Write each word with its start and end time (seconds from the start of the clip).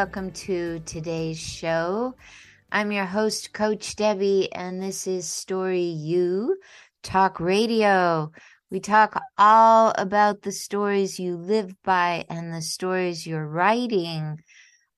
Welcome 0.00 0.30
to 0.48 0.80
today's 0.86 1.38
show. 1.38 2.14
I'm 2.72 2.90
your 2.90 3.04
host, 3.04 3.52
Coach 3.52 3.96
Debby, 3.96 4.50
and 4.50 4.82
this 4.82 5.06
is 5.06 5.28
Story 5.28 5.82
U 5.82 6.56
Talk 7.02 7.38
Radio. 7.38 8.32
We 8.70 8.80
talk 8.80 9.20
all 9.36 9.92
about 9.98 10.40
the 10.40 10.52
stories 10.52 11.20
you 11.20 11.36
live 11.36 11.74
by 11.84 12.24
and 12.30 12.50
the 12.50 12.62
stories 12.62 13.26
you're 13.26 13.46
writing. 13.46 14.38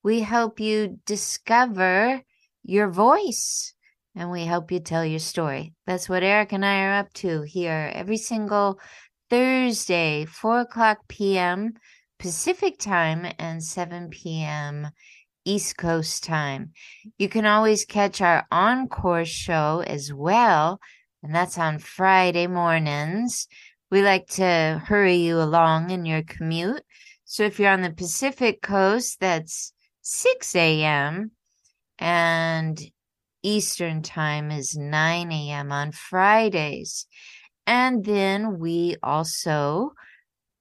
We 0.04 0.20
help 0.20 0.60
you 0.60 1.00
discover 1.04 2.22
your 2.62 2.88
voice 2.88 3.74
and 4.14 4.30
we 4.30 4.44
help 4.44 4.70
you 4.70 4.78
tell 4.78 5.04
your 5.04 5.18
story. 5.18 5.74
That's 5.84 6.08
what 6.08 6.22
Eric 6.22 6.52
and 6.52 6.64
I 6.64 6.80
are 6.84 6.94
up 7.00 7.12
to 7.14 7.42
here 7.42 7.90
every 7.92 8.18
single 8.18 8.78
Thursday, 9.28 10.26
4 10.26 10.60
o'clock 10.60 10.98
p.m. 11.08 11.72
Pacific 12.22 12.78
time 12.78 13.26
and 13.40 13.64
7 13.64 14.08
p.m. 14.08 14.90
East 15.44 15.76
Coast 15.76 16.22
time. 16.22 16.70
You 17.18 17.28
can 17.28 17.46
always 17.46 17.84
catch 17.84 18.20
our 18.20 18.46
encore 18.52 19.24
show 19.24 19.82
as 19.84 20.12
well, 20.14 20.78
and 21.24 21.34
that's 21.34 21.58
on 21.58 21.80
Friday 21.80 22.46
mornings. 22.46 23.48
We 23.90 24.02
like 24.02 24.28
to 24.34 24.80
hurry 24.86 25.16
you 25.16 25.42
along 25.42 25.90
in 25.90 26.06
your 26.06 26.22
commute. 26.22 26.84
So 27.24 27.42
if 27.42 27.58
you're 27.58 27.72
on 27.72 27.82
the 27.82 27.90
Pacific 27.90 28.62
coast, 28.62 29.18
that's 29.18 29.72
6 30.02 30.54
a.m. 30.54 31.32
and 31.98 32.80
Eastern 33.42 34.00
time 34.00 34.52
is 34.52 34.76
9 34.76 35.32
a.m. 35.32 35.72
on 35.72 35.90
Fridays. 35.90 37.08
And 37.66 38.04
then 38.04 38.60
we 38.60 38.94
also 39.02 39.94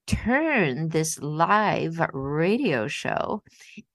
turn 0.08 0.90
this 0.90 1.20
live 1.20 2.00
radio 2.14 2.88
show 2.88 3.44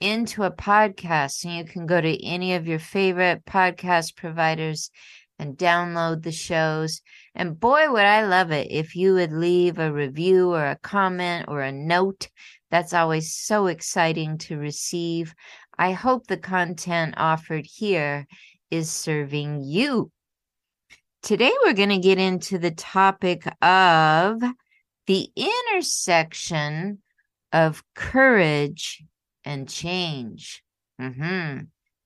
into 0.00 0.42
a 0.42 0.50
podcast. 0.50 1.44
And 1.44 1.54
you 1.54 1.64
can 1.64 1.86
go 1.86 2.00
to 2.00 2.24
any 2.24 2.54
of 2.54 2.66
your 2.66 2.78
favorite 2.78 3.44
podcast 3.44 4.16
providers 4.16 4.90
and 5.38 5.56
download 5.56 6.22
the 6.22 6.32
shows. 6.32 7.02
And 7.34 7.58
boy, 7.58 7.90
would 7.90 8.04
I 8.04 8.26
love 8.26 8.50
it 8.50 8.68
if 8.70 8.96
you 8.96 9.14
would 9.14 9.32
leave 9.32 9.78
a 9.78 9.92
review 9.92 10.52
or 10.52 10.66
a 10.66 10.78
comment 10.78 11.46
or 11.48 11.60
a 11.60 11.72
note. 11.72 12.28
That's 12.70 12.94
always 12.94 13.36
so 13.36 13.66
exciting 13.66 14.38
to 14.38 14.56
receive. 14.56 15.34
I 15.78 15.92
hope 15.92 16.26
the 16.26 16.38
content 16.38 17.14
offered 17.16 17.66
here 17.66 18.26
is 18.70 18.90
serving 18.90 19.62
you. 19.62 20.10
Today, 21.22 21.52
we're 21.64 21.72
going 21.72 21.90
to 21.90 21.98
get 21.98 22.18
into 22.18 22.58
the 22.58 22.70
topic 22.70 23.46
of 23.60 24.42
the 25.06 25.30
intersection 25.36 26.98
of 27.52 27.82
courage 27.94 29.04
and 29.44 29.68
change. 29.68 30.62
Mm-hmm. 31.00 31.60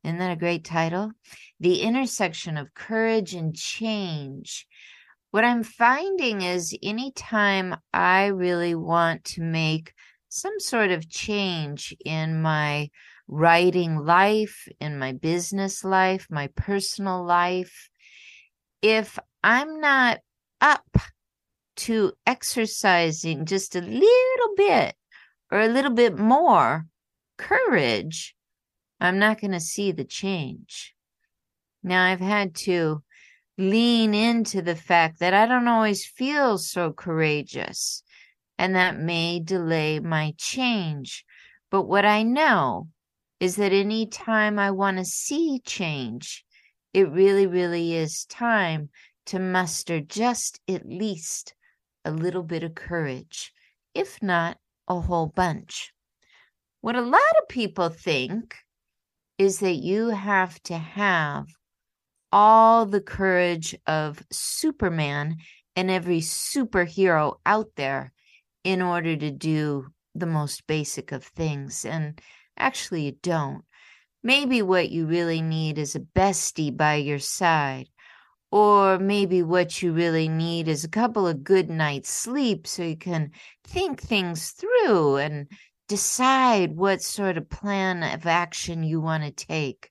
Isn't 0.05 0.19
that 0.19 0.33
a 0.33 0.37
great 0.37 0.65
title? 0.65 1.13
The 1.61 1.81
intersection 1.81 2.57
of 2.57 2.75
courage 2.75 3.35
and 3.35 3.55
change. 3.55 4.67
What 5.31 5.45
I'm 5.45 5.63
finding 5.63 6.43
is 6.43 6.77
anytime 6.83 7.77
I 7.93 8.27
really 8.27 8.75
want 8.75 9.25
to 9.25 9.43
make 9.43 9.93
some 10.29 10.59
sort 10.59 10.91
of 10.91 11.09
change 11.09 11.95
in 12.05 12.41
my 12.41 12.91
writing 13.29 13.97
life, 13.97 14.67
in 14.81 14.99
my 14.99 15.13
business 15.13 15.85
life, 15.85 16.27
my 16.31 16.49
personal 16.57 17.25
life, 17.25 17.91
if 18.83 19.19
I'm 19.45 19.81
not 19.81 20.19
up 20.61 20.87
to 21.77 22.13
exercising 22.27 23.47
just 23.47 23.75
a 23.77 23.81
little 23.81 24.55
bit 24.57 24.95
or 25.51 25.61
a 25.61 25.69
little 25.69 25.93
bit 25.93 26.19
more 26.19 26.87
courage, 27.37 28.35
I'm 29.01 29.19
not 29.19 29.41
going 29.41 29.53
to 29.53 29.61
see 29.61 29.93
the 29.93 30.05
change. 30.05 30.95
Now, 31.83 32.05
I've 32.05 32.21
had 32.21 32.55
to 32.67 33.03
lean 33.57 34.15
into 34.15 34.63
the 34.63 34.77
fact 34.77 35.21
that 35.21 35.35
I 35.35 35.47
don't 35.47 35.69
always 35.69 36.07
feel 36.07 36.59
so 36.59 36.93
courageous, 36.93 38.03
and 38.59 38.75
that 38.75 38.99
may 38.99 39.41
delay 39.41 40.01
my 40.01 40.35
change. 40.37 41.25
But 41.71 41.83
what 41.83 42.05
I 42.05 42.23
know 42.23 42.89
is 43.39 43.57
that 43.57 43.73
any 43.73 44.07
time 44.07 44.59
I 44.59 44.71
want 44.71 44.99
to 44.99 45.05
see 45.05 45.61
change, 45.65 46.45
it 46.93 47.11
really, 47.11 47.47
really 47.47 47.95
is 47.95 48.25
time 48.27 48.91
to 49.27 49.39
muster 49.39 50.01
just 50.01 50.61
at 50.69 50.87
least 50.87 51.55
a 52.05 52.11
little 52.11 52.43
bit 52.43 52.63
of 52.63 52.75
courage, 52.75 53.53
if 53.95 54.23
not 54.23 54.59
a 54.89 55.01
whole 55.01 55.27
bunch. 55.27 55.93
What 56.81 56.97
a 56.97 57.03
lot 57.03 57.21
of 57.41 57.49
people 57.49 57.89
think 57.89 58.57
is 59.39 59.61
that 59.61 59.77
you 59.77 60.09
have 60.09 60.63
to 60.65 60.77
have 60.77 61.47
all 62.33 62.87
the 62.87 63.01
courage 63.01 63.75
of 63.87 64.23
Superman 64.31 65.37
and 65.77 65.91
every 65.91 66.21
superhero 66.21 67.37
out 67.47 67.71
there 67.77 68.13
in 68.65 68.83
order 68.83 69.17
to 69.17 69.31
do 69.31 69.87
the 70.15 70.27
most 70.27 70.67
basic 70.67 71.13
of 71.13 71.25
things. 71.25 71.85
And 71.85 72.21
actually, 72.57 73.03
you 73.03 73.13
don't. 73.23 73.65
Maybe 74.23 74.61
what 74.61 74.91
you 74.91 75.07
really 75.07 75.41
need 75.41 75.79
is 75.79 75.95
a 75.95 76.01
bestie 76.01 76.77
by 76.77 76.97
your 76.97 77.19
side 77.19 77.89
or 78.51 78.99
maybe 78.99 79.43
what 79.43 79.81
you 79.81 79.93
really 79.93 80.29
need 80.29 80.67
is 80.67 80.83
a 80.83 80.89
couple 80.89 81.27
of 81.27 81.45
good 81.45 81.71
nights' 81.71 82.11
sleep 82.11 82.67
so 82.67 82.83
you 82.83 82.97
can 82.97 83.31
think 83.65 84.01
things 84.01 84.51
through 84.51 85.17
and 85.17 85.47
decide 85.89 86.77
what 86.77 87.03
sort 87.03 87.37
of 87.37 87.49
plan 87.49 88.03
of 88.03 88.27
action 88.27 88.83
you 88.83 89.01
want 89.01 89.23
to 89.25 89.47
take. 89.47 89.91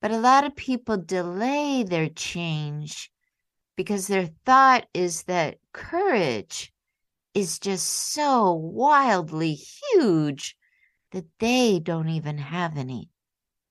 But 0.00 0.12
a 0.12 0.18
lot 0.18 0.44
of 0.44 0.54
people 0.54 0.96
delay 0.96 1.82
their 1.82 2.08
change 2.08 3.10
because 3.76 4.06
their 4.06 4.28
thought 4.44 4.86
is 4.94 5.24
that 5.24 5.58
courage 5.72 6.72
is 7.34 7.58
just 7.58 7.86
so 7.86 8.52
wildly 8.52 9.54
huge 9.54 10.56
that 11.12 11.26
they 11.38 11.80
don't 11.80 12.08
even 12.08 12.38
have 12.38 12.76
any. 12.76 13.08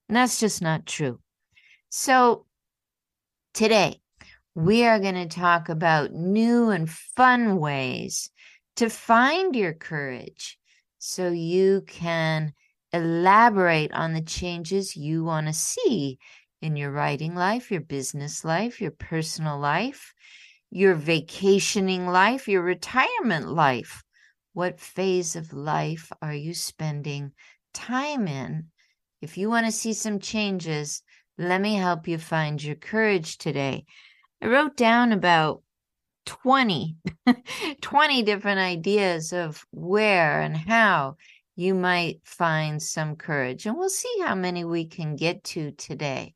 And 0.08 0.16
that's 0.16 0.40
just 0.40 0.62
not 0.62 0.86
true. 0.86 1.20
So, 1.90 2.47
Today, 3.58 4.02
we 4.54 4.86
are 4.86 5.00
going 5.00 5.16
to 5.16 5.26
talk 5.26 5.68
about 5.68 6.14
new 6.14 6.70
and 6.70 6.88
fun 6.88 7.58
ways 7.58 8.30
to 8.76 8.88
find 8.88 9.56
your 9.56 9.74
courage 9.74 10.60
so 11.00 11.30
you 11.30 11.82
can 11.88 12.54
elaborate 12.94 13.92
on 13.94 14.14
the 14.14 14.22
changes 14.22 14.96
you 14.96 15.24
want 15.24 15.48
to 15.48 15.54
see 15.54 16.20
in 16.62 16.76
your 16.76 16.92
writing 16.92 17.34
life, 17.34 17.72
your 17.72 17.82
business 17.82 18.46
life, 18.46 18.80
your 18.80 18.92
personal 18.92 19.58
life, 19.58 20.14
your 20.70 20.94
vacationing 20.94 22.06
life, 22.06 22.48
your 22.48 22.62
retirement 22.62 23.48
life. 23.50 24.04
What 24.54 24.80
phase 24.80 25.36
of 25.36 25.52
life 25.52 26.12
are 26.22 26.32
you 26.32 26.54
spending 26.54 27.32
time 27.74 28.28
in? 28.28 28.68
If 29.20 29.36
you 29.36 29.50
want 29.50 29.66
to 29.66 29.72
see 29.72 29.94
some 29.94 30.20
changes, 30.20 31.02
let 31.38 31.62
me 31.62 31.76
help 31.76 32.08
you 32.08 32.18
find 32.18 32.62
your 32.64 32.76
courage 32.76 33.38
today. 33.38 33.86
I 34.42 34.48
wrote 34.48 34.76
down 34.76 35.12
about 35.12 35.62
20, 36.26 36.96
20 37.82 38.24
different 38.24 38.60
ideas 38.60 39.34
of 39.34 39.66
where 39.72 40.42
and 40.42 40.58
how 40.58 41.18
you 41.56 41.74
might 41.74 42.20
find 42.24 42.82
some 42.82 43.16
courage. 43.16 43.66
And 43.66 43.78
we'll 43.78 43.90
see 43.90 44.14
how 44.22 44.36
many 44.36 44.64
we 44.64 44.86
can 44.86 45.16
get 45.16 45.44
to 45.46 45.72
today. 45.72 46.34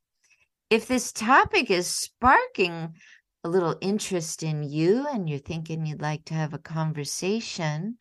If 0.70 0.88
this 0.88 1.12
topic 1.12 1.70
is 1.70 1.88
sparking 1.88 2.96
a 3.44 3.50
little 3.50 3.76
interest 3.82 4.44
in 4.44 4.64
you 4.64 5.06
and 5.12 5.28
you're 5.28 5.40
thinking 5.40 5.86
you'd 5.86 6.02
like 6.02 6.26
to 6.26 6.34
have 6.34 6.54
a 6.54 6.60
conversation, 6.60 7.98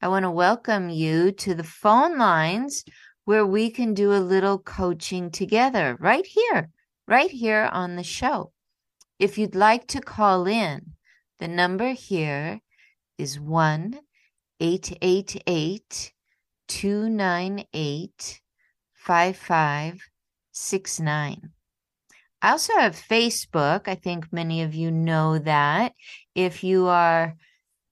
I 0.00 0.08
want 0.08 0.22
to 0.22 0.30
welcome 0.30 0.88
you 0.88 1.32
to 1.32 1.54
the 1.54 1.64
phone 1.64 2.18
lines 2.18 2.84
where 3.28 3.44
we 3.44 3.68
can 3.68 3.92
do 3.92 4.14
a 4.14 4.24
little 4.24 4.58
coaching 4.58 5.30
together 5.30 5.98
right 6.00 6.24
here, 6.24 6.70
right 7.06 7.30
here 7.30 7.68
on 7.72 7.94
the 7.94 8.02
show. 8.02 8.50
If 9.18 9.36
you'd 9.36 9.54
like 9.54 9.86
to 9.88 10.00
call 10.00 10.46
in, 10.46 10.94
the 11.38 11.46
number 11.46 11.92
here 11.92 12.62
is 13.18 13.38
1 13.38 14.00
888 14.60 16.14
298 16.68 18.40
5569. 18.94 21.50
I 22.40 22.50
also 22.50 22.72
have 22.78 22.96
Facebook. 22.96 23.88
I 23.88 23.94
think 23.94 24.32
many 24.32 24.62
of 24.62 24.74
you 24.74 24.90
know 24.90 25.38
that. 25.38 25.92
If 26.34 26.64
you 26.64 26.86
are 26.86 27.36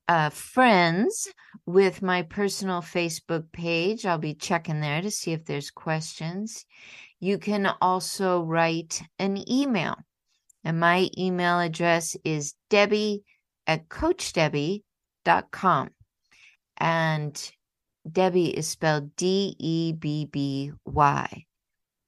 uh, 0.09 0.31
friends 0.31 1.29
with 1.67 2.03
my 2.03 2.23
personal 2.23 2.81
Facebook 2.81 3.51
page. 3.53 4.07
I'll 4.07 4.19
be 4.19 4.35
checking 4.35 4.81
there 4.81 5.03
to 5.03 5.11
see 5.11 5.33
if 5.33 5.45
there's 5.45 5.71
questions. 5.71 6.65
You 7.21 7.39
can 7.39 7.73
also 7.81 8.43
write 8.43 9.03
an 9.19 9.43
email. 9.51 9.97
And 10.65 10.81
my 10.81 11.09
email 11.17 11.61
address 11.61 12.17
is 12.25 12.55
debby 12.71 13.23
at 13.67 13.89
coachdebby.com. 13.89 15.91
And 16.79 17.53
Debby 18.11 18.57
is 18.57 18.69
spelled 18.69 19.17
D 19.17 19.57
E 19.59 19.93
B 19.93 20.27
B 20.27 20.73
Y. 20.85 21.47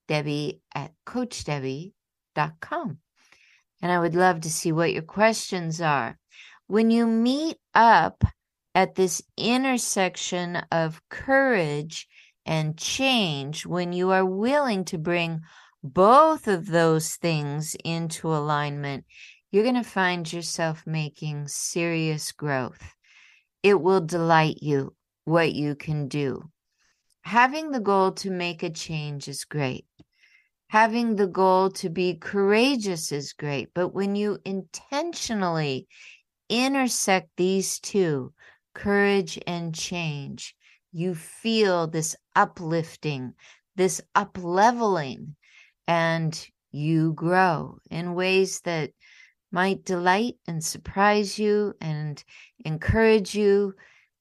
Debby 0.07 0.61
at 0.75 0.93
CoachDebby.com. 1.07 2.99
And 3.83 3.93
I 3.93 3.99
would 3.99 4.15
love 4.15 4.41
to 4.41 4.51
see 4.51 4.73
what 4.73 4.93
your 4.93 5.03
questions 5.03 5.81
are. 5.81 6.19
When 6.67 6.91
you 6.91 7.07
meet 7.07 7.59
up 7.79 8.25
at 8.75 8.97
this 8.97 9.23
intersection 9.37 10.57
of 10.73 11.01
courage 11.09 12.09
and 12.45 12.77
change, 12.77 13.65
when 13.65 13.93
you 13.93 14.11
are 14.11 14.27
willing 14.27 14.85
to 14.87 14.99
bring 14.99 15.41
both 15.83 16.49
of 16.49 16.67
those 16.67 17.15
things 17.15 17.77
into 17.85 18.29
alignment, 18.29 19.05
you're 19.53 19.63
going 19.63 19.77
to 19.77 19.85
find 19.85 20.31
yourself 20.31 20.83
making 20.87 21.47
serious 21.47 22.33
growth. 22.33 22.95
It 23.63 23.81
will 23.81 24.01
delight 24.01 24.59
you 24.61 24.95
what 25.25 25.53
you 25.53 25.77
can 25.77 26.09
do. 26.09 26.51
Having 27.23 27.71
the 27.71 27.81
goal 27.81 28.13
to 28.13 28.31
make 28.31 28.63
a 28.63 28.71
change 28.71 29.29
is 29.29 29.45
great. 29.45 29.87
Having 30.69 31.17
the 31.17 31.29
goal 31.29 31.71
to 31.71 31.89
be 31.89 32.15
courageous 32.15 33.13
is 33.13 33.33
great. 33.33 33.69
But 33.75 33.95
when 33.95 34.17
you 34.17 34.39
intentionally 34.45 35.87
intersect 36.49 37.31
these 37.37 37.79
two, 37.81 38.33
courage 38.75 39.39
and 39.47 39.75
change, 39.75 40.55
you 40.93 41.15
feel 41.15 41.87
this 41.87 42.17
uplifting, 42.35 43.35
this 43.77 44.01
upleveling, 44.15 45.35
and 45.87 46.49
you 46.71 47.13
grow 47.15 47.79
in 47.91 48.15
ways 48.15 48.61
that 48.61 48.91
might 49.51 49.85
delight 49.85 50.35
and 50.47 50.63
surprise 50.63 51.39
you 51.39 51.75
and 51.81 52.23
encourage 52.65 53.35
you, 53.35 53.75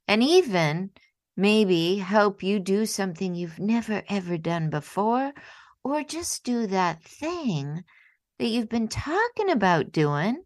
and 0.08 0.24
even 0.24 0.90
maybe 1.36 1.98
help 1.98 2.42
you 2.42 2.60
do 2.60 2.86
something 2.86 3.36
you've 3.36 3.60
never 3.60 4.02
ever 4.10 4.38
done 4.38 4.70
before, 4.70 5.34
or 5.84 6.04
just 6.04 6.44
do 6.44 6.68
that 6.68 7.04
thing 7.04 7.84
that 8.40 8.48
you've 8.48 8.70
been 8.70 8.88
talking 8.88 9.50
about 9.50 9.92
doing. 9.92 10.42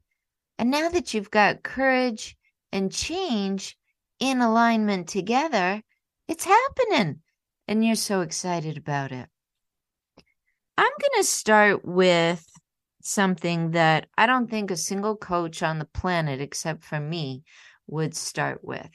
And 0.62 0.70
now 0.70 0.90
that 0.90 1.16
you've 1.16 1.32
got 1.32 1.64
courage 1.64 2.38
and 2.72 2.92
change 2.92 3.76
in 4.20 4.42
alignment 4.42 5.10
together, 5.10 5.82
it's 6.28 6.46
happening. 6.46 7.22
And 7.68 7.84
you're 7.84 7.96
so 7.96 8.22
excited 8.22 8.78
about 8.78 9.12
it. 9.12 9.28
I'm 10.78 10.92
going 11.02 11.24
to 11.24 11.24
start 11.24 11.84
with 11.84 12.46
something 13.02 13.72
that 13.72 14.06
I 14.16 14.28
don't 14.28 14.52
think 14.52 14.70
a 14.70 14.78
single 14.78 15.18
coach 15.18 15.64
on 15.64 15.80
the 15.80 15.90
planet, 15.96 16.40
except 16.40 16.84
for 16.84 17.00
me, 17.00 17.42
would 17.88 18.16
start 18.16 18.64
with. 18.64 18.92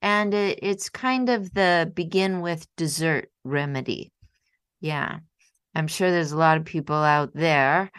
And 0.00 0.32
it, 0.32 0.58
it's 0.62 0.88
kind 0.88 1.28
of 1.28 1.52
the 1.52 1.92
begin 1.94 2.40
with 2.40 2.66
dessert 2.76 3.30
remedy. 3.44 4.10
Yeah. 4.80 5.18
I'm 5.74 5.86
sure 5.86 6.10
there's 6.10 6.32
a 6.32 6.38
lot 6.38 6.56
of 6.56 6.64
people 6.64 6.96
out 6.96 7.32
there 7.34 7.90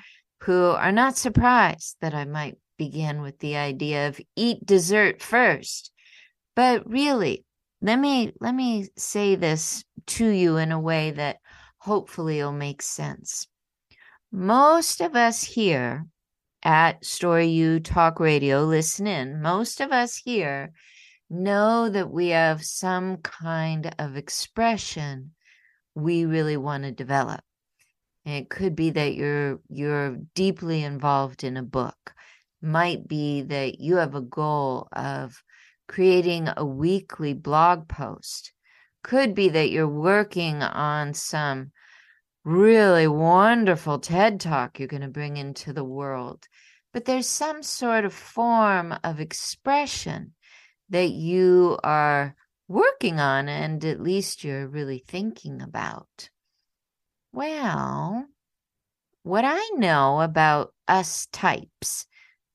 who 0.42 0.72
are 0.72 0.92
not 0.92 1.18
surprised 1.18 1.98
that 2.02 2.16
I 2.16 2.26
might 2.26 2.58
begin 2.80 3.22
with 3.22 3.38
the 3.38 3.58
idea 3.58 4.08
of 4.08 4.20
eat 4.36 4.66
dessert 4.66 5.22
first. 5.22 5.92
But 6.56 6.90
really, 6.90 7.46
let 7.82 8.00
me 8.00 8.34
let 8.42 8.56
me 8.56 8.88
say 8.98 9.36
this 9.36 9.86
to 10.08 10.28
you 10.28 10.58
in 10.58 10.72
a 10.72 10.80
way 10.80 11.12
that 11.12 11.38
hopefully 11.78 12.42
will 12.42 12.52
make 12.52 12.82
sense. 12.82 13.48
Most 14.32 15.02
of 15.02 15.16
us 15.16 15.44
here 15.44 16.08
at 16.64 17.06
Story 17.06 17.48
U 17.48 17.80
Talk 17.80 18.20
Radio, 18.20 18.64
listen 18.66 19.08
in, 19.08 19.42
most 19.42 19.80
of 19.80 19.92
us 19.92 20.18
here 20.18 20.72
know 21.30 21.90
that 21.90 22.10
we 22.12 22.30
have 22.30 22.64
some 22.66 23.18
kind 23.18 23.94
of 24.00 24.18
expression 24.18 25.32
we 25.96 26.26
really 26.26 26.58
want 26.58 26.84
to 26.84 26.92
develop. 26.92 27.42
it 28.26 28.50
could 28.50 28.76
be 28.76 28.92
that 28.92 29.16
you're 29.16 29.60
you're 29.70 30.18
deeply 30.36 30.84
involved 30.84 31.44
in 31.44 31.58
a 31.58 31.64
book. 31.64 32.14
Might 32.62 33.08
be 33.08 33.42
that 33.44 33.80
you 33.80 33.98
have 33.98 34.16
a 34.16 34.22
goal 34.22 34.88
of 34.92 35.44
creating 35.88 36.50
a 36.56 36.66
weekly 36.66 37.34
blog 37.34 37.88
post. 37.88 38.54
Could 39.04 39.34
be 39.34 39.50
that 39.50 39.72
you're 39.72 39.88
working 39.88 40.62
on 40.62 41.14
some 41.14 41.72
really 42.44 43.08
wonderful 43.08 44.00
TED 44.00 44.40
talk 44.40 44.80
you're 44.80 44.88
going 44.88 45.02
to 45.02 45.08
bring 45.08 45.38
into 45.38 45.74
the 45.74 45.84
world. 45.84 46.48
But 46.92 47.06
there's 47.06 47.28
some 47.28 47.64
sort 47.64 48.06
of 48.06 48.14
form 48.14 48.96
of 49.04 49.20
expression 49.20 50.34
that 50.90 51.12
you 51.12 51.78
are 51.84 52.36
working 52.68 53.20
on 53.20 53.48
and 53.48 53.84
at 53.86 54.02
least 54.02 54.44
you're 54.44 54.68
really 54.68 55.04
thinking 55.08 55.62
about. 55.62 56.30
Well, 57.32 58.26
what 59.24 59.44
I 59.46 59.64
know 59.76 60.22
about 60.22 60.74
us 60.88 61.28
types 61.32 62.08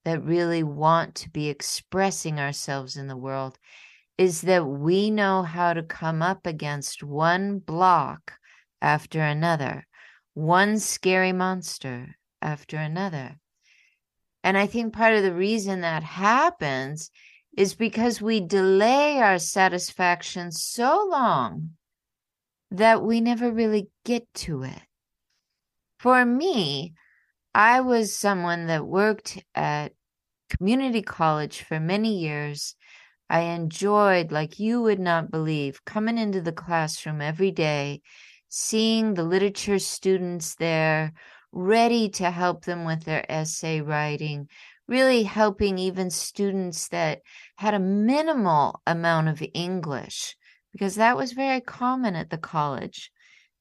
that 0.04 0.24
really 0.24 0.62
want 0.62 1.14
to 1.16 1.30
be 1.30 1.48
expressing 1.48 2.38
ourselves 2.38 2.96
in 2.96 3.06
the 3.06 3.16
world 3.16 3.58
is 4.16 4.42
that 4.42 4.66
we 4.66 5.10
know 5.10 5.42
how 5.42 5.72
to 5.72 5.82
come 5.82 6.22
up 6.22 6.46
against 6.46 7.02
one 7.02 7.58
block 7.58 8.32
after 8.80 9.20
another, 9.20 9.86
one 10.34 10.78
scary 10.78 11.32
monster 11.32 12.16
after 12.40 12.76
another. 12.76 13.38
And 14.44 14.58
I 14.58 14.66
think 14.66 14.92
part 14.92 15.14
of 15.14 15.22
the 15.22 15.32
reason 15.32 15.80
that 15.80 16.02
happens 16.02 17.10
is 17.56 17.74
because 17.74 18.20
we 18.20 18.40
delay 18.40 19.18
our 19.18 19.38
satisfaction 19.38 20.52
so 20.52 21.08
long 21.10 21.70
that 22.70 23.02
we 23.02 23.20
never 23.20 23.50
really 23.50 23.88
get 24.04 24.26
to 24.34 24.64
it. 24.64 24.82
For 25.98 26.24
me, 26.24 26.94
I 27.54 27.80
was 27.82 28.16
someone 28.16 28.66
that 28.66 28.86
worked 28.86 29.42
at 29.54 29.92
community 30.50 31.02
college 31.02 31.62
for 31.62 31.78
many 31.78 32.18
years. 32.18 32.74
I 33.30 33.40
enjoyed, 33.40 34.32
like 34.32 34.58
you 34.58 34.82
would 34.82 35.00
not 35.00 35.30
believe, 35.30 35.84
coming 35.84 36.18
into 36.18 36.40
the 36.40 36.52
classroom 36.52 37.20
every 37.20 37.50
day 37.50 38.02
seeing 38.48 39.14
the 39.14 39.24
literature 39.24 39.80
students 39.80 40.54
there 40.54 41.12
ready 41.50 42.08
to 42.08 42.30
help 42.30 42.64
them 42.64 42.84
with 42.84 43.02
their 43.04 43.24
essay 43.28 43.80
writing, 43.80 44.48
really 44.86 45.24
helping 45.24 45.76
even 45.78 46.08
students 46.08 46.88
that 46.88 47.20
had 47.56 47.74
a 47.74 47.80
minimal 47.80 48.80
amount 48.86 49.28
of 49.28 49.42
English, 49.54 50.36
because 50.70 50.94
that 50.94 51.16
was 51.16 51.32
very 51.32 51.60
common 51.60 52.14
at 52.14 52.30
the 52.30 52.38
college, 52.38 53.10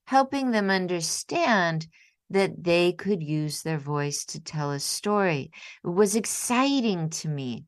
helping 0.05 0.51
them 0.51 0.69
understand 0.69 1.87
that 2.33 2.63
they 2.63 2.91
could 2.91 3.23
use 3.23 3.61
their 3.61 3.77
voice 3.77 4.25
to 4.25 4.41
tell 4.41 4.71
a 4.71 4.79
story. 4.79 5.51
It 5.83 5.89
was 5.89 6.15
exciting 6.15 7.09
to 7.11 7.29
me, 7.29 7.65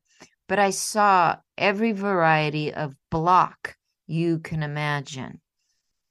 but 0.48 0.58
I 0.58 0.70
saw 0.70 1.36
every 1.56 1.92
variety 1.92 2.72
of 2.72 2.94
block 3.10 3.76
you 4.06 4.38
can 4.38 4.62
imagine. 4.62 5.40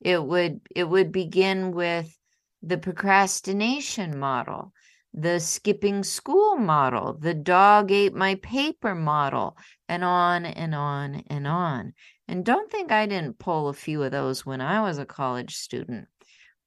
It 0.02 0.24
would 0.24 0.62
it 0.76 0.84
would 0.86 1.12
begin 1.12 1.72
with 1.72 2.18
the 2.62 2.78
procrastination 2.78 4.18
model 4.18 4.74
the 5.18 5.40
skipping 5.40 6.04
school 6.04 6.58
model 6.58 7.18
the 7.22 7.34
dog 7.34 7.90
ate 7.90 8.14
my 8.14 8.36
paper 8.36 8.94
model 8.94 9.58
and 9.88 10.04
on 10.04 10.46
and 10.46 10.76
on 10.76 11.24
and 11.28 11.48
on. 11.48 11.94
And 12.28 12.44
don't 12.44 12.70
think 12.70 12.92
i 12.92 13.06
didn't 13.06 13.40
pull 13.40 13.70
a 13.70 13.74
few 13.74 14.04
of 14.04 14.12
those 14.12 14.46
when 14.46 14.60
i 14.60 14.82
was 14.82 14.98
a 14.98 15.06
college 15.06 15.56
student. 15.56 16.08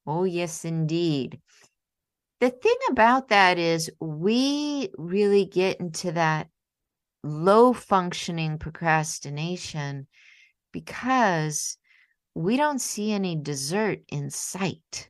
Oh 0.07 0.23
yes 0.23 0.65
indeed 0.65 1.39
the 2.39 2.49
thing 2.49 2.77
about 2.91 3.29
that 3.29 3.57
is 3.57 3.91
we 3.99 4.89
really 4.97 5.45
get 5.45 5.79
into 5.79 6.11
that 6.13 6.47
low 7.23 7.73
functioning 7.73 8.57
procrastination 8.57 10.07
because 10.71 11.77
we 12.35 12.55
don't 12.55 12.79
see 12.79 13.11
any 13.11 13.35
dessert 13.35 13.99
in 14.09 14.29
sight. 14.29 15.09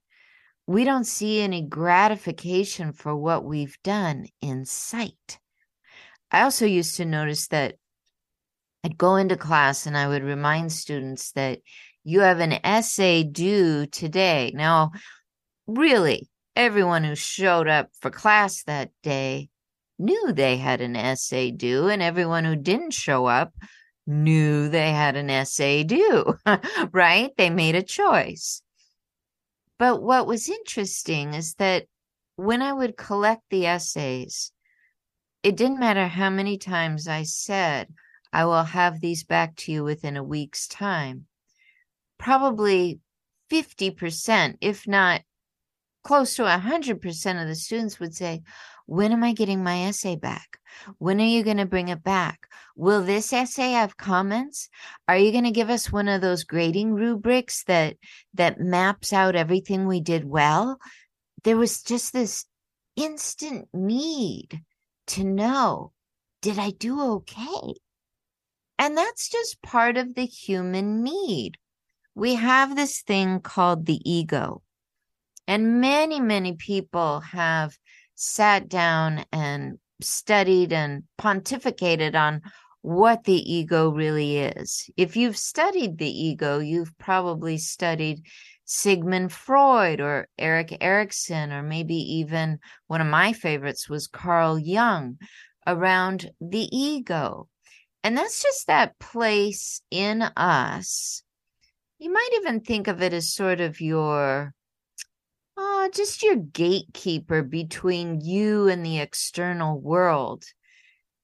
We 0.66 0.84
don't 0.84 1.06
see 1.06 1.42
any 1.42 1.62
gratification 1.62 2.94
for 2.94 3.16
what 3.16 3.44
we've 3.44 3.78
done 3.84 4.26
in 4.42 4.66
sight. 4.66 5.40
I 6.32 6.44
also 6.44 6.66
used 6.66 6.96
to 6.98 7.06
notice 7.06 7.48
that 7.48 7.76
I'd 8.84 8.98
go 8.98 9.16
into 9.18 9.36
class 9.36 9.86
and 9.86 9.98
I 9.98 10.08
would 10.08 10.24
remind 10.24 10.72
students 10.72 11.32
that 11.34 11.60
you 12.04 12.22
have 12.22 12.40
an 12.40 12.54
essay 12.64 13.24
due 13.24 13.86
today. 13.88 14.52
Now, 14.56 14.92
really, 15.68 16.29
everyone 16.56 17.04
who 17.04 17.16
showed 17.16 17.68
up 17.68 17.90
for 18.00 18.10
class 18.10 18.64
that 18.64 18.92
day 19.04 19.50
knew 19.98 20.32
they 20.32 20.58
had 20.58 20.82
an 20.82 20.96
essay 20.96 21.52
due, 21.52 21.88
and 21.90 22.02
everyone 22.02 22.46
who 22.46 22.56
didn't 22.56 22.94
show 22.94 23.26
up 23.26 23.54
knew 24.08 24.70
they 24.70 24.92
had 24.92 25.16
an 25.16 25.30
essay 25.30 25.84
due, 25.84 26.34
right? 26.92 27.32
They 27.38 27.50
made 27.50 27.76
a 27.76 27.84
choice. 27.84 28.62
But 29.78 30.02
what 30.02 30.28
was 30.28 30.50
interesting 30.50 31.34
is 31.34 31.54
that 31.56 31.86
when 32.36 32.62
I 32.62 32.74
would 32.74 32.98
collect 32.98 33.44
the 33.50 33.66
essays, 33.66 34.52
it 35.44 35.56
didn't 35.56 35.80
matter 35.80 36.08
how 36.08 36.30
many 36.30 36.58
times 36.58 37.08
I 37.08 37.24
said, 37.24 37.94
I 38.32 38.46
will 38.46 38.64
have 38.64 39.00
these 39.00 39.24
back 39.24 39.56
to 39.58 39.72
you 39.72 39.84
within 39.84 40.18
a 40.18 40.24
week's 40.24 40.68
time. 40.68 41.26
probably 42.18 43.00
50%, 43.50 44.58
if 44.62 44.88
not 44.88 45.22
close 46.04 46.36
to 46.36 46.44
100% 46.44 47.42
of 47.42 47.48
the 47.48 47.56
students 47.56 48.00
would 48.00 48.16
say, 48.16 48.42
When 48.86 49.12
am 49.12 49.24
I 49.24 49.34
getting 49.34 49.64
my 49.64 49.86
essay 49.86 50.16
back? 50.16 50.60
When 50.98 51.20
are 51.20 51.26
you 51.26 51.44
going 51.44 51.58
to 51.58 51.66
bring 51.66 51.90
it 51.90 52.04
back? 52.04 52.48
Will 52.76 53.04
this 53.04 53.34
essay 53.34 53.72
have 53.72 53.98
comments? 53.98 54.70
Are 55.08 55.18
you 55.18 55.32
going 55.32 55.44
to 55.44 55.52
give 55.52 55.70
us 55.70 55.92
one 55.92 56.08
of 56.08 56.22
those 56.22 56.44
grading 56.44 56.94
rubrics 56.94 57.64
that 57.66 57.98
that 58.36 58.60
maps 58.60 59.12
out 59.12 59.36
everything 59.36 59.88
we 59.88 60.00
did 60.00 60.26
well? 60.26 60.80
There 61.44 61.58
was 61.58 61.84
just 61.84 62.14
this 62.14 62.46
instant 62.96 63.68
need 63.74 64.62
to 65.08 65.24
know, 65.24 65.92
did 66.42 66.60
I 66.60 66.72
do 66.72 67.02
okay? 67.02 67.74
And 68.78 68.98
that's 68.98 69.30
just 69.30 69.62
part 69.62 69.98
of 69.98 70.16
the 70.16 70.26
human 70.26 71.04
need. 71.04 71.58
We 72.16 72.36
have 72.36 72.76
this 72.76 73.02
thing 73.02 73.42
called 73.42 73.86
the 73.86 74.00
ego. 74.10 74.62
And 75.50 75.82
many, 75.82 76.20
many 76.20 76.54
people 76.54 77.22
have 77.22 77.76
sat 78.14 78.70
down 78.70 79.26
and 79.32 79.80
studied 80.00 80.72
and 80.72 81.06
pontificated 81.20 82.14
on 82.14 82.44
what 82.84 83.24
the 83.24 83.34
ego 83.34 83.90
really 83.90 84.38
is. 84.38 84.88
If 84.96 85.18
you've 85.18 85.36
studied 85.36 85.98
the 85.98 86.08
ego, 86.08 86.60
you've 86.60 86.96
probably 87.00 87.58
studied 87.58 88.28
Sigmund 88.66 89.32
Freud 89.32 90.02
or 90.02 90.28
Erik 90.38 90.78
Erikson, 90.82 91.52
or 91.52 91.64
maybe 91.64 91.96
even 91.96 92.60
one 92.86 93.02
of 93.02 93.08
my 93.08 93.34
favorites 93.34 93.90
was 93.90 94.06
Carl 94.06 94.60
Jung 94.60 95.18
around 95.66 96.30
the 96.40 96.70
ego. 96.72 97.48
And 98.04 98.16
that's 98.16 98.44
just 98.44 98.68
that 98.68 99.00
place 99.00 99.82
in 99.90 100.22
us. 100.22 101.24
You 101.98 102.14
might 102.14 102.30
even 102.36 102.62
think 102.62 102.88
of 102.88 103.02
it 103.02 103.14
as 103.14 103.34
sort 103.34 103.62
of 103.62 103.82
your 103.82 104.54
Oh, 105.62 105.90
just 105.94 106.24
your 106.24 106.38
gatekeeper 106.38 107.44
between 107.44 108.22
you 108.22 108.70
and 108.70 108.86
the 108.86 109.00
external 109.00 109.78
world. 109.78 110.46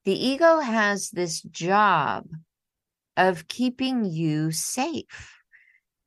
The 0.04 0.12
ego 0.12 0.60
has 0.60 1.10
this 1.10 1.42
job 1.42 2.26
of 3.16 3.48
keeping 3.48 4.04
you 4.04 4.52
safe. 4.52 5.38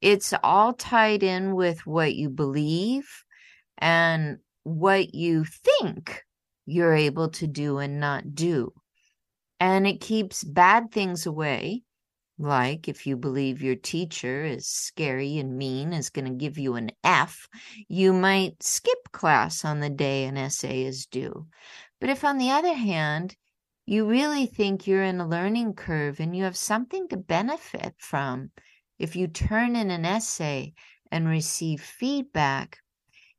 It's 0.03 0.35
all 0.45 0.75
tied 0.75 1.23
in 1.23 1.55
with 1.55 1.87
what 1.87 2.17
you 2.17 2.29
believe 2.29 3.09
and 3.79 4.41
what 4.63 5.15
you 5.15 5.47
think 5.47 6.23
you're 6.67 6.95
able 6.95 7.31
to 7.31 7.47
do 7.47 7.79
and 7.79 7.99
not 7.99 8.35
do. 8.35 8.75
And 9.59 9.87
it 9.87 10.03
keeps 10.03 10.45
bad 10.45 10.93
things 10.93 11.25
away 11.25 11.83
like 12.39 12.89
if 12.89 13.07
you 13.07 13.17
believe 13.17 13.63
your 13.63 13.75
teacher 13.75 14.45
is 14.45 14.67
scary 14.67 15.39
and 15.39 15.59
mean, 15.59 15.93
is 15.93 16.11
going 16.11 16.27
to 16.27 16.31
give 16.31 16.57
you 16.57 16.77
an 16.77 16.91
F, 17.03 17.49
you 17.89 18.13
might 18.13 18.63
skip 18.63 19.11
class 19.13 19.65
on 19.65 19.81
the 19.81 19.91
day 19.91 20.25
an 20.25 20.37
essay 20.37 20.83
is 20.85 21.07
due. 21.07 21.47
But 22.01 22.11
if, 22.11 22.25
on 22.25 22.39
the 22.39 22.51
other 22.51 22.75
hand, 22.75 23.37
you 23.87 24.09
really 24.09 24.47
think 24.47 24.87
you're 24.87 25.03
in 25.03 25.21
a 25.21 25.27
learning 25.27 25.75
curve 25.75 26.21
and 26.21 26.37
you 26.37 26.45
have 26.45 26.57
something 26.57 27.09
to 27.09 27.17
benefit 27.17 27.95
from, 27.99 28.51
if 28.99 29.17
you 29.17 29.27
turn 29.27 29.75
in 29.75 29.91
an 29.91 30.05
essay 30.05 30.75
and 31.11 31.27
receive 31.27 31.81
feedback, 31.81 32.79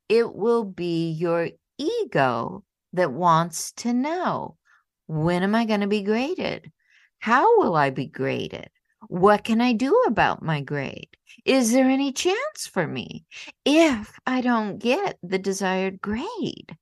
it 0.09 0.33
will 0.33 0.65
be 0.65 1.11
your 1.11 1.49
ego 1.77 2.63
that 2.93 3.13
wants 3.13 3.71
to 3.73 3.93
know 3.93 4.57
when 5.07 5.43
am 5.43 5.55
I 5.55 5.65
going 5.65 5.81
to 5.81 5.87
be 5.87 6.03
graded? 6.03 6.71
How 7.19 7.59
will 7.59 7.75
I 7.75 7.91
be 7.91 8.07
graded? 8.07 8.69
What 9.07 9.43
can 9.43 9.61
I 9.61 9.73
do 9.73 10.03
about 10.07 10.43
my 10.43 10.61
grade? 10.61 11.09
Is 11.45 11.71
there 11.71 11.89
any 11.89 12.11
chance 12.11 12.67
for 12.71 12.85
me 12.85 13.25
if 13.65 14.19
I 14.27 14.41
don't 14.41 14.77
get 14.77 15.17
the 15.23 15.39
desired 15.39 16.01
grade? 16.01 16.75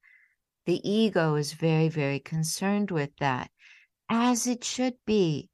The 0.66 0.82
ego 0.90 1.36
is 1.36 1.54
very, 1.54 1.90
very 1.90 2.20
concerned 2.20 2.92
with 2.92 3.16
that, 3.20 3.52
as 4.10 4.48
it 4.48 4.64
should 4.64 4.96
be. 5.06 5.50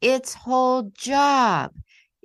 Its 0.00 0.34
whole 0.34 0.90
job 0.94 1.72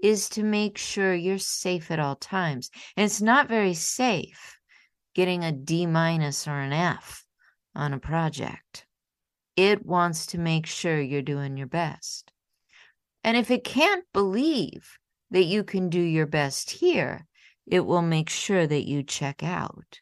is 0.01 0.29
to 0.29 0.43
make 0.43 0.77
sure 0.77 1.13
you're 1.13 1.38
safe 1.38 1.91
at 1.91 2.00
all 2.00 2.15
times. 2.15 2.71
And 2.98 3.05
it's 3.05 3.21
not 3.21 3.48
very 3.48 3.74
safe 3.74 4.57
getting 5.13 5.43
a 5.43 5.51
D 5.51 5.86
minus 5.86 6.48
or 6.48 6.60
an 6.60 6.74
F 6.74 7.25
on 7.75 7.93
a 7.93 8.00
project. 8.00 8.86
It 9.55 9.86
wants 9.86 10.27
to 10.27 10.38
make 10.38 10.65
sure 10.65 11.00
you're 11.00 11.21
doing 11.21 11.57
your 11.57 11.67
best. 11.67 12.31
And 13.23 13.37
if 13.37 13.51
it 13.51 13.63
can't 13.63 14.05
believe 14.13 14.97
that 15.29 15.43
you 15.43 15.63
can 15.63 15.89
do 15.89 16.01
your 16.01 16.25
best 16.25 16.71
here, 16.71 17.27
it 17.67 17.85
will 17.85 18.01
make 18.01 18.29
sure 18.29 18.65
that 18.67 18.87
you 18.87 19.03
check 19.03 19.43
out. 19.43 19.99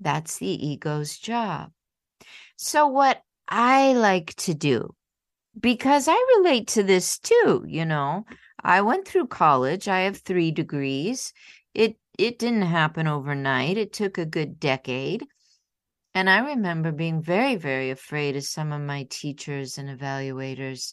That's 0.00 0.38
the 0.38 0.66
ego's 0.66 1.18
job. 1.18 1.70
So, 2.56 2.86
what 2.86 3.22
I 3.48 3.92
like 3.92 4.34
to 4.36 4.54
do, 4.54 4.94
because 5.58 6.08
I 6.08 6.36
relate 6.38 6.68
to 6.68 6.82
this 6.82 7.18
too, 7.18 7.64
you 7.66 7.84
know, 7.84 8.24
I 8.62 8.80
went 8.82 9.06
through 9.06 9.26
college, 9.26 9.88
I 9.88 10.00
have 10.00 10.18
three 10.18 10.50
degrees. 10.50 11.32
It 11.74 11.96
it 12.18 12.38
didn't 12.38 12.62
happen 12.62 13.06
overnight. 13.06 13.78
It 13.78 13.92
took 13.92 14.18
a 14.18 14.26
good 14.26 14.60
decade. 14.60 15.24
And 16.14 16.28
I 16.28 16.40
remember 16.40 16.92
being 16.92 17.22
very, 17.22 17.56
very 17.56 17.90
afraid 17.90 18.36
of 18.36 18.44
some 18.44 18.70
of 18.70 18.82
my 18.82 19.06
teachers 19.08 19.78
and 19.78 19.88
evaluators 19.88 20.92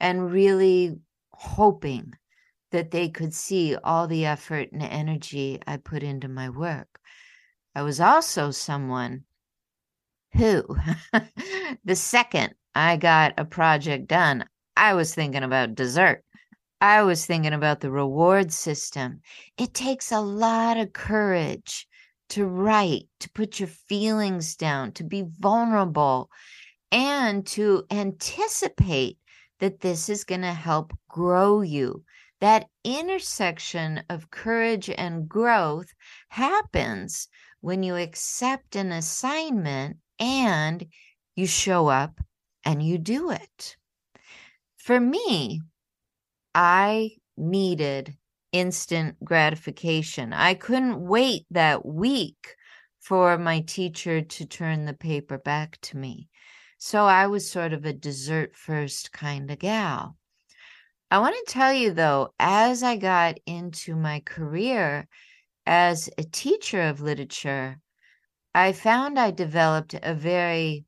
and 0.00 0.32
really 0.32 0.96
hoping 1.36 2.14
that 2.72 2.90
they 2.90 3.08
could 3.08 3.32
see 3.32 3.76
all 3.76 4.06
the 4.06 4.26
effort 4.26 4.72
and 4.72 4.82
energy 4.82 5.60
I 5.66 5.76
put 5.76 6.02
into 6.02 6.28
my 6.28 6.50
work. 6.50 6.98
I 7.74 7.82
was 7.82 8.00
also 8.00 8.50
someone 8.50 9.24
who, 10.32 10.64
the 11.84 11.96
second 11.96 12.54
I 12.74 12.96
got 12.96 13.34
a 13.38 13.44
project 13.44 14.08
done, 14.08 14.46
I 14.76 14.94
was 14.94 15.14
thinking 15.14 15.42
about 15.42 15.74
dessert. 15.74 16.22
I 16.80 17.02
was 17.02 17.24
thinking 17.24 17.54
about 17.54 17.80
the 17.80 17.90
reward 17.90 18.52
system. 18.52 19.22
It 19.56 19.72
takes 19.72 20.12
a 20.12 20.20
lot 20.20 20.76
of 20.76 20.92
courage 20.92 21.86
to 22.30 22.46
write, 22.46 23.08
to 23.20 23.30
put 23.30 23.58
your 23.60 23.68
feelings 23.68 24.56
down, 24.56 24.92
to 24.92 25.04
be 25.04 25.24
vulnerable, 25.38 26.30
and 26.92 27.46
to 27.46 27.84
anticipate 27.90 29.18
that 29.58 29.80
this 29.80 30.08
is 30.08 30.24
going 30.24 30.42
to 30.42 30.52
help 30.52 30.92
grow 31.08 31.60
you. 31.60 32.04
That 32.40 32.68
intersection 32.84 34.02
of 34.10 34.30
courage 34.30 34.90
and 34.90 35.28
growth 35.28 35.92
happens 36.28 37.28
when 37.60 37.82
you 37.82 37.96
accept 37.96 38.76
an 38.76 38.92
assignment 38.92 39.96
and 40.18 40.86
you 41.34 41.46
show 41.46 41.88
up 41.88 42.20
and 42.64 42.82
you 42.82 42.98
do 42.98 43.30
it. 43.30 43.76
For 44.76 45.00
me, 45.00 45.62
I 46.54 47.12
needed 47.36 48.16
instant 48.52 49.22
gratification. 49.24 50.32
I 50.32 50.54
couldn't 50.54 51.00
wait 51.00 51.46
that 51.50 51.84
week 51.84 52.56
for 53.00 53.38
my 53.38 53.60
teacher 53.60 54.20
to 54.20 54.46
turn 54.46 54.84
the 54.84 54.94
paper 54.94 55.38
back 55.38 55.78
to 55.82 55.96
me. 55.96 56.28
So 56.88 57.06
I 57.06 57.26
was 57.26 57.50
sort 57.50 57.72
of 57.72 57.84
a 57.84 57.92
dessert 57.92 58.54
first 58.54 59.10
kind 59.10 59.50
of 59.50 59.58
gal. 59.58 60.16
I 61.10 61.18
want 61.18 61.34
to 61.34 61.52
tell 61.52 61.72
you 61.72 61.92
though, 61.92 62.32
as 62.38 62.84
I 62.84 62.96
got 62.96 63.38
into 63.44 63.96
my 63.96 64.20
career 64.20 65.08
as 65.66 66.08
a 66.16 66.22
teacher 66.22 66.82
of 66.82 67.00
literature, 67.00 67.80
I 68.54 68.72
found 68.72 69.18
I 69.18 69.32
developed 69.32 69.96
a 70.00 70.14
very, 70.14 70.84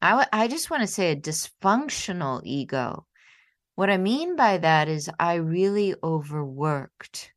I, 0.00 0.46
just 0.46 0.70
want 0.70 0.82
to 0.82 0.86
say 0.86 1.10
a 1.10 1.16
dysfunctional 1.16 2.42
ego. 2.44 3.08
What 3.74 3.90
I 3.90 3.96
mean 3.96 4.36
by 4.36 4.58
that 4.58 4.86
is 4.86 5.10
I 5.18 5.34
really 5.34 5.96
overworked. 6.04 7.32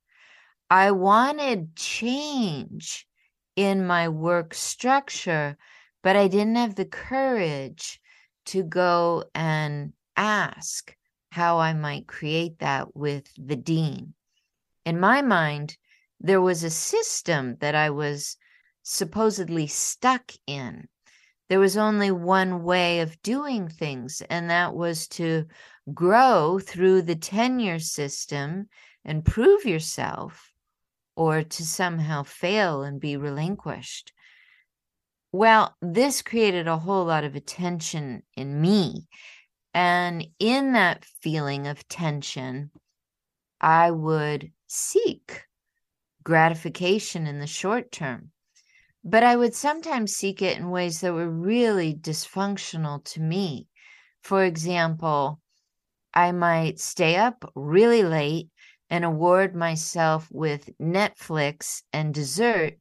I 0.70 0.92
wanted 0.92 1.76
change 1.76 3.08
in 3.56 3.88
my 3.88 4.10
work 4.10 4.54
structure 4.54 5.58
but 6.06 6.16
I 6.16 6.28
didn't 6.28 6.58
have 6.58 6.76
the 6.76 6.86
courage 6.86 8.00
to 8.46 8.62
go 8.62 9.24
and 9.34 9.92
ask 10.16 10.96
how 11.32 11.58
I 11.58 11.74
might 11.74 12.06
create 12.06 12.60
that 12.60 12.96
with 12.96 13.28
the 13.40 13.56
dean. 13.56 14.14
In 14.86 15.00
my 15.00 15.24
mind, 15.24 15.76
there 16.20 16.42
was 16.42 16.64
a 16.64 16.70
system 16.70 17.58
that 17.60 17.74
I 17.74 17.90
was 17.90 18.38
supposedly 18.84 19.66
stuck 19.66 20.32
in. 20.46 20.88
There 21.50 21.60
was 21.60 21.76
only 21.76 22.12
one 22.12 22.62
way 22.62 23.00
of 23.00 23.20
doing 23.24 23.68
things, 23.68 24.22
and 24.30 24.52
that 24.52 24.76
was 24.76 25.08
to 25.08 25.48
grow 25.92 26.60
through 26.60 27.02
the 27.02 27.16
tenure 27.16 27.80
system 27.80 28.70
and 29.04 29.26
prove 29.26 29.66
yourself, 29.66 30.54
or 31.16 31.42
to 31.42 31.66
somehow 31.66 32.22
fail 32.22 32.84
and 32.84 33.02
be 33.02 33.18
relinquished. 33.18 34.14
Well, 35.36 35.76
this 35.82 36.22
created 36.22 36.66
a 36.70 36.78
whole 36.78 37.04
lot 37.04 37.26
of 37.26 37.36
attention 37.36 38.24
in 38.38 38.62
me. 38.62 39.10
And 39.74 40.26
in 40.40 40.72
that 40.72 41.04
feeling 41.04 41.68
of 41.68 41.86
tension, 41.90 42.72
I 43.60 43.92
would 43.92 44.54
seek 44.68 45.44
gratification 46.24 47.28
in 47.28 47.40
the 47.40 47.48
short 47.48 47.92
term. 47.92 48.32
But 49.04 49.26
I 49.26 49.36
would 49.36 49.54
sometimes 49.54 50.16
seek 50.16 50.42
it 50.42 50.58
in 50.58 50.70
ways 50.70 51.02
that 51.02 51.14
were 51.14 51.30
really 51.30 51.94
dysfunctional 51.94 53.04
to 53.04 53.20
me. 53.20 53.68
For 54.22 54.46
example, 54.46 55.42
I 56.14 56.32
might 56.32 56.80
stay 56.80 57.18
up 57.18 57.44
really 57.56 58.04
late 58.04 58.48
and 58.90 59.04
award 59.04 59.54
myself 59.54 60.30
with 60.32 60.70
Netflix 60.80 61.82
and 61.92 62.14
dessert 62.14 62.76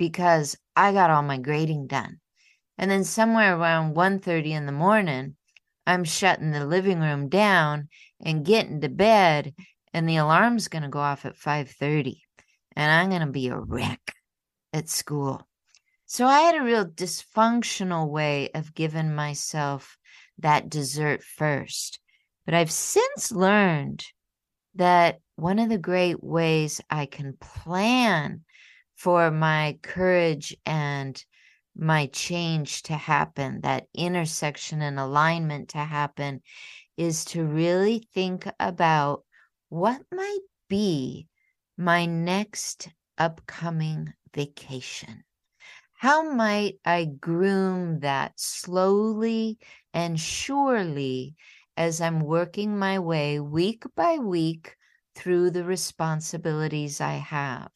because 0.00 0.56
I 0.74 0.94
got 0.94 1.10
all 1.10 1.20
my 1.22 1.36
grading 1.36 1.86
done. 1.86 2.20
And 2.78 2.90
then 2.90 3.04
somewhere 3.04 3.54
around 3.54 3.94
1:30 3.94 4.52
in 4.52 4.64
the 4.64 4.72
morning, 4.72 5.36
I'm 5.86 6.04
shutting 6.04 6.52
the 6.52 6.64
living 6.64 7.00
room 7.00 7.28
down 7.28 7.90
and 8.18 8.42
getting 8.42 8.80
to 8.80 8.88
bed 8.88 9.54
and 9.92 10.08
the 10.08 10.16
alarm's 10.16 10.68
going 10.68 10.84
to 10.84 10.88
go 10.88 11.00
off 11.00 11.26
at 11.26 11.36
5:30 11.36 12.22
and 12.74 12.90
I'm 12.90 13.10
going 13.10 13.26
to 13.26 13.30
be 13.30 13.48
a 13.48 13.58
wreck 13.58 14.14
at 14.72 14.88
school. 14.88 15.46
So 16.06 16.24
I 16.26 16.40
had 16.40 16.56
a 16.56 16.64
real 16.64 16.86
dysfunctional 16.86 18.08
way 18.08 18.48
of 18.54 18.74
giving 18.74 19.14
myself 19.14 19.98
that 20.38 20.70
dessert 20.70 21.22
first. 21.22 22.00
But 22.46 22.54
I've 22.54 22.72
since 22.72 23.30
learned 23.30 24.06
that 24.76 25.20
one 25.36 25.58
of 25.58 25.68
the 25.68 25.76
great 25.76 26.24
ways 26.24 26.80
I 26.88 27.04
can 27.04 27.34
plan 27.34 28.44
for 29.00 29.30
my 29.30 29.78
courage 29.82 30.54
and 30.66 31.24
my 31.74 32.04
change 32.08 32.82
to 32.82 32.92
happen, 32.92 33.62
that 33.62 33.86
intersection 33.94 34.82
and 34.82 34.98
alignment 34.98 35.70
to 35.70 35.78
happen, 35.78 36.42
is 36.98 37.24
to 37.24 37.42
really 37.42 38.06
think 38.12 38.46
about 38.60 39.24
what 39.70 40.02
might 40.12 40.44
be 40.68 41.26
my 41.78 42.04
next 42.04 42.90
upcoming 43.16 44.12
vacation. 44.34 45.24
How 45.94 46.30
might 46.34 46.74
I 46.84 47.06
groom 47.06 48.00
that 48.00 48.38
slowly 48.38 49.58
and 49.94 50.20
surely 50.20 51.36
as 51.74 52.02
I'm 52.02 52.20
working 52.20 52.78
my 52.78 52.98
way 52.98 53.40
week 53.40 53.84
by 53.96 54.18
week 54.18 54.76
through 55.14 55.52
the 55.52 55.64
responsibilities 55.64 57.00
I 57.00 57.14
have? 57.14 57.72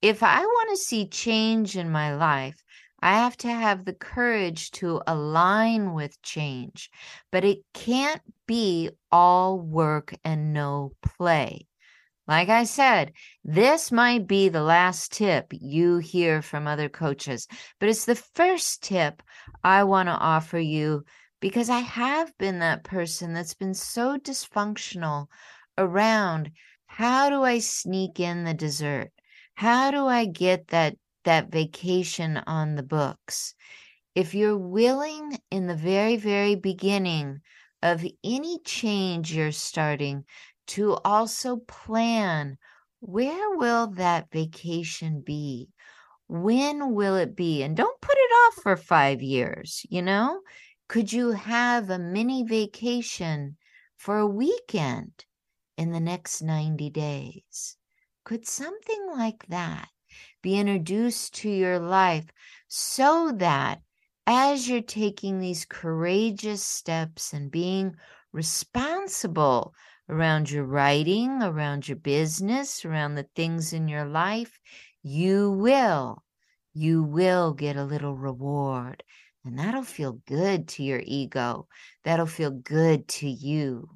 If 0.00 0.22
I 0.22 0.40
want 0.40 0.70
to 0.70 0.76
see 0.76 1.08
change 1.08 1.76
in 1.76 1.90
my 1.90 2.14
life, 2.14 2.62
I 3.00 3.14
have 3.14 3.36
to 3.38 3.48
have 3.48 3.84
the 3.84 3.92
courage 3.92 4.70
to 4.72 5.02
align 5.08 5.92
with 5.92 6.22
change, 6.22 6.90
but 7.32 7.44
it 7.44 7.58
can't 7.74 8.22
be 8.46 8.90
all 9.10 9.58
work 9.58 10.14
and 10.24 10.52
no 10.52 10.92
play. 11.02 11.66
Like 12.28 12.48
I 12.48 12.62
said, 12.62 13.12
this 13.42 13.90
might 13.90 14.28
be 14.28 14.48
the 14.48 14.62
last 14.62 15.12
tip 15.12 15.46
you 15.50 15.98
hear 15.98 16.42
from 16.42 16.68
other 16.68 16.88
coaches, 16.88 17.48
but 17.80 17.88
it's 17.88 18.04
the 18.04 18.14
first 18.14 18.82
tip 18.84 19.22
I 19.64 19.82
want 19.82 20.08
to 20.08 20.12
offer 20.12 20.60
you 20.60 21.04
because 21.40 21.70
I 21.70 21.80
have 21.80 22.36
been 22.38 22.60
that 22.60 22.84
person 22.84 23.32
that's 23.32 23.54
been 23.54 23.74
so 23.74 24.16
dysfunctional 24.16 25.26
around 25.76 26.52
how 26.86 27.30
do 27.30 27.42
I 27.42 27.58
sneak 27.58 28.20
in 28.20 28.44
the 28.44 28.54
dessert? 28.54 29.10
How 29.58 29.90
do 29.90 30.06
I 30.06 30.24
get 30.24 30.68
that 30.68 30.98
that 31.24 31.50
vacation 31.50 32.36
on 32.36 32.76
the 32.76 32.82
books? 32.84 33.56
If 34.14 34.32
you're 34.34 34.56
willing 34.56 35.40
in 35.50 35.66
the 35.66 35.74
very 35.74 36.16
very 36.16 36.54
beginning 36.54 37.40
of 37.82 38.06
any 38.22 38.60
change 38.60 39.32
you're 39.32 39.50
starting 39.50 40.26
to 40.68 40.94
also 41.04 41.56
plan 41.56 42.58
where 43.00 43.56
will 43.56 43.88
that 43.88 44.30
vacation 44.30 45.22
be? 45.22 45.70
When 46.28 46.94
will 46.94 47.16
it 47.16 47.34
be? 47.34 47.64
And 47.64 47.76
don't 47.76 48.00
put 48.00 48.16
it 48.16 48.32
off 48.46 48.62
for 48.62 48.76
five 48.76 49.22
years, 49.22 49.84
you 49.90 50.02
know? 50.02 50.42
Could 50.88 51.12
you 51.12 51.32
have 51.32 51.90
a 51.90 51.98
mini 51.98 52.44
vacation 52.44 53.56
for 53.96 54.18
a 54.18 54.26
weekend 54.28 55.24
in 55.76 55.90
the 55.90 56.00
next 56.00 56.42
90 56.42 56.90
days? 56.90 57.77
Could 58.28 58.46
something 58.46 59.06
like 59.16 59.46
that 59.48 59.88
be 60.42 60.58
introduced 60.58 61.32
to 61.36 61.48
your 61.48 61.78
life 61.78 62.26
so 62.66 63.32
that 63.36 63.80
as 64.26 64.68
you're 64.68 64.82
taking 64.82 65.38
these 65.38 65.64
courageous 65.64 66.62
steps 66.62 67.32
and 67.32 67.50
being 67.50 67.96
responsible 68.30 69.72
around 70.10 70.50
your 70.50 70.64
writing, 70.64 71.42
around 71.42 71.88
your 71.88 71.96
business, 71.96 72.84
around 72.84 73.14
the 73.14 73.26
things 73.34 73.72
in 73.72 73.88
your 73.88 74.04
life, 74.04 74.60
you 75.02 75.50
will, 75.52 76.22
you 76.74 77.02
will 77.02 77.54
get 77.54 77.76
a 77.76 77.84
little 77.84 78.14
reward. 78.14 79.02
And 79.46 79.58
that'll 79.58 79.82
feel 79.84 80.20
good 80.26 80.68
to 80.68 80.82
your 80.82 81.00
ego. 81.02 81.66
That'll 82.04 82.26
feel 82.26 82.50
good 82.50 83.08
to 83.08 83.26
you. 83.26 83.88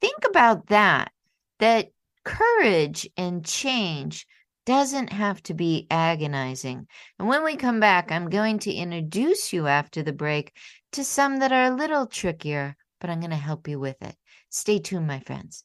Think 0.00 0.24
about 0.26 0.68
that, 0.68 1.12
that 1.58 1.90
courage 2.24 3.08
and 3.16 3.44
change 3.44 4.26
doesn't 4.64 5.12
have 5.12 5.42
to 5.44 5.54
be 5.54 5.86
agonizing. 5.90 6.86
And 7.18 7.28
when 7.28 7.44
we 7.44 7.56
come 7.56 7.80
back, 7.80 8.12
I'm 8.12 8.30
going 8.30 8.60
to 8.60 8.72
introduce 8.72 9.52
you 9.52 9.66
after 9.66 10.02
the 10.02 10.12
break 10.12 10.52
to 10.92 11.04
some 11.04 11.38
that 11.40 11.52
are 11.52 11.64
a 11.64 11.76
little 11.76 12.06
trickier, 12.06 12.76
but 13.00 13.10
I'm 13.10 13.20
going 13.20 13.30
to 13.30 13.36
help 13.36 13.66
you 13.66 13.80
with 13.80 14.00
it. 14.02 14.14
Stay 14.50 14.78
tuned, 14.78 15.06
my 15.06 15.20
friends. 15.20 15.64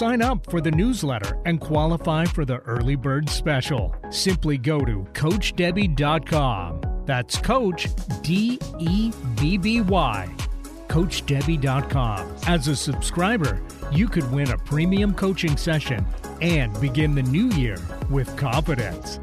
sign 0.00 0.22
up 0.22 0.50
for 0.50 0.62
the 0.62 0.70
newsletter 0.70 1.38
and 1.44 1.60
qualify 1.60 2.24
for 2.24 2.46
the 2.46 2.56
early 2.60 2.96
bird 2.96 3.28
special. 3.28 3.94
Simply 4.08 4.56
go 4.56 4.82
to 4.82 5.06
CoachDebby.com. 5.12 7.04
That's 7.04 7.36
Coach 7.36 7.86
D 8.22 8.58
E 8.78 9.12
B 9.38 9.58
B 9.58 9.82
Y. 9.82 10.34
CoachDebby.com. 10.88 12.36
As 12.46 12.68
a 12.68 12.76
subscriber, 12.76 13.60
you 13.92 14.08
could 14.08 14.32
win 14.32 14.50
a 14.50 14.56
premium 14.56 15.12
coaching 15.12 15.58
session 15.58 16.06
and 16.40 16.80
begin 16.80 17.14
the 17.14 17.22
new 17.22 17.50
year 17.50 17.76
with 18.08 18.34
confidence. 18.38 19.20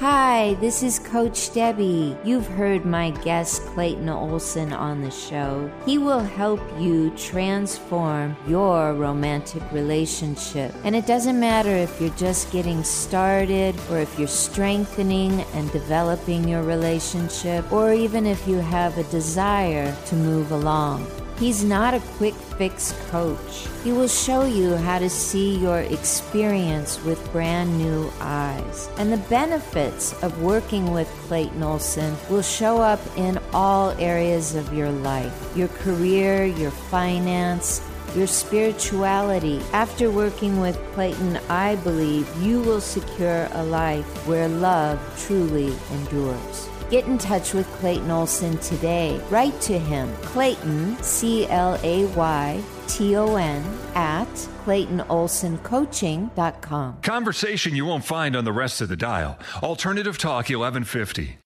Hi, 0.00 0.54
this 0.62 0.82
is 0.82 0.98
Coach 0.98 1.52
Debby. 1.52 2.16
You've 2.24 2.46
heard 2.46 2.86
my 2.86 3.10
guest 3.10 3.60
Clayton 3.66 4.08
Olson 4.08 4.72
on 4.72 5.02
the 5.02 5.10
show. 5.10 5.70
He 5.84 5.98
will 5.98 6.20
help 6.20 6.62
you 6.78 7.10
transform 7.18 8.34
your 8.48 8.94
romantic 8.94 9.62
relationship. 9.70 10.74
And 10.84 10.96
it 10.96 11.04
doesn't 11.06 11.38
matter 11.38 11.68
if 11.68 12.00
you're 12.00 12.16
just 12.16 12.50
getting 12.50 12.82
started 12.82 13.78
or 13.90 13.98
if 13.98 14.18
you're 14.18 14.26
strengthening 14.26 15.42
and 15.52 15.70
developing 15.70 16.48
your 16.48 16.62
relationship 16.62 17.70
or 17.70 17.92
even 17.92 18.24
if 18.24 18.48
you 18.48 18.56
have 18.56 18.96
a 18.96 19.04
desire 19.10 19.94
to 20.06 20.14
move 20.14 20.50
along. 20.50 21.06
He's 21.40 21.64
not 21.64 21.94
a 21.94 22.00
quick 22.18 22.34
fix 22.34 22.92
coach. 23.08 23.66
He 23.82 23.92
will 23.92 24.08
show 24.08 24.44
you 24.44 24.76
how 24.76 24.98
to 24.98 25.08
see 25.08 25.56
your 25.56 25.80
experience 25.80 27.02
with 27.02 27.32
brand 27.32 27.78
new 27.78 28.12
eyes. 28.20 28.90
And 28.98 29.10
the 29.10 29.24
benefits 29.30 30.12
of 30.22 30.42
working 30.42 30.92
with 30.92 31.08
Clayton 31.26 31.62
Olson 31.62 32.14
will 32.28 32.42
show 32.42 32.82
up 32.82 33.00
in 33.16 33.40
all 33.54 33.92
areas 33.92 34.54
of 34.54 34.74
your 34.74 34.90
life 34.90 35.32
your 35.56 35.68
career, 35.68 36.44
your 36.44 36.70
finance, 36.70 37.80
your 38.14 38.26
spirituality. 38.26 39.62
After 39.72 40.10
working 40.10 40.60
with 40.60 40.76
Clayton, 40.92 41.38
I 41.48 41.76
believe 41.76 42.28
you 42.42 42.60
will 42.60 42.82
secure 42.82 43.48
a 43.52 43.64
life 43.64 44.26
where 44.26 44.46
love 44.46 45.00
truly 45.24 45.74
endures. 45.92 46.69
Get 46.90 47.06
in 47.06 47.16
touch 47.18 47.54
with 47.54 47.66
Clayton 47.74 48.10
Olson 48.10 48.58
today. 48.58 49.20
Write 49.30 49.60
to 49.60 49.78
him, 49.78 50.12
Clayton, 50.22 51.00
C 51.00 51.46
L 51.46 51.78
A 51.84 52.06
Y 52.06 52.60
T 52.88 53.14
O 53.14 53.36
N, 53.36 53.62
at 53.94 54.26
ClaytonOlsonCoaching.com. 54.64 57.02
Conversation 57.02 57.76
you 57.76 57.84
won't 57.84 58.04
find 58.04 58.34
on 58.34 58.44
the 58.44 58.52
rest 58.52 58.80
of 58.80 58.88
the 58.88 58.96
dial. 58.96 59.38
Alternative 59.62 60.18
Talk 60.18 60.50
1150. 60.50 61.38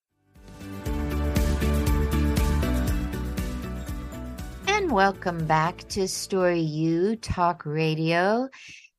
And 4.66 4.90
welcome 4.90 5.44
back 5.44 5.86
to 5.90 6.08
Story 6.08 6.60
U 6.60 7.16
Talk 7.16 7.66
Radio. 7.66 8.48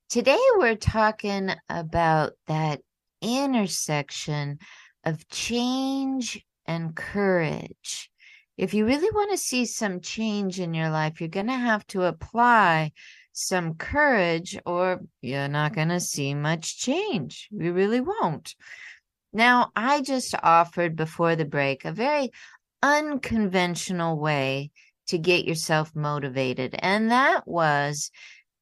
Today 0.08 0.38
we're 0.58 0.76
talking 0.76 1.50
about 1.68 2.34
that 2.46 2.82
intersection 3.20 4.60
of 5.06 5.26
change 5.28 6.44
and 6.66 6.94
courage. 6.94 8.10
If 8.58 8.74
you 8.74 8.86
really 8.86 9.10
want 9.10 9.30
to 9.30 9.38
see 9.38 9.64
some 9.64 10.00
change 10.00 10.60
in 10.60 10.74
your 10.74 10.90
life, 10.90 11.20
you're 11.20 11.28
going 11.28 11.46
to 11.46 11.52
have 11.52 11.86
to 11.88 12.02
apply 12.02 12.92
some 13.32 13.74
courage 13.74 14.58
or 14.66 15.00
you're 15.20 15.48
not 15.48 15.74
going 15.74 15.90
to 15.90 16.00
see 16.00 16.34
much 16.34 16.78
change. 16.78 17.48
You 17.52 17.72
really 17.72 18.00
won't. 18.00 18.54
Now, 19.32 19.70
I 19.76 20.00
just 20.00 20.34
offered 20.42 20.96
before 20.96 21.36
the 21.36 21.44
break 21.44 21.84
a 21.84 21.92
very 21.92 22.30
unconventional 22.82 24.18
way 24.18 24.70
to 25.08 25.18
get 25.18 25.44
yourself 25.44 25.94
motivated, 25.94 26.74
and 26.78 27.10
that 27.10 27.46
was 27.46 28.10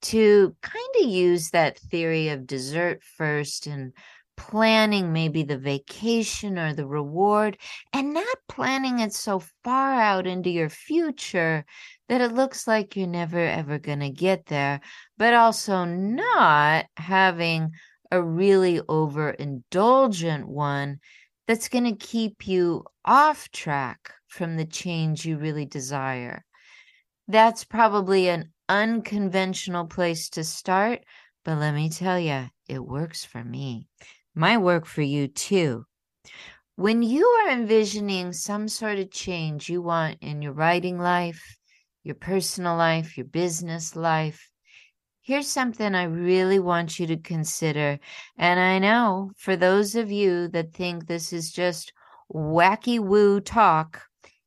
to 0.03 0.55
kind 0.61 0.95
of 1.01 1.09
use 1.09 1.51
that 1.51 1.79
theory 1.79 2.29
of 2.29 2.47
dessert 2.47 3.03
first 3.17 3.67
and 3.67 3.93
planning 4.37 5.13
maybe 5.13 5.43
the 5.43 5.59
vacation 5.59 6.59
or 6.59 6.75
the 6.75 6.87
reward 6.87 7.59
and 7.93 8.13
not 8.13 8.37
planning 8.49 8.99
it 9.01 9.13
so 9.13 9.43
far 9.63 10.01
out 10.01 10.27
into 10.27 10.51
your 10.51 10.69
future 10.69 11.65
that 12.09 12.21
it 12.21 12.33
looks 12.33 12.67
like 12.67 12.97
you're 12.97 13.07
never 13.07 13.39
ever 13.39 13.79
going 13.79 14.01
to 14.01 14.11
get 14.11 14.47
there, 14.47 14.81
but 15.17 15.35
also 15.35 15.85
not 15.85 16.87
having 16.97 17.71
a 18.11 18.23
really 18.23 18.81
overindulgent 18.81 20.45
one 20.45 20.99
that's 21.47 21.69
going 21.69 21.85
to 21.85 22.07
keep 22.07 22.47
you 22.47 22.85
off 23.05 23.51
track 23.51 24.13
from 24.29 24.57
the 24.57 24.65
change 24.65 25.25
you 25.25 25.37
really 25.39 25.67
desire. 25.67 26.45
That's 27.29 27.65
probably 27.65 28.29
an 28.29 28.53
unconventional 28.69 29.87
place 29.87 30.29
to 30.31 30.45
start, 30.45 31.05
but 31.45 31.59
let 31.59 31.75
me 31.75 31.89
tell 31.89 32.19
you, 32.19 32.49
it 32.69 32.85
works 32.85 33.25
for 33.25 33.43
me. 33.43 33.89
Might 34.35 34.59
work 34.59 34.85
for 34.87 35.03
you 35.03 35.29
too. 35.29 35.87
When 36.77 37.03
you 37.03 37.25
are 37.25 37.51
envisioning 37.51 38.33
some 38.33 38.69
sort 38.69 38.99
of 38.99 39.13
change 39.13 39.69
you 39.69 39.81
want 39.81 40.19
in 40.21 40.43
your 40.43 40.53
writing 40.53 40.99
life, 40.99 41.41
your 42.03 42.17
personal 42.17 42.77
life, 42.77 43.17
your 43.17 43.27
business 43.27 43.95
life, 43.95 44.51
here's 45.23 45.47
something 45.47 45.95
I 45.95 46.05
really 46.05 46.59
want 46.59 46.99
you 46.99 47.07
to 47.07 47.17
consider. 47.17 48.01
And 48.37 48.59
I 48.59 48.81
know 48.81 49.31
for 49.37 49.55
those 49.55 49.95
of 49.95 50.11
you 50.11 50.49
that 50.49 50.73
think 50.73 51.07
this 51.07 51.33
is 51.33 51.53
just 51.53 51.93
wacky 52.33 52.99
woo 52.99 53.41
talk, 53.41 54.03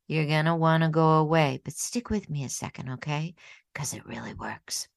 you're 0.07 0.27
going 0.27 0.45
to 0.45 0.55
want 0.55 0.83
to 0.83 0.89
go 0.89 1.13
away. 1.13 1.61
But 1.63 1.73
stick 1.75 2.09
with 2.09 2.29
me 2.29 2.43
a 2.43 2.49
second, 2.49 2.89
okay? 2.89 3.35
Because 3.73 3.93
it 3.93 4.05
really 4.05 4.33
works. 4.33 4.87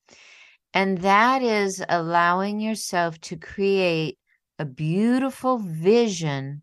And 0.74 0.98
that 0.98 1.42
is 1.42 1.82
allowing 1.88 2.60
yourself 2.60 3.20
to 3.22 3.36
create 3.36 4.18
a 4.60 4.64
beautiful 4.66 5.58
vision 5.58 6.62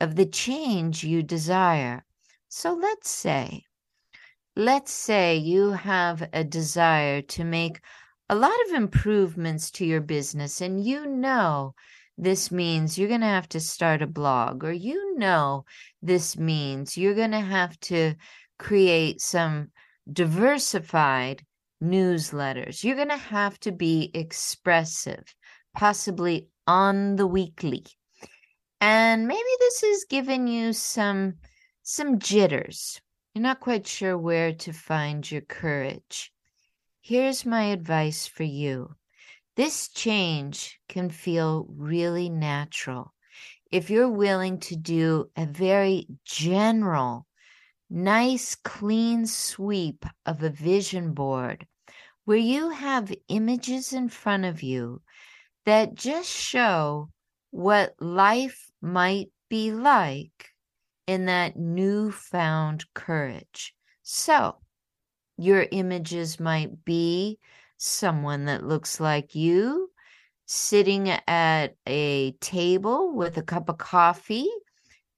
of 0.00 0.16
the 0.16 0.26
change 0.26 1.04
you 1.04 1.22
desire. 1.22 2.04
So 2.48 2.74
let's 2.74 3.08
say, 3.08 3.62
let's 4.56 4.92
say 4.92 5.36
you 5.36 5.70
have 5.70 6.28
a 6.32 6.42
desire 6.42 7.22
to 7.22 7.44
make 7.44 7.80
a 8.28 8.34
lot 8.34 8.58
of 8.66 8.74
improvements 8.74 9.70
to 9.70 9.86
your 9.86 10.00
business, 10.00 10.60
and 10.60 10.84
you 10.84 11.06
know 11.06 11.74
this 12.18 12.50
means 12.50 12.98
you're 12.98 13.08
going 13.08 13.20
to 13.20 13.26
have 13.26 13.48
to 13.50 13.60
start 13.60 14.02
a 14.02 14.08
blog, 14.08 14.64
or 14.64 14.72
you 14.72 15.16
know 15.16 15.64
this 16.02 16.36
means 16.36 16.98
you're 16.98 17.14
going 17.14 17.30
to 17.30 17.40
have 17.40 17.78
to 17.80 18.14
create 18.58 19.20
some 19.20 19.68
diversified 20.12 21.44
newsletters. 21.80 22.82
You're 22.82 22.96
going 22.96 23.10
to 23.10 23.16
have 23.16 23.60
to 23.60 23.70
be 23.70 24.10
expressive, 24.14 25.22
possibly 25.76 26.48
on 26.66 27.16
the 27.16 27.26
weekly. 27.26 27.84
And 28.80 29.26
maybe 29.26 29.48
this 29.60 29.82
is 29.82 30.06
giving 30.08 30.46
you 30.48 30.72
some 30.72 31.34
some 31.82 32.18
jitters. 32.18 33.00
You're 33.34 33.42
not 33.42 33.60
quite 33.60 33.86
sure 33.86 34.18
where 34.18 34.52
to 34.52 34.72
find 34.72 35.30
your 35.30 35.42
courage. 35.42 36.32
Here's 37.00 37.46
my 37.46 37.64
advice 37.64 38.26
for 38.26 38.42
you. 38.42 38.96
This 39.54 39.88
change 39.88 40.80
can 40.88 41.10
feel 41.10 41.66
really 41.68 42.28
natural 42.28 43.14
if 43.70 43.90
you're 43.90 44.08
willing 44.08 44.58
to 44.60 44.76
do 44.76 45.28
a 45.36 45.44
very 45.44 46.06
general, 46.24 47.26
nice, 47.90 48.54
clean 48.54 49.26
sweep 49.26 50.04
of 50.24 50.42
a 50.42 50.50
vision 50.50 51.12
board 51.12 51.66
where 52.24 52.36
you 52.36 52.70
have 52.70 53.12
images 53.28 53.92
in 53.92 54.08
front 54.08 54.44
of 54.44 54.62
you 54.62 55.02
that 55.66 55.94
just 55.94 56.30
show 56.30 57.10
what 57.50 57.94
life 58.00 58.70
might 58.80 59.28
be 59.50 59.72
like 59.72 60.50
in 61.06 61.26
that 61.26 61.56
newfound 61.56 62.84
courage. 62.94 63.74
So, 64.02 64.56
your 65.36 65.66
images 65.70 66.40
might 66.40 66.84
be 66.84 67.38
someone 67.76 68.46
that 68.46 68.64
looks 68.64 69.00
like 69.00 69.34
you 69.34 69.90
sitting 70.46 71.10
at 71.10 71.74
a 71.86 72.32
table 72.40 73.12
with 73.12 73.36
a 73.36 73.42
cup 73.42 73.68
of 73.68 73.78
coffee 73.78 74.48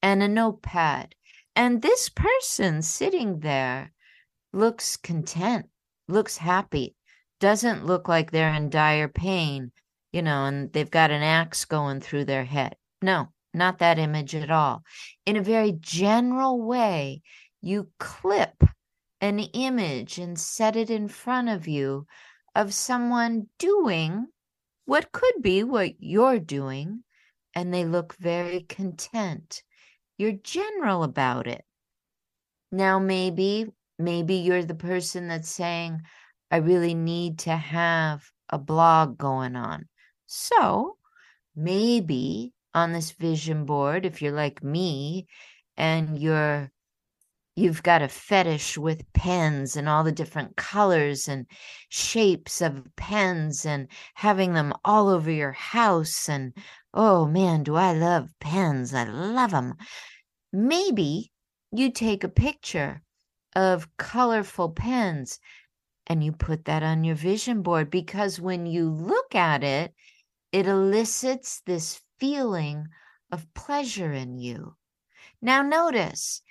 and 0.03 0.23
a 0.23 0.29
notepad. 0.29 1.15
And 1.55 1.83
this 1.83 2.09
person 2.09 2.83
sitting 2.83 3.41
there 3.41 3.93
looks 4.53 4.97
content, 4.97 5.67
looks 6.09 6.39
happy, 6.39 6.95
doesn't 7.41 7.85
look 7.85 8.09
like 8.09 8.31
they're 8.31 8.55
in 8.55 8.71
dire 8.71 9.09
pain, 9.09 9.73
you 10.13 10.23
know, 10.23 10.45
and 10.45 10.73
they've 10.73 10.91
got 10.91 11.11
an 11.11 11.23
axe 11.23 11.65
going 11.65 12.01
through 12.01 12.25
their 12.25 12.45
head. 12.45 12.77
No, 13.03 13.29
not 13.55 13.79
that 13.79 13.99
image 13.99 14.35
at 14.35 14.51
all. 14.51 14.83
In 15.27 15.37
a 15.37 15.43
very 15.43 15.73
general 15.73 16.61
way, 16.61 17.23
you 17.61 17.89
clip 17.99 18.63
an 19.21 19.41
image 19.41 20.19
and 20.19 20.39
set 20.39 20.77
it 20.77 20.91
in 20.91 21.09
front 21.09 21.49
of 21.49 21.67
you 21.67 22.07
of 22.55 22.73
someone 22.73 23.49
doing 23.59 24.27
what 24.85 25.13
could 25.13 25.43
be 25.43 25.63
what 25.65 25.93
you're 25.99 26.39
doing, 26.39 27.05
and 27.55 27.75
they 27.75 27.85
look 27.85 28.17
very 28.17 28.61
content. 28.69 29.63
You're 30.17 30.33
general 30.33 31.03
about 31.03 31.47
it. 31.47 31.65
Now, 32.73 32.99
maybe, 32.99 33.67
maybe 33.99 34.37
you're 34.37 34.65
the 34.65 34.75
person 34.75 35.29
that's 35.29 35.51
saying, 35.51 36.01
I 36.51 36.59
really 36.59 36.95
need 36.95 37.41
to 37.41 37.55
have 37.57 38.25
a 38.49 38.59
blog 38.59 39.19
going 39.19 39.57
on. 39.57 39.87
So 40.31 40.99
maybe 41.57 42.53
on 42.75 42.93
this 42.93 43.13
vision 43.13 43.65
board, 43.65 44.05
if 44.05 44.21
you're 44.21 44.31
like 44.31 44.63
me 44.63 45.27
and 45.75 46.19
you're 46.19 46.71
you've 47.57 47.83
got 47.83 48.03
a 48.03 48.09
fetish 48.09 48.77
with 48.77 49.11
pens 49.15 49.75
and 49.75 49.89
all 49.89 50.05
the 50.05 50.13
different 50.13 50.55
colors 50.57 51.29
and 51.29 51.47
shapes 51.89 52.61
of 52.61 52.85
pens 52.95 53.65
and 53.65 53.89
having 54.15 54.53
them 54.53 54.75
all 54.85 55.09
over 55.09 55.31
your 55.31 55.53
house 55.53 56.29
and 56.29 56.53
oh 56.93 57.27
man 57.27 57.63
do 57.65 57.75
i 57.75 57.93
love 57.93 58.29
pens. 58.39 58.95
I 58.95 59.05
love 59.05 59.51
them 59.53 59.75
maybe 60.53 61.33
you 61.73 61.91
take 61.91 62.23
a 62.23 62.29
picture 62.29 63.03
of 63.57 63.97
colorful 63.97 64.69
pens 64.69 65.41
and 66.07 66.23
you 66.23 66.33
put 66.33 66.67
that 66.67 66.83
on 66.83 67.03
your 67.03 67.17
vision 67.17 67.63
board 67.63 67.91
because 67.91 68.41
when 68.41 68.67
you 68.67 68.91
look 68.91 69.35
at 69.35 69.65
it 69.65 69.95
it 70.53 70.67
elicits 70.67 71.63
this 71.67 72.01
feeling 72.19 72.87
of 73.31 73.53
pleasure 73.55 74.13
in 74.13 74.39
you 74.39 74.75
now 75.41 75.63
notice 75.63 76.43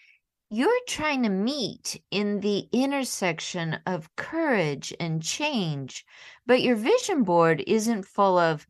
you're 0.50 0.80
trying 0.88 1.24
to 1.24 1.30
meet 1.30 2.02
in 2.10 2.40
the 2.40 2.68
intersection 2.72 3.80
of 3.86 4.16
courage 4.16 4.94
and 4.98 5.22
change, 5.22 6.06
but 6.46 6.62
your 6.62 6.78
vision 6.78 7.24
board 7.24 7.62
isn't 7.68 8.06
full 8.06 8.38
of, 8.38 8.66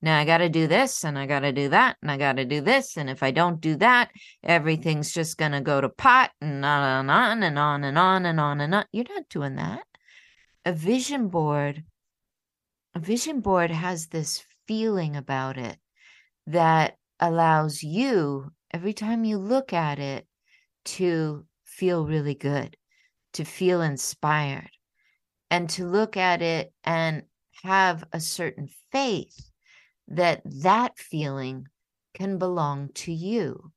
now 0.00 0.20
I 0.20 0.24
got 0.24 0.38
to 0.38 0.48
do 0.48 0.68
this 0.68 1.04
and 1.04 1.18
I 1.18 1.26
got 1.26 1.40
to 1.40 1.50
do 1.50 1.70
that 1.70 1.96
and 2.00 2.12
I 2.12 2.16
got 2.16 2.36
to 2.36 2.44
do 2.44 2.60
this. 2.60 2.96
And 2.96 3.10
if 3.10 3.24
I 3.24 3.32
don't 3.32 3.60
do 3.60 3.74
that, 3.76 4.10
everything's 4.44 5.12
just 5.12 5.36
going 5.36 5.50
to 5.52 5.60
go 5.60 5.80
to 5.80 5.88
pot 5.88 6.30
and 6.40 6.64
on 6.64 7.00
and 7.00 7.10
on 7.10 7.42
and 7.42 7.58
on 7.58 7.84
and 7.84 7.98
on 7.98 8.26
and 8.26 8.38
on 8.40 8.60
and 8.60 8.74
on. 8.74 8.84
You're 8.92 9.06
not 9.08 9.28
doing 9.28 9.56
that. 9.56 9.82
A 10.64 10.72
vision 10.72 11.28
board, 11.28 11.82
a 12.94 13.00
vision 13.00 13.40
board 13.40 13.72
has 13.72 14.06
this 14.06 14.44
feeling 14.66 15.16
about 15.16 15.58
it 15.58 15.78
that 16.46 16.96
allows 17.20 17.82
you, 17.82 18.52
every 18.72 18.92
time 18.92 19.24
you 19.24 19.38
look 19.38 19.72
at 19.72 19.98
it, 19.98 20.26
to 20.84 21.46
feel 21.64 22.06
really 22.06 22.34
good, 22.34 22.76
to 23.32 23.44
feel 23.44 23.82
inspired, 23.82 24.70
and 25.50 25.68
to 25.70 25.86
look 25.86 26.16
at 26.16 26.42
it 26.42 26.72
and 26.84 27.22
have 27.62 28.04
a 28.12 28.20
certain 28.20 28.68
faith 28.92 29.50
that 30.08 30.42
that 30.44 30.98
feeling 30.98 31.66
can 32.14 32.38
belong 32.38 32.90
to 32.94 33.12
you. 33.12 33.72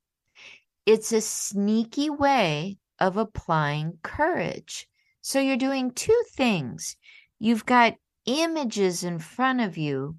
It's 0.86 1.12
a 1.12 1.20
sneaky 1.20 2.10
way 2.10 2.78
of 2.98 3.16
applying 3.16 3.98
courage 4.02 4.86
So 5.22 5.38
you're 5.38 5.56
doing 5.56 5.90
two 5.92 6.22
things. 6.32 6.96
You've 7.38 7.66
got 7.66 7.96
images 8.26 9.04
in 9.04 9.18
front 9.18 9.60
of 9.60 9.76
you, 9.76 10.16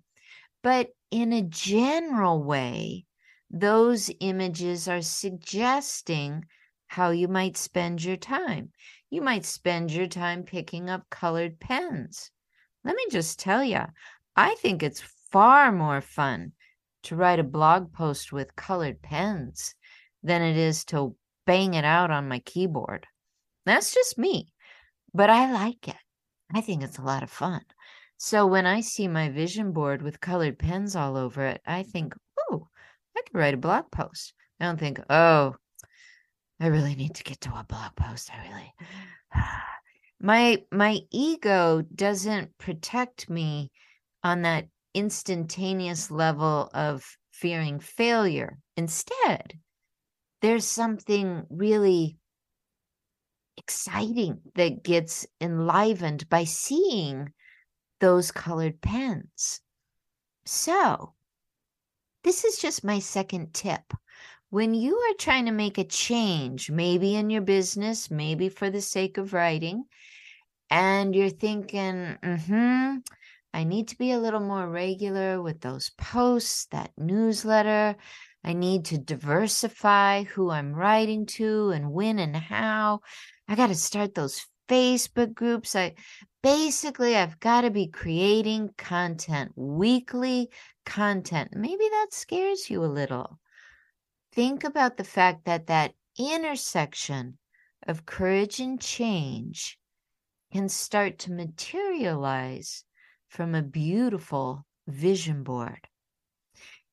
but 0.63 0.89
in 1.09 1.33
a 1.33 1.41
general 1.41 2.43
way, 2.43 3.05
those 3.49 4.09
images 4.19 4.87
are 4.87 5.01
suggesting 5.01 6.45
how 6.87 7.09
you 7.09 7.27
might 7.27 7.57
spend 7.57 8.03
your 8.03 8.17
time. 8.17 8.71
You 9.09 9.21
might 9.21 9.45
spend 9.45 9.91
your 9.91 10.07
time 10.07 10.43
picking 10.43 10.89
up 10.89 11.09
colored 11.09 11.59
pens. 11.59 12.31
Let 12.83 12.95
me 12.95 13.05
just 13.11 13.39
tell 13.39 13.63
you, 13.63 13.81
I 14.35 14.55
think 14.55 14.83
it's 14.83 15.03
far 15.31 15.71
more 15.71 16.01
fun 16.01 16.53
to 17.03 17.15
write 17.15 17.39
a 17.39 17.43
blog 17.43 17.93
post 17.93 18.31
with 18.31 18.55
colored 18.55 19.01
pens 19.01 19.75
than 20.23 20.41
it 20.41 20.57
is 20.57 20.85
to 20.85 21.15
bang 21.45 21.73
it 21.73 21.85
out 21.85 22.11
on 22.11 22.27
my 22.27 22.39
keyboard. 22.39 23.07
That's 23.65 23.93
just 23.93 24.17
me, 24.17 24.53
but 25.13 25.29
I 25.29 25.51
like 25.51 25.87
it. 25.87 25.95
I 26.53 26.61
think 26.61 26.83
it's 26.83 26.97
a 26.97 27.03
lot 27.03 27.23
of 27.23 27.29
fun. 27.29 27.61
So 28.23 28.45
when 28.45 28.67
I 28.67 28.81
see 28.81 29.07
my 29.07 29.29
vision 29.29 29.71
board 29.71 30.03
with 30.03 30.21
colored 30.21 30.59
pens 30.59 30.95
all 30.95 31.17
over 31.17 31.43
it, 31.43 31.59
I 31.65 31.81
think, 31.81 32.13
oh, 32.51 32.67
I 33.17 33.21
could 33.23 33.35
write 33.35 33.55
a 33.55 33.57
blog 33.57 33.89
post. 33.89 34.35
I 34.59 34.65
don't 34.65 34.79
think, 34.79 34.99
oh, 35.09 35.55
I 36.59 36.67
really 36.67 36.93
need 36.93 37.15
to 37.15 37.23
get 37.23 37.41
to 37.41 37.49
a 37.49 37.65
blog 37.67 37.95
post. 37.95 38.29
I 38.31 38.47
really 38.47 38.73
my 40.21 40.63
my 40.71 40.99
ego 41.09 41.81
doesn't 41.95 42.55
protect 42.59 43.27
me 43.27 43.71
on 44.23 44.43
that 44.43 44.67
instantaneous 44.93 46.11
level 46.11 46.69
of 46.75 47.03
fearing 47.31 47.79
failure. 47.79 48.59
Instead, 48.77 49.57
there's 50.43 50.65
something 50.65 51.47
really 51.49 52.17
exciting 53.57 54.41
that 54.53 54.83
gets 54.83 55.25
enlivened 55.41 56.29
by 56.29 56.43
seeing 56.43 57.33
those 58.01 58.31
colored 58.31 58.81
pens. 58.81 59.61
So, 60.45 61.13
this 62.23 62.43
is 62.43 62.57
just 62.57 62.83
my 62.83 62.99
second 62.99 63.53
tip. 63.53 63.93
When 64.49 64.73
you 64.73 64.97
are 64.97 65.15
trying 65.17 65.45
to 65.45 65.51
make 65.51 65.77
a 65.77 65.85
change, 65.85 66.69
maybe 66.69 67.15
in 67.15 67.29
your 67.29 67.41
business, 67.41 68.11
maybe 68.11 68.49
for 68.49 68.69
the 68.69 68.81
sake 68.81 69.17
of 69.17 69.31
writing, 69.31 69.85
and 70.69 71.15
you're 71.15 71.29
thinking, 71.29 72.17
mm-hmm, 72.21 72.97
I 73.53 73.63
need 73.63 73.87
to 73.89 73.97
be 73.97 74.11
a 74.11 74.19
little 74.19 74.39
more 74.41 74.67
regular 74.67 75.41
with 75.41 75.61
those 75.61 75.91
posts, 75.97 76.65
that 76.71 76.91
newsletter. 76.97 77.95
I 78.43 78.53
need 78.53 78.85
to 78.85 78.97
diversify 78.97 80.23
who 80.23 80.49
I'm 80.49 80.73
writing 80.73 81.27
to 81.37 81.69
and 81.69 81.91
when 81.91 82.19
and 82.19 82.35
how. 82.35 83.01
I 83.47 83.55
got 83.55 83.67
to 83.67 83.75
start 83.75 84.15
those 84.15 84.45
Facebook 84.67 85.33
groups. 85.33 85.75
I 85.75 85.93
basically 86.43 87.15
I've 87.15 87.39
got 87.39 87.61
to 87.61 87.69
be 87.69 87.87
creating 87.87 88.71
content, 88.77 89.51
weekly 89.55 90.49
content. 90.85 91.49
Maybe 91.53 91.87
that 91.89 92.07
scares 92.11 92.69
you 92.69 92.83
a 92.83 92.85
little. 92.85 93.39
Think 94.33 94.63
about 94.63 94.97
the 94.97 95.03
fact 95.03 95.45
that 95.45 95.67
that 95.67 95.93
intersection 96.17 97.37
of 97.87 98.05
courage 98.05 98.59
and 98.59 98.79
change 98.79 99.77
can 100.51 100.69
start 100.69 101.19
to 101.19 101.31
materialize 101.31 102.83
from 103.29 103.55
a 103.55 103.61
beautiful 103.61 104.65
vision 104.87 105.43
board. 105.43 105.87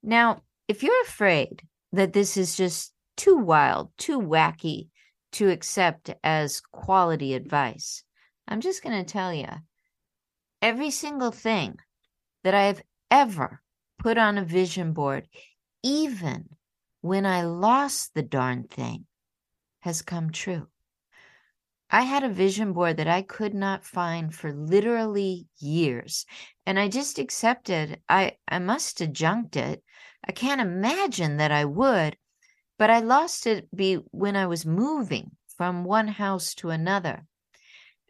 Now, 0.03 0.43
if 0.69 0.83
you're 0.83 1.03
afraid 1.03 1.63
that 1.93 2.13
this 2.13 2.37
is 2.37 2.57
just 2.57 2.93
too 3.17 3.37
wild, 3.37 3.91
too 3.99 4.21
wacky 4.21 4.89
to 5.33 5.51
accept 5.51 6.11
as 6.23 6.61
quality 6.61 7.35
advice, 7.35 8.05
I'm 8.49 8.63
just 8.63 8.83
going 8.83 8.97
to 9.05 9.13
tell 9.13 9.33
you 9.33 9.49
every 10.63 10.91
single 10.91 11.31
thing 11.31 11.77
that 12.45 12.55
I 12.55 12.65
have 12.65 12.83
ever 13.11 13.61
put 13.99 14.17
on 14.17 14.39
a 14.39 14.45
vision 14.45 14.95
board, 14.95 15.29
even 15.83 16.49
when 17.03 17.27
I 17.27 17.43
lost 17.43 18.15
the 18.15 18.23
darn 18.23 18.65
thing, 18.65 19.05
has 19.81 20.01
come 20.01 20.31
true. 20.31 20.67
I 21.91 22.03
had 22.03 22.25
a 22.25 22.29
vision 22.29 22.73
board 22.73 22.97
that 22.97 23.07
I 23.07 23.23
could 23.23 23.55
not 23.55 23.85
find 23.85 24.35
for 24.35 24.53
literally 24.53 25.47
years. 25.59 26.25
And 26.67 26.79
I 26.79 26.89
just 26.89 27.19
accepted 27.19 28.01
I, 28.09 28.37
I 28.47 28.59
must 28.59 28.99
have 28.99 29.13
junked 29.13 29.57
it. 29.57 29.83
I 30.27 30.33
can't 30.33 30.61
imagine 30.61 31.37
that 31.37 31.53
I 31.53 31.65
would, 31.67 32.17
but 32.79 32.91
I 32.91 33.01
lost 33.01 33.47
it 33.47 33.75
be 33.75 33.95
when 34.11 34.37
I 34.37 34.47
was 34.47 34.67
moving 34.67 35.33
from 35.57 35.85
one 35.85 36.09
house 36.09 36.55
to 36.57 36.71
another. 36.71 37.27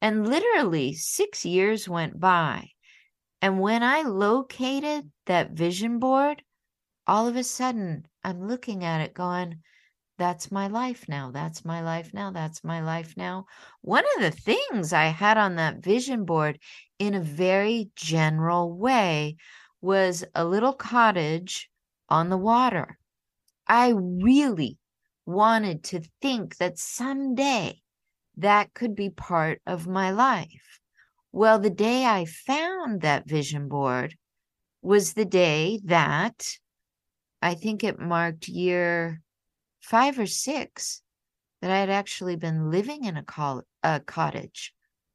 And 0.00 0.28
literally 0.28 0.94
six 0.94 1.44
years 1.44 1.88
went 1.88 2.20
by. 2.20 2.70
And 3.40 3.60
when 3.60 3.82
I 3.82 4.02
located 4.02 5.10
that 5.26 5.52
vision 5.52 5.98
board, 5.98 6.42
all 7.06 7.26
of 7.28 7.36
a 7.36 7.44
sudden 7.44 8.06
I'm 8.24 8.46
looking 8.46 8.84
at 8.84 9.00
it 9.00 9.14
going, 9.14 9.62
that's 10.18 10.50
my 10.50 10.66
life 10.66 11.08
now. 11.08 11.30
That's 11.30 11.64
my 11.64 11.80
life 11.80 12.12
now. 12.12 12.32
That's 12.32 12.64
my 12.64 12.80
life 12.80 13.14
now. 13.16 13.46
One 13.82 14.04
of 14.16 14.22
the 14.22 14.32
things 14.32 14.92
I 14.92 15.06
had 15.06 15.38
on 15.38 15.56
that 15.56 15.82
vision 15.82 16.24
board 16.24 16.58
in 16.98 17.14
a 17.14 17.20
very 17.20 17.90
general 17.94 18.76
way 18.76 19.36
was 19.80 20.24
a 20.34 20.44
little 20.44 20.72
cottage 20.72 21.70
on 22.08 22.30
the 22.30 22.36
water. 22.36 22.98
I 23.68 23.94
really 23.96 24.78
wanted 25.24 25.84
to 25.84 26.02
think 26.20 26.56
that 26.56 26.78
someday 26.78 27.80
that 28.38 28.72
could 28.72 28.94
be 28.94 29.10
part 29.10 29.60
of 29.66 29.86
my 29.86 30.10
life. 30.10 30.80
Well, 31.32 31.58
the 31.58 31.70
day 31.70 32.04
I 32.06 32.24
found 32.24 33.00
that 33.00 33.28
vision 33.28 33.68
board 33.68 34.16
was 34.80 35.12
the 35.12 35.24
day 35.24 35.80
that 35.84 36.56
I 37.42 37.54
think 37.54 37.84
it 37.84 37.98
marked 37.98 38.48
year 38.48 39.20
five 39.80 40.18
or 40.18 40.26
six 40.26 41.02
that 41.60 41.70
I 41.70 41.78
had 41.78 41.90
actually 41.90 42.36
been 42.36 42.70
living 42.70 43.04
in 43.04 43.16
a, 43.16 43.24
col- 43.24 43.64
a 43.82 44.00
cottage 44.00 44.72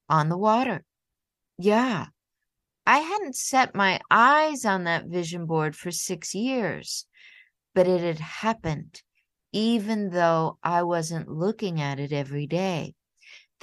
on 0.10 0.30
the 0.30 0.38
water. 0.38 0.84
Yeah, 1.58 2.08
I 2.86 3.00
hadn't 3.00 3.36
set 3.36 3.76
my 3.76 4.02
eyes 4.12 4.66
on 4.66 4.84
that 4.84 5.06
vision 5.06 5.46
board 5.46 5.76
for 5.76 5.92
six 5.92 6.36
years, 6.36 7.06
but 7.74 7.88
it 7.88 8.02
had 8.02 8.20
happened 8.20 9.02
even 9.54 10.10
though 10.10 10.58
I 10.64 10.84
wasn't 10.84 11.30
looking 11.30 11.80
at 11.80 12.00
it 12.00 12.12
every 12.12 12.48
day. 12.48 12.96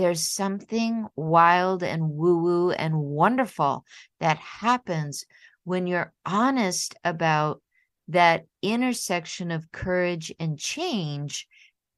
There's 0.01 0.27
something 0.27 1.09
wild 1.15 1.83
and 1.83 2.13
woo 2.13 2.39
woo 2.39 2.71
and 2.71 3.03
wonderful 3.03 3.85
that 4.19 4.39
happens 4.39 5.27
when 5.65 5.87
you're 5.87 6.15
honest 6.25 6.95
about 7.05 7.61
that 8.09 8.47
intersection 8.63 9.51
of 9.51 9.71
courage 9.73 10.33
and 10.41 10.59
change, 10.59 11.47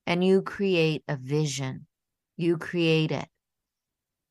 and 0.04 0.24
you 0.24 0.42
create 0.42 1.04
a 1.06 1.16
vision. 1.16 1.86
You 2.36 2.58
create 2.58 3.12
it. 3.12 3.28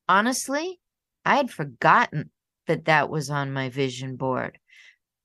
Honestly, 0.06 0.78
I 1.24 1.36
had 1.36 1.50
forgotten 1.50 2.30
that 2.66 2.84
that 2.84 3.08
was 3.08 3.30
on 3.30 3.54
my 3.54 3.70
vision 3.70 4.16
board. 4.16 4.58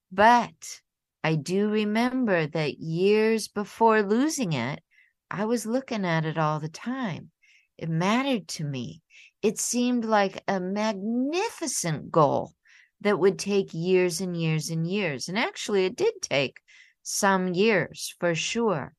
But 0.10 0.80
I 1.22 1.36
do 1.36 1.68
remember 1.68 2.48
that 2.48 2.80
years 2.80 3.50
before 3.50 4.04
losing 4.04 4.54
it, 4.54 4.82
I 5.30 5.44
was 5.44 5.66
looking 5.66 6.06
at 6.06 6.24
it 6.24 6.38
all 6.38 6.62
the 6.62 6.70
time. 6.70 7.32
It 7.78 7.90
mattered 7.90 8.48
to 8.50 8.64
me. 8.64 9.02
It 9.42 9.60
seemed 9.60 10.06
like 10.06 10.44
a 10.48 10.60
magnificent 10.60 12.12
goal 12.12 12.54
that 13.02 13.20
would 13.20 13.38
take 13.38 13.74
years 13.74 14.22
and 14.22 14.36
years 14.36 14.70
and 14.70 14.88
years. 14.88 15.30
And 15.30 15.38
actually, 15.38 15.86
it 15.86 15.96
did 15.96 16.16
take 16.22 16.60
some 17.04 17.54
years 17.54 18.16
for 18.20 18.34
sure. 18.34 18.94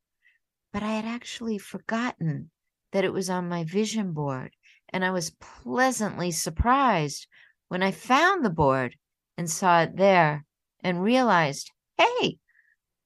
But 0.73 0.83
I 0.83 0.93
had 0.93 1.05
actually 1.05 1.59
forgotten 1.59 2.51
that 2.93 3.05
it 3.05 3.13
was 3.13 3.29
on 3.29 3.49
my 3.49 3.65
vision 3.65 4.13
board. 4.13 4.55
And 4.91 5.05
I 5.05 5.11
was 5.11 5.31
pleasantly 5.41 6.31
surprised 6.31 7.27
when 7.69 7.83
I 7.83 7.91
found 7.91 8.45
the 8.45 8.51
board 8.51 8.97
and 9.37 9.51
saw 9.51 9.83
it 9.83 9.97
there 9.97 10.45
and 10.83 11.03
realized, 11.03 11.71
hey, 11.99 12.39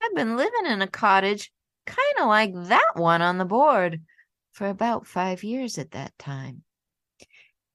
I've 0.03 0.15
been 0.15 0.37
living 0.37 0.67
in 0.67 0.83
a 0.83 0.87
cottage 0.87 1.51
kind 1.87 2.19
of 2.21 2.29
like 2.29 2.53
that 2.69 2.93
one 2.95 3.23
on 3.23 3.39
the 3.39 3.45
board 3.45 4.01
for 4.53 4.69
about 4.69 5.07
five 5.07 5.43
years 5.43 5.79
at 5.79 5.93
that 5.93 6.17
time. 6.19 6.62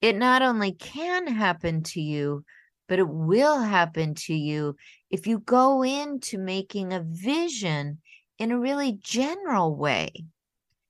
It 0.02 0.16
not 0.16 0.42
only 0.42 0.72
can 0.72 1.28
happen 1.28 1.84
to 1.84 2.02
you, 2.02 2.46
but 2.88 3.00
it 3.00 3.10
will 3.10 3.60
happen 3.60 4.13
to 4.16 4.34
you 4.34 4.76
if 5.10 5.28
you 5.28 5.40
go 5.40 5.84
into 5.84 6.38
making 6.38 6.94
a 6.94 7.04
vision 7.06 8.00
in 8.40 8.52
a 8.52 8.60
really 8.60 8.98
general 9.02 9.76
way. 9.76 10.12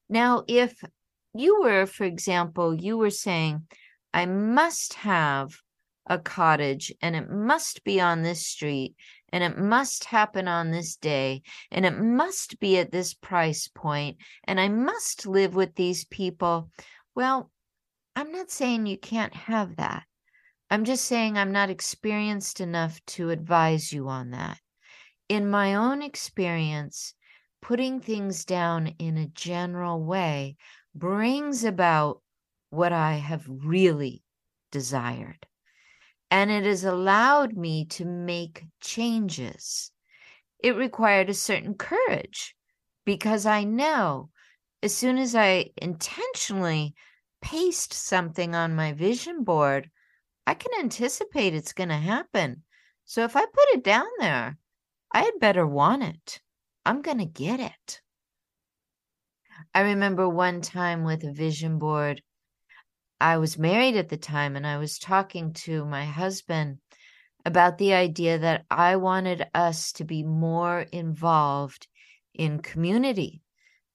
Now, 0.10 0.44
if 0.48 0.84
you 1.34 1.62
were, 1.62 1.86
for 1.86 2.04
example, 2.04 2.74
you 2.74 2.98
were 2.98 3.10
saying, 3.10 3.64
I 4.14 4.26
must 4.26 4.96
have 4.96 5.58
a 6.06 6.18
cottage 6.18 6.94
and 7.02 7.16
it 7.16 7.30
must 7.30 7.84
be 7.84 8.00
on 8.00 8.22
this 8.22 8.46
street 8.46 8.96
and 9.30 9.44
it 9.44 9.58
must 9.58 10.06
happen 10.06 10.48
on 10.48 10.72
this 10.72 10.96
day 10.96 11.42
and 11.72 11.86
it 11.86 11.98
must 11.98 12.60
be 12.60 12.78
at 12.78 12.92
this 12.92 13.14
price 13.14 13.68
point 13.68 14.18
and 14.46 14.60
I 14.60 14.70
must 14.70 15.26
live 15.26 15.56
with 15.56 15.76
these 15.76 16.06
people. 16.06 16.70
Well, 17.16 17.52
I'm 18.16 18.32
not 18.32 18.50
saying 18.50 18.86
you 18.86 18.98
can't 18.98 19.36
have 19.36 19.76
that. 19.76 20.04
I'm 20.70 20.84
just 20.84 21.06
saying 21.06 21.38
I'm 21.38 21.52
not 21.52 21.70
experienced 21.70 22.60
enough 22.60 23.00
to 23.08 23.30
advise 23.30 23.94
you 23.94 24.10
on 24.10 24.32
that. 24.32 24.60
In 25.30 25.50
my 25.50 25.76
own 25.76 26.02
experience, 26.02 27.14
putting 27.62 28.00
things 28.00 28.46
down 28.46 28.88
in 29.00 29.18
a 29.18 29.28
general 29.28 30.04
way 30.04 30.58
brings 30.94 31.64
about 31.64 32.22
what 32.70 32.92
I 32.92 33.14
have 33.14 33.46
really 33.48 34.24
desired. 34.72 35.46
And 36.30 36.52
it 36.52 36.66
has 36.66 36.84
allowed 36.84 37.54
me 37.54 37.86
to 37.86 38.06
make 38.06 38.66
changes. 38.82 39.92
It 40.60 40.76
required 40.76 41.30
a 41.30 41.34
certain 41.34 41.76
courage 41.76 42.56
because 43.06 43.46
I 43.46 43.64
know 43.64 44.30
as 44.84 44.96
soon 44.96 45.18
as 45.18 45.36
I 45.36 45.72
intentionally 45.78 46.94
paste 47.42 47.94
something 47.94 48.56
on 48.56 48.76
my 48.76 48.94
vision 48.94 49.44
board, 49.44 49.90
I 50.46 50.54
can 50.54 50.72
anticipate 50.80 51.54
it's 51.54 51.74
going 51.74 51.90
to 51.90 51.96
happen. 51.96 52.64
So 53.06 53.24
if 53.24 53.36
I 53.36 53.42
put 53.42 53.70
it 53.74 53.84
down 53.84 54.08
there, 54.20 54.58
I 55.14 55.24
had 55.24 55.40
better 55.40 55.66
want 55.66 56.04
it. 56.04 56.42
I'm 56.86 57.02
going 57.02 57.20
to 57.20 57.26
get 57.26 57.60
it. 57.60 58.02
I 59.74 59.82
remember 59.82 60.28
one 60.30 60.62
time 60.62 61.04
with 61.04 61.24
a 61.24 61.32
vision 61.32 61.80
board, 61.80 62.22
I 63.20 63.38
was 63.38 63.58
married 63.58 63.96
at 63.96 64.10
the 64.10 64.18
time 64.18 64.56
and 64.56 64.66
I 64.66 64.78
was 64.78 65.00
talking 65.00 65.54
to 65.54 65.86
my 65.86 66.06
husband 66.06 66.78
about 67.46 67.78
the 67.78 67.94
idea 67.94 68.38
that 68.40 68.66
I 68.70 68.98
wanted 68.98 69.48
us 69.56 69.92
to 69.94 70.04
be 70.04 70.24
more 70.24 70.82
involved 70.92 71.88
in 72.34 72.60
community. 72.60 73.42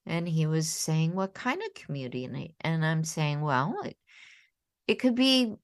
And 0.06 0.28
he 0.28 0.46
was 0.46 0.68
saying, 0.68 1.14
What 1.14 1.34
kind 1.34 1.62
of 1.62 1.74
community? 1.74 2.54
And 2.60 2.84
I'm 2.84 3.04
saying, 3.04 3.40
Well, 3.40 3.76
it, 3.84 3.96
it 4.88 4.94
could 4.96 5.14
be 5.14 5.54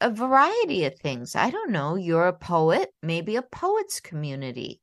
a 0.00 0.10
variety 0.10 0.84
of 0.84 0.98
things. 0.98 1.34
I 1.34 1.50
don't 1.50 1.70
know. 1.70 1.94
You're 1.94 2.28
a 2.28 2.32
poet, 2.32 2.92
maybe 3.02 3.36
a 3.36 3.42
poet's 3.42 4.00
community. 4.00 4.82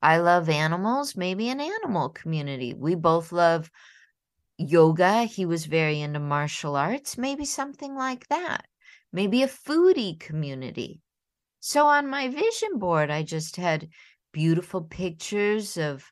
I 0.00 0.18
love 0.18 0.48
animals, 0.48 1.16
maybe 1.16 1.48
an 1.48 1.60
animal 1.60 2.08
community. 2.10 2.72
We 2.72 2.94
both 2.94 3.32
love 3.32 3.70
yoga. 4.58 5.24
He 5.24 5.46
was 5.46 5.66
very 5.66 6.00
into 6.00 6.20
martial 6.20 6.76
arts, 6.76 7.18
maybe 7.18 7.44
something 7.44 7.94
like 7.94 8.28
that. 8.28 8.66
Maybe 9.12 9.42
a 9.42 9.48
foodie 9.48 10.18
community. 10.18 11.00
So 11.60 11.86
on 11.86 12.08
my 12.08 12.28
vision 12.28 12.78
board, 12.78 13.10
I 13.10 13.22
just 13.22 13.56
had 13.56 13.88
beautiful 14.32 14.82
pictures 14.82 15.76
of 15.76 16.10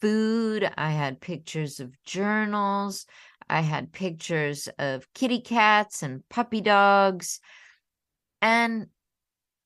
food. 0.00 0.70
I 0.76 0.90
had 0.90 1.20
pictures 1.20 1.80
of 1.80 1.94
journals. 2.04 3.06
I 3.48 3.60
had 3.60 3.92
pictures 3.92 4.68
of 4.78 5.12
kitty 5.14 5.40
cats 5.40 6.02
and 6.02 6.28
puppy 6.28 6.60
dogs. 6.60 7.40
And 8.40 8.86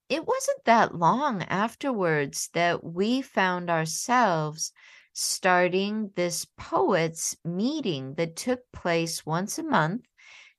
it 0.09 0.27
wasn't 0.27 0.65
that 0.67 0.95
long 0.95 1.43
afterwards 1.45 2.51
that 2.53 2.85
we 2.85 3.23
found 3.23 3.71
ourselves 3.71 4.73
starting 5.19 6.11
this 6.15 6.47
poets 6.59 7.35
meeting 7.43 8.13
that 8.17 8.37
took 8.37 8.61
place 8.71 9.25
once 9.25 9.59
a 9.59 9.63
month 9.63 10.03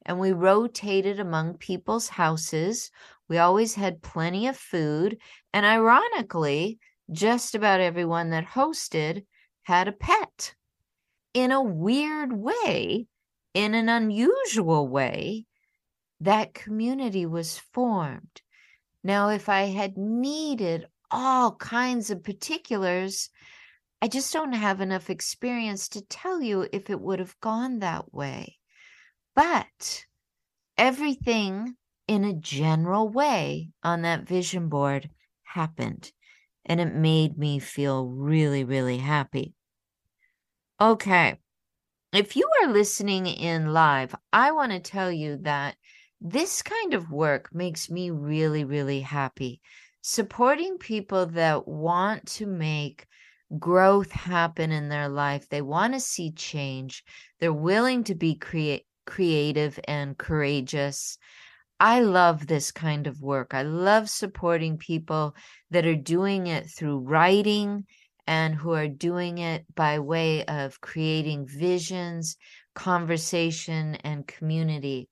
and 0.04 0.20
we 0.20 0.32
rotated 0.32 1.20
among 1.20 1.58
people's 1.60 2.10
houses. 2.10 2.89
We 3.28 3.38
always 3.38 3.76
had 3.76 4.02
plenty 4.02 4.48
of 4.48 4.58
food. 4.58 5.20
And 5.54 5.63
ironically, 5.63 6.80
just 7.12 7.54
about 7.54 7.82
everyone 7.82 8.32
that 8.32 8.48
hosted 8.48 9.26
had 9.62 9.88
a 9.88 9.91
pet. 9.91 10.56
In 11.36 11.52
a 11.52 11.62
weird 11.62 12.34
way, 12.34 13.06
in 13.54 13.76
an 13.76 13.89
unusual 13.89 14.88
way, 14.88 15.46
that 16.20 16.56
community 16.56 17.28
was 17.28 17.60
formed. 17.60 18.41
Now, 19.04 19.30
if 19.30 19.50
I 19.50 19.65
had 19.65 19.98
needed 19.98 20.88
all 21.12 21.56
kinds 21.56 22.10
of 22.10 22.24
particulars, 22.24 23.30
I 24.02 24.08
just 24.08 24.32
don't 24.32 24.54
have 24.54 24.80
enough 24.80 25.10
experience 25.10 25.90
to 25.90 26.02
tell 26.02 26.42
you 26.42 26.68
if 26.72 26.90
it 26.90 27.02
would 27.02 27.20
have 27.20 27.40
gone 27.40 27.80
that 27.80 28.14
way. 28.14 28.58
But 29.36 30.06
everything 30.78 31.76
in 32.08 32.24
a 32.24 32.34
general 32.34 33.10
way 33.10 33.72
on 33.84 34.04
that 34.04 34.28
vision 34.28 34.70
board 34.70 35.10
happened, 35.44 36.12
and 36.66 36.80
it 36.80 36.94
made 36.94 37.38
me 37.38 37.58
feel 37.58 38.08
really, 38.08 38.64
really 38.64 38.98
happy. 38.98 39.56
Okay. 40.80 41.40
If 42.14 42.36
you 42.36 42.48
are 42.62 42.72
listening 42.72 43.26
in 43.26 43.74
live, 43.74 44.14
I 44.32 44.52
want 44.52 44.72
to 44.72 44.80
tell 44.80 45.12
you 45.12 45.38
that 45.42 45.76
this 46.22 46.62
kind 46.62 46.94
of 46.94 47.12
work 47.12 47.50
makes 47.54 47.90
me 47.90 48.12
really, 48.12 48.64
really 48.64 49.02
happy. 49.02 49.60
Supporting 50.02 50.78
people 50.78 51.26
that 51.26 51.68
want 51.68 52.28
to 52.28 52.46
make 52.46 53.07
growth 53.58 54.12
happen 54.12 54.72
in 54.72 54.90
their 54.90 55.10
life, 55.10 55.48
they 55.50 55.62
want 55.62 55.94
to 55.94 56.00
see 56.00 56.32
change, 56.32 57.04
they're 57.40 57.54
willing 57.54 58.04
to 58.06 58.16
be 58.16 58.36
create, 58.36 58.86
creative 59.06 59.80
and 59.88 60.18
courageous. 60.18 61.18
I 61.80 62.02
love 62.02 62.48
this 62.48 62.72
kind 62.72 63.08
of 63.08 63.22
work. 63.22 63.54
I 63.54 63.62
love 63.62 64.10
supporting 64.10 64.78
people 64.78 65.36
that 65.70 65.86
are 65.86 65.96
doing 65.96 66.48
it 66.48 66.70
through 66.70 67.00
writing 67.00 67.86
and 68.26 68.56
who 68.56 68.74
are 68.74 68.88
doing 68.88 69.38
it 69.38 69.64
by 69.76 70.00
way 70.00 70.44
of 70.46 70.82
creating 70.82 71.48
visions, 71.48 72.36
conversation, 72.76 73.96
and 73.96 74.28
community. 74.28 75.08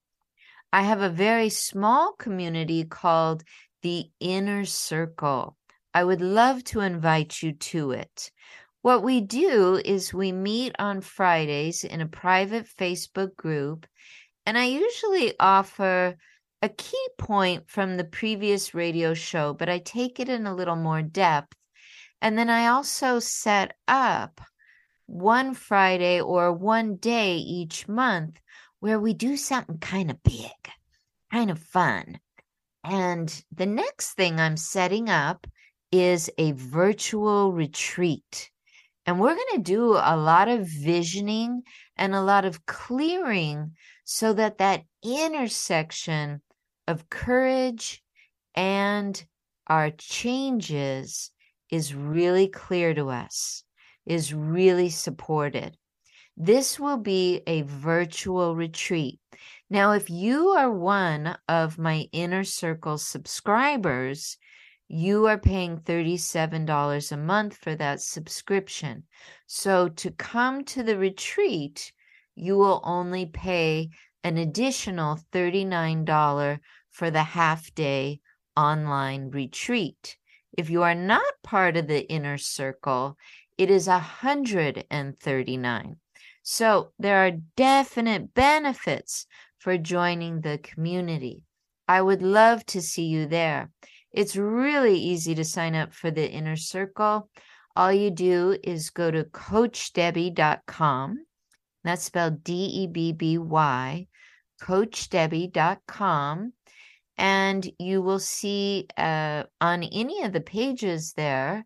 I 0.73 0.81
have 0.81 1.01
a 1.01 1.09
very 1.09 1.49
small 1.49 2.13
community 2.13 2.83
called 2.83 3.43
the 3.81 4.09
Inner 4.19 4.65
Circle. 4.65 5.55
I 5.95 6.03
would 6.03 6.21
love 6.21 6.63
to 6.65 6.81
invite 6.81 7.41
you 7.41 7.53
to 7.53 7.91
it. 7.91 8.29
What 8.83 9.01
we 9.01 9.21
do 9.21 9.81
is 9.83 10.13
we 10.13 10.31
meet 10.31 10.75
on 10.77 11.01
Fridays 11.01 11.83
in 11.83 12.01
a 12.01 12.07
private 12.07 12.67
Facebook 12.67 13.35
group, 13.35 13.87
and 14.45 14.57
I 14.57 14.65
usually 14.65 15.33
offer 15.39 16.17
a 16.61 16.69
key 16.69 17.07
point 17.17 17.67
from 17.67 17.97
the 17.97 18.03
previous 18.03 18.75
radio 18.75 19.15
show, 19.15 19.53
but 19.53 19.69
I 19.69 19.79
take 19.79 20.19
it 20.19 20.29
in 20.29 20.45
a 20.45 20.53
little 20.53 20.75
more 20.75 21.01
depth 21.01 21.55
and 22.21 22.37
then 22.37 22.49
I 22.49 22.67
also 22.67 23.19
set 23.19 23.75
up 23.87 24.41
one 25.05 25.53
Friday 25.53 26.19
or 26.21 26.51
one 26.51 26.95
day 26.95 27.37
each 27.37 27.87
month 27.87 28.41
where 28.79 28.99
we 28.99 29.13
do 29.13 29.37
something 29.37 29.77
kind 29.77 30.09
of 30.09 30.23
big, 30.23 30.49
kind 31.31 31.51
of 31.51 31.59
fun. 31.59 32.19
And 32.83 33.43
the 33.51 33.65
next 33.65 34.13
thing 34.13 34.39
I'm 34.39 34.57
setting 34.57 35.09
up 35.09 35.45
is 35.99 36.29
a 36.37 36.51
virtual 36.53 37.51
retreat. 37.51 38.51
And 39.05 39.19
we're 39.19 39.35
going 39.35 39.55
to 39.55 39.61
do 39.61 39.93
a 39.93 40.17
lot 40.17 40.47
of 40.47 40.67
visioning 40.67 41.63
and 41.95 42.15
a 42.15 42.21
lot 42.21 42.45
of 42.45 42.65
clearing 42.65 43.71
so 44.03 44.33
that 44.33 44.57
that 44.57 44.83
intersection 45.03 46.41
of 46.87 47.09
courage 47.09 48.01
and 48.55 49.23
our 49.67 49.91
changes 49.91 51.31
is 51.71 51.93
really 51.93 52.47
clear 52.47 52.93
to 52.93 53.09
us, 53.09 53.63
is 54.05 54.33
really 54.33 54.89
supported. 54.89 55.77
This 56.37 56.79
will 56.79 56.97
be 56.97 57.41
a 57.47 57.61
virtual 57.61 58.55
retreat. 58.55 59.19
Now, 59.69 59.93
if 59.93 60.09
you 60.09 60.49
are 60.49 60.71
one 60.71 61.37
of 61.47 61.79
my 61.79 62.07
inner 62.11 62.43
circle 62.43 62.97
subscribers, 62.97 64.37
you 64.87 65.25
are 65.25 65.37
paying 65.37 65.79
$37 65.79 67.11
a 67.11 67.17
month 67.17 67.57
for 67.57 67.75
that 67.75 68.01
subscription. 68.01 69.03
So 69.47 69.89
to 69.89 70.11
come 70.11 70.63
to 70.65 70.83
the 70.83 70.97
retreat, 70.97 71.91
you 72.35 72.57
will 72.57 72.81
only 72.83 73.25
pay 73.25 73.89
an 74.23 74.37
additional 74.37 75.19
$39 75.31 76.59
for 76.91 77.11
the 77.11 77.23
half 77.23 77.73
day 77.73 78.19
online 78.55 79.29
retreat. 79.29 80.17
If 80.57 80.69
you 80.69 80.83
are 80.83 80.95
not 80.95 81.33
part 81.43 81.77
of 81.77 81.87
the 81.87 82.07
inner 82.09 82.37
circle, 82.37 83.17
it 83.57 83.71
is 83.71 83.87
139. 83.87 85.95
So 86.43 86.91
there 86.99 87.25
are 87.25 87.31
definite 87.55 88.33
benefits 88.33 89.25
for 89.57 89.77
joining 89.77 90.41
the 90.41 90.59
community. 90.59 91.43
I 91.87 92.01
would 92.01 92.21
love 92.21 92.65
to 92.67 92.81
see 92.81 93.05
you 93.05 93.25
there. 93.25 93.71
It's 94.15 94.37
really 94.37 94.97
easy 94.97 95.35
to 95.35 95.43
sign 95.43 95.75
up 95.75 95.93
for 95.93 96.09
the 96.09 96.31
inner 96.31 96.55
circle. 96.55 97.29
All 97.75 97.91
you 97.91 98.09
do 98.09 98.57
is 98.63 98.89
go 98.89 99.11
to 99.11 99.25
coachdebby.com. 99.25 101.25
That's 101.83 102.03
spelled 102.03 102.43
D 102.43 102.53
E 102.53 102.87
B 102.87 103.11
B 103.11 103.37
Y, 103.37 104.07
coachdebby.com 104.61 106.53
and 107.17 107.71
you 107.79 108.01
will 108.01 108.19
see 108.19 108.87
uh, 108.97 109.43
on 109.61 109.83
any 109.83 110.23
of 110.23 110.33
the 110.33 110.41
pages 110.41 111.13
there 111.13 111.65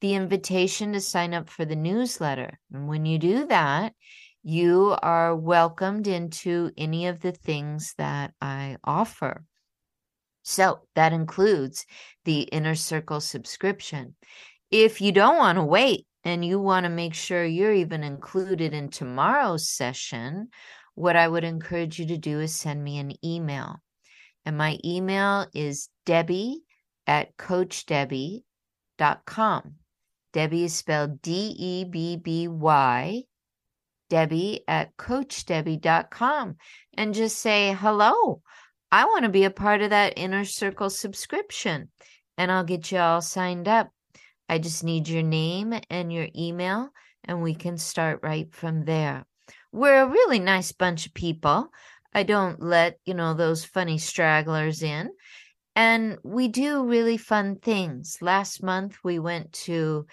the 0.00 0.14
invitation 0.14 0.92
to 0.92 1.00
sign 1.00 1.34
up 1.34 1.50
for 1.50 1.64
the 1.64 1.76
newsletter. 1.76 2.58
And 2.72 2.86
when 2.86 3.04
you 3.04 3.18
do 3.18 3.46
that, 3.46 3.94
you 4.44 4.96
are 5.02 5.34
welcomed 5.34 6.06
into 6.06 6.70
any 6.78 7.08
of 7.08 7.20
the 7.20 7.32
things 7.32 7.94
that 7.98 8.32
I 8.40 8.76
offer. 8.84 9.44
So 10.48 10.80
that 10.94 11.12
includes 11.12 11.84
the 12.24 12.40
Inner 12.40 12.74
Circle 12.74 13.20
subscription. 13.20 14.14
If 14.70 15.02
you 15.02 15.12
don't 15.12 15.36
want 15.36 15.56
to 15.56 15.62
wait 15.62 16.06
and 16.24 16.42
you 16.42 16.58
want 16.58 16.84
to 16.84 16.90
make 16.90 17.12
sure 17.12 17.44
you're 17.44 17.74
even 17.74 18.02
included 18.02 18.72
in 18.72 18.88
tomorrow's 18.88 19.68
session, 19.68 20.48
what 20.94 21.16
I 21.16 21.28
would 21.28 21.44
encourage 21.44 21.98
you 21.98 22.06
to 22.06 22.16
do 22.16 22.40
is 22.40 22.54
send 22.54 22.82
me 22.82 22.98
an 22.98 23.12
email. 23.22 23.82
And 24.46 24.56
my 24.56 24.78
email 24.82 25.48
is 25.52 25.90
Debby 26.06 26.62
at 27.06 27.36
CoachDebby.com. 27.36 29.74
Debby 30.32 30.64
is 30.64 30.74
spelled 30.74 31.20
D 31.20 31.54
E 31.58 31.84
B 31.84 32.16
B 32.16 32.48
Y, 32.48 33.24
Debby 34.08 34.64
at 34.66 34.96
CoachDebby.com. 34.96 36.56
And 36.94 37.12
just 37.12 37.38
say, 37.38 37.76
hello, 37.78 38.40
I 38.90 39.04
want 39.04 39.24
to 39.24 39.30
be 39.30 39.44
a 39.44 39.50
part 39.50 39.82
of 39.82 39.90
that 39.90 40.14
Inner 40.16 40.44
Circle 40.44 40.90
subscription. 40.90 41.90
And 42.36 42.50
I'll 42.50 42.64
get 42.64 42.90
you 42.90 42.98
all 42.98 43.20
signed 43.20 43.68
up. 43.68 43.90
I 44.48 44.58
just 44.58 44.82
need 44.84 45.08
your 45.08 45.22
name 45.22 45.74
and 45.90 46.12
your 46.12 46.28
email, 46.34 46.90
and 47.24 47.42
we 47.42 47.54
can 47.54 47.76
start 47.76 48.20
right 48.22 48.52
from 48.54 48.84
there. 48.84 49.26
We're 49.72 50.02
a 50.02 50.08
really 50.08 50.38
nice 50.38 50.72
bunch 50.72 51.06
of 51.06 51.12
people. 51.12 51.70
I 52.14 52.22
don't 52.22 52.62
let, 52.62 52.98
you 53.04 53.12
know, 53.12 53.34
those 53.34 53.64
funny 53.64 53.98
stragglers 53.98 54.82
in. 54.82 55.10
And 55.76 56.18
we 56.24 56.48
do 56.48 56.84
really 56.84 57.18
fun 57.18 57.56
things. 57.56 58.18
Last 58.22 58.62
month, 58.62 58.96
we 59.04 59.18
went 59.18 59.52
to 59.64 60.06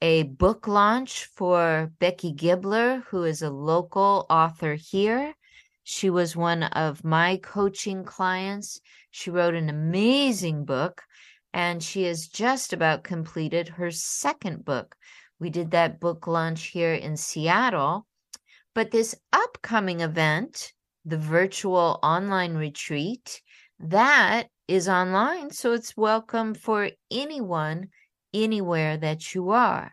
a 0.00 0.22
book 0.22 0.66
launch 0.66 1.26
for 1.36 1.92
Becky 1.98 2.32
Gibbler, 2.32 3.04
who 3.08 3.24
is 3.24 3.42
a 3.42 3.50
local 3.50 4.26
author 4.30 4.74
here. 4.74 5.34
She 5.84 6.10
was 6.10 6.36
one 6.36 6.62
of 6.62 7.04
my 7.04 7.38
coaching 7.38 8.04
clients. 8.04 8.80
She 9.10 9.30
wrote 9.30 9.54
an 9.54 9.68
amazing 9.68 10.64
book, 10.64 11.02
and 11.52 11.82
she 11.82 12.04
has 12.04 12.28
just 12.28 12.72
about 12.72 13.04
completed 13.04 13.68
her 13.68 13.90
second 13.90 14.64
book. 14.64 14.96
We 15.38 15.50
did 15.50 15.72
that 15.72 15.98
book 15.98 16.26
launch 16.26 16.66
here 16.66 16.94
in 16.94 17.16
Seattle. 17.16 18.06
But 18.74 18.90
this 18.90 19.14
upcoming 19.32 20.00
event, 20.00 20.72
the 21.04 21.18
virtual 21.18 21.98
online 22.02 22.54
retreat, 22.54 23.42
that 23.80 24.44
is 24.68 24.88
online. 24.88 25.50
So 25.50 25.72
it's 25.72 25.96
welcome 25.96 26.54
for 26.54 26.90
anyone, 27.10 27.88
anywhere 28.32 28.96
that 28.96 29.34
you 29.34 29.50
are. 29.50 29.92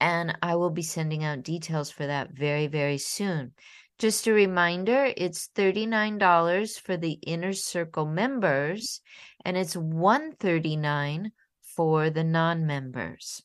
And 0.00 0.36
I 0.42 0.56
will 0.56 0.70
be 0.70 0.82
sending 0.82 1.22
out 1.24 1.42
details 1.42 1.90
for 1.90 2.06
that 2.06 2.30
very, 2.32 2.66
very 2.66 2.98
soon. 2.98 3.52
Just 3.98 4.28
a 4.28 4.32
reminder, 4.32 5.12
it's 5.16 5.48
$39 5.56 6.80
for 6.80 6.96
the 6.96 7.18
inner 7.26 7.52
circle 7.52 8.06
members 8.06 9.00
and 9.44 9.56
it's 9.56 9.76
139 9.76 11.32
for 11.62 12.08
the 12.08 12.22
non-members. 12.22 13.42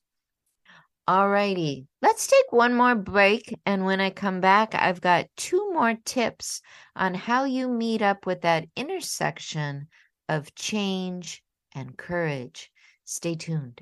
Alrighty, 1.09 1.87
let's 2.03 2.27
take 2.27 2.51
one 2.51 2.75
more 2.75 2.95
break. 2.95 3.53
And 3.65 3.83
when 3.83 3.99
I 3.99 4.11
come 4.11 4.41
back, 4.41 4.75
I've 4.75 5.01
got 5.01 5.25
two 5.35 5.73
more 5.73 5.95
tips 6.05 6.61
on 6.95 7.15
how 7.15 7.45
you 7.45 7.67
meet 7.67 8.03
up 8.03 8.27
with 8.27 8.41
that 8.41 8.67
intersection 8.75 9.87
of 10.29 10.53
change 10.55 11.43
and 11.73 11.97
courage. 11.97 12.71
Stay 13.05 13.35
tuned. 13.35 13.81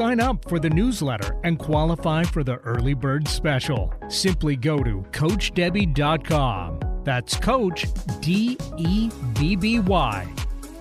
sign 0.00 0.18
up 0.18 0.48
for 0.48 0.58
the 0.58 0.70
newsletter 0.70 1.38
and 1.44 1.58
qualify 1.58 2.24
for 2.24 2.42
the 2.42 2.56
early 2.60 2.94
bird 2.94 3.28
special. 3.28 3.92
Simply 4.08 4.56
go 4.56 4.82
to 4.82 5.04
CoachDebby.com. 5.12 6.80
That's 7.04 7.36
Coach 7.36 7.86
D 8.20 8.56
E 8.78 9.10
B 9.38 9.56
B 9.56 9.78
Y. 9.78 10.26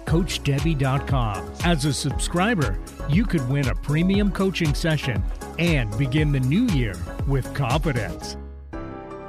CoachDebby.com. 0.05 1.51
As 1.65 1.83
a 1.83 1.91
subscriber, 1.91 2.79
you 3.09 3.25
could 3.25 3.45
win 3.49 3.67
a 3.67 3.75
premium 3.75 4.31
coaching 4.31 4.73
session 4.73 5.21
and 5.57 5.95
begin 5.97 6.31
the 6.31 6.39
new 6.39 6.67
year 6.67 6.95
with 7.27 7.53
confidence. 7.53 8.37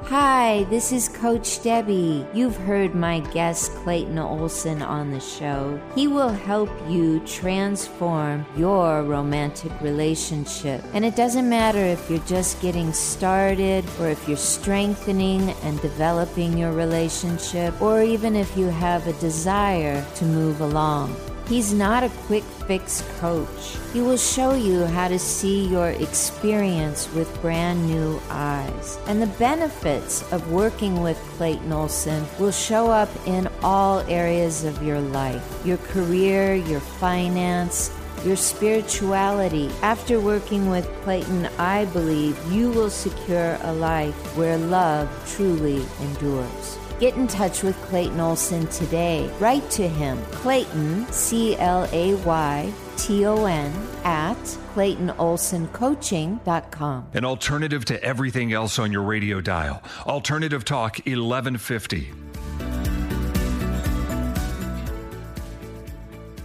Hi, 0.05 0.65
this 0.69 0.91
is 0.91 1.07
Coach 1.07 1.63
Debby. 1.63 2.25
You've 2.33 2.57
heard 2.57 2.95
my 2.95 3.19
guest 3.19 3.71
Clayton 3.75 4.17
Olson 4.17 4.81
on 4.81 5.11
the 5.11 5.19
show. 5.21 5.79
He 5.95 6.07
will 6.07 6.29
help 6.29 6.69
you 6.89 7.19
transform 7.21 8.45
your 8.57 9.03
romantic 9.03 9.71
relationship. 9.79 10.83
And 10.93 11.05
it 11.05 11.15
doesn't 11.15 11.47
matter 11.47 11.79
if 11.79 12.09
you're 12.09 12.19
just 12.19 12.61
getting 12.61 12.91
started 12.91 13.85
or 13.99 14.09
if 14.09 14.27
you're 14.27 14.35
strengthening 14.35 15.51
and 15.63 15.79
developing 15.81 16.57
your 16.57 16.73
relationship 16.73 17.79
or 17.81 18.01
even 18.01 18.35
if 18.35 18.57
you 18.57 18.67
have 18.67 19.07
a 19.07 19.13
desire 19.13 20.05
to 20.15 20.25
move 20.25 20.59
along. 20.61 21.15
He's 21.51 21.73
not 21.73 22.05
a 22.05 22.09
quick 22.27 22.45
fix 22.65 23.03
coach. 23.19 23.75
He 23.91 23.99
will 23.99 24.15
show 24.15 24.53
you 24.53 24.85
how 24.85 25.09
to 25.09 25.19
see 25.19 25.67
your 25.67 25.89
experience 25.89 27.11
with 27.11 27.41
brand 27.41 27.87
new 27.87 28.21
eyes. 28.29 28.97
And 29.05 29.21
the 29.21 29.27
benefits 29.37 30.23
of 30.31 30.49
working 30.49 31.01
with 31.01 31.17
Clayton 31.35 31.73
Olson 31.73 32.25
will 32.39 32.53
show 32.53 32.89
up 32.89 33.09
in 33.27 33.49
all 33.63 33.99
areas 34.07 34.63
of 34.63 34.81
your 34.81 35.01
life 35.01 35.43
your 35.65 35.75
career, 35.91 36.55
your 36.55 36.79
finance, 36.79 37.91
your 38.23 38.37
spirituality. 38.37 39.69
After 39.81 40.21
working 40.21 40.69
with 40.69 40.87
Clayton, 41.03 41.47
I 41.57 41.83
believe 41.87 42.39
you 42.49 42.71
will 42.71 42.89
secure 42.89 43.57
a 43.63 43.73
life 43.73 44.15
where 44.37 44.57
love 44.57 45.09
truly 45.35 45.85
endures. 45.99 46.80
Get 47.01 47.15
in 47.15 47.27
touch 47.27 47.63
with 47.63 47.75
Clayton 47.77 48.19
Olson 48.19 48.67
today. 48.67 49.27
Write 49.39 49.67
to 49.71 49.87
him, 49.87 50.21
Clayton, 50.25 51.11
C 51.11 51.57
L 51.57 51.89
A 51.91 52.13
Y 52.13 52.71
T 52.95 53.25
O 53.25 53.45
N, 53.45 53.73
at 54.03 54.37
ClaytonOlsonCoaching.com. 54.75 57.07
An 57.15 57.25
alternative 57.25 57.85
to 57.85 58.03
everything 58.03 58.53
else 58.53 58.77
on 58.77 58.91
your 58.91 59.01
radio 59.01 59.41
dial. 59.41 59.81
Alternative 60.05 60.63
Talk 60.63 60.97
1150. 61.07 62.11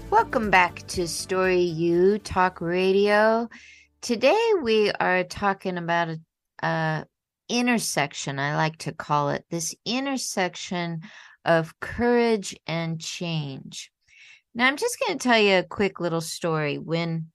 Welcome 0.09 0.49
back 0.49 0.87
to 0.87 1.07
Story 1.07 1.61
U 1.61 2.19
Talk 2.21 2.63
Radio. 2.63 3.51
Today 4.01 4.53
we 4.63 4.91
are 4.93 5.23
talking 5.23 5.77
about 5.77 6.09
a, 6.09 6.19
a 6.67 7.05
intersection, 7.49 8.39
I 8.39 8.57
like 8.57 8.79
to 8.79 8.93
call 8.93 9.31
it 9.31 9.45
this 9.51 9.75
intersection 9.85 11.03
of 11.45 11.79
courage 11.81 12.57
and 12.67 13.01
change. 13.01 13.91
Now, 14.55 14.67
I'm 14.67 14.77
just 14.77 14.99
going 14.99 15.19
to 15.19 15.23
tell 15.23 15.39
you 15.39 15.59
a 15.59 15.63
quick 15.63 16.01
little 16.01 16.21
story. 16.21 16.79
When 16.79 17.27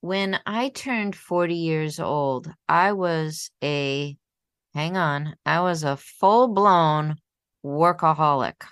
when 0.00 0.38
I 0.46 0.68
turned 0.68 1.16
40 1.16 1.54
years 1.54 1.98
old, 1.98 2.50
I 2.68 2.92
was 2.92 3.50
a 3.62 4.16
hang 4.74 4.96
on, 4.96 5.34
I 5.44 5.60
was 5.60 5.82
a 5.82 5.96
full-blown 5.96 7.16
workaholic. 7.64 8.64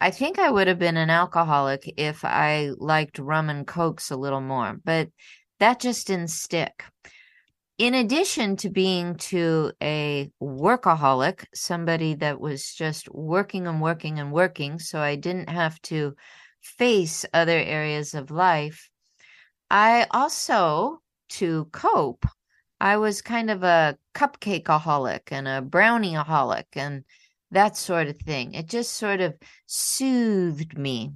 I 0.00 0.10
think 0.10 0.38
I 0.38 0.50
would 0.50 0.68
have 0.68 0.78
been 0.78 0.96
an 0.96 1.10
alcoholic 1.10 1.92
if 1.96 2.24
I 2.24 2.70
liked 2.76 3.18
rum 3.18 3.50
and 3.50 3.66
cokes 3.66 4.10
a 4.10 4.16
little 4.16 4.40
more, 4.40 4.78
but 4.84 5.08
that 5.58 5.80
just 5.80 6.06
didn't 6.06 6.28
stick 6.28 6.84
in 7.78 7.94
addition 7.94 8.56
to 8.56 8.70
being 8.70 9.16
to 9.16 9.72
a 9.82 10.30
workaholic, 10.42 11.44
somebody 11.54 12.14
that 12.14 12.40
was 12.40 12.72
just 12.72 13.08
working 13.12 13.66
and 13.66 13.82
working 13.82 14.18
and 14.18 14.32
working, 14.32 14.78
so 14.78 15.00
I 15.00 15.16
didn't 15.16 15.50
have 15.50 15.80
to 15.82 16.14
face 16.62 17.26
other 17.34 17.58
areas 17.58 18.14
of 18.14 18.30
life, 18.30 18.90
I 19.70 20.06
also, 20.10 21.00
to 21.28 21.66
cope, 21.66 22.24
I 22.80 22.96
was 22.98 23.22
kind 23.22 23.50
of 23.50 23.62
a 23.62 23.96
cupcakeaholic 24.14 25.32
and 25.32 25.48
a 25.48 25.62
brownieaholic 25.62 26.64
and 26.74 27.04
that 27.50 27.76
sort 27.76 28.08
of 28.08 28.16
thing. 28.18 28.54
It 28.54 28.68
just 28.68 28.94
sort 28.94 29.20
of 29.20 29.34
soothed 29.66 30.76
me. 30.76 31.12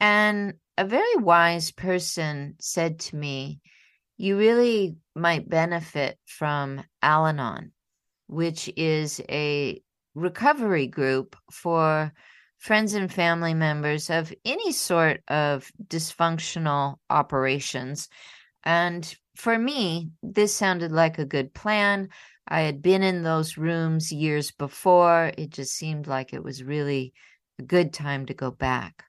And 0.00 0.54
a 0.76 0.84
very 0.84 1.16
wise 1.16 1.70
person 1.70 2.56
said 2.60 2.98
to 3.00 3.16
me, 3.16 3.60
You 4.22 4.38
really 4.38 4.94
might 5.16 5.48
benefit 5.48 6.16
from 6.26 6.84
Al 7.02 7.26
Anon, 7.26 7.72
which 8.28 8.72
is 8.76 9.20
a 9.28 9.82
recovery 10.14 10.86
group 10.86 11.34
for 11.50 12.12
friends 12.56 12.94
and 12.94 13.12
family 13.12 13.52
members 13.52 14.10
of 14.10 14.32
any 14.44 14.70
sort 14.70 15.22
of 15.26 15.68
dysfunctional 15.88 16.98
operations. 17.10 18.08
And 18.62 19.12
for 19.34 19.58
me, 19.58 20.10
this 20.22 20.54
sounded 20.54 20.92
like 20.92 21.18
a 21.18 21.24
good 21.24 21.52
plan. 21.52 22.08
I 22.46 22.60
had 22.60 22.80
been 22.80 23.02
in 23.02 23.24
those 23.24 23.58
rooms 23.58 24.12
years 24.12 24.52
before. 24.52 25.32
It 25.36 25.50
just 25.50 25.74
seemed 25.74 26.06
like 26.06 26.32
it 26.32 26.44
was 26.44 26.62
really 26.62 27.12
a 27.58 27.64
good 27.64 27.92
time 27.92 28.26
to 28.26 28.34
go 28.34 28.52
back. 28.52 29.02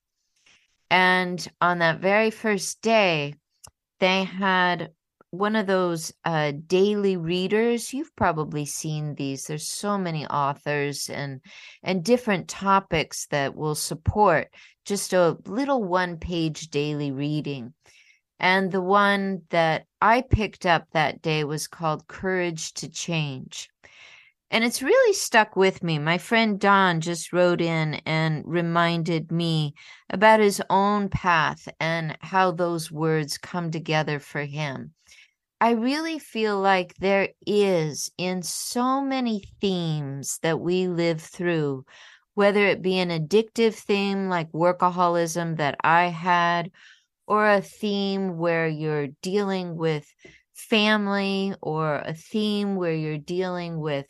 And 0.89 1.47
on 1.61 1.77
that 1.79 1.99
very 1.99 2.31
first 2.31 2.81
day, 2.81 3.35
they 3.99 4.23
had 4.23 4.89
one 5.33 5.55
of 5.55 5.65
those 5.65 6.13
uh, 6.25 6.51
daily 6.67 7.17
readers 7.17 7.91
you've 7.91 8.15
probably 8.15 8.65
seen 8.65 9.15
these 9.15 9.45
there's 9.45 9.67
so 9.67 9.97
many 9.97 10.27
authors 10.27 11.09
and 11.09 11.41
and 11.81 12.03
different 12.03 12.47
topics 12.47 13.25
that 13.31 13.55
will 13.55 13.73
support 13.73 14.47
just 14.85 15.11
a 15.11 15.35
little 15.47 15.83
one 15.83 16.17
page 16.17 16.67
daily 16.67 17.11
reading 17.11 17.73
and 18.39 18.71
the 18.71 18.81
one 18.81 19.41
that 19.49 19.85
i 20.01 20.21
picked 20.21 20.67
up 20.67 20.85
that 20.91 21.19
day 21.23 21.43
was 21.43 21.67
called 21.67 22.05
courage 22.05 22.71
to 22.73 22.87
change 22.87 23.69
and 24.53 24.63
it's 24.63 24.83
really 24.83 25.13
stuck 25.13 25.55
with 25.55 25.81
me. 25.81 25.97
My 25.97 26.19
friend 26.19 26.59
Don 26.59 27.01
just 27.01 27.33
wrote 27.33 27.59
in 27.59 27.95
and 28.05 28.43
reminded 28.45 29.31
me 29.31 29.73
about 30.11 30.41
his 30.41 30.61
own 30.69 31.09
path 31.09 31.67
and 31.79 32.15
how 32.21 32.51
those 32.51 32.91
words 32.91 33.39
come 33.39 33.71
together 33.71 34.19
for 34.19 34.41
him. 34.41 34.93
I 35.63 35.71
really 35.71 36.19
feel 36.19 36.59
like 36.59 36.93
there 36.95 37.29
is 37.47 38.11
in 38.17 38.43
so 38.43 38.99
many 38.99 39.45
themes 39.61 40.37
that 40.41 40.59
we 40.59 40.89
live 40.89 41.21
through, 41.21 41.85
whether 42.33 42.67
it 42.67 42.81
be 42.81 42.99
an 42.99 43.07
addictive 43.07 43.73
theme 43.73 44.27
like 44.27 44.51
workaholism 44.51 45.55
that 45.59 45.77
I 45.81 46.07
had, 46.07 46.69
or 47.27 47.49
a 47.49 47.61
theme 47.61 48.37
where 48.37 48.67
you're 48.67 49.07
dealing 49.21 49.77
with 49.77 50.05
family, 50.53 51.55
or 51.61 51.99
a 51.99 52.13
theme 52.13 52.75
where 52.75 52.93
you're 52.93 53.17
dealing 53.17 53.79
with 53.79 54.07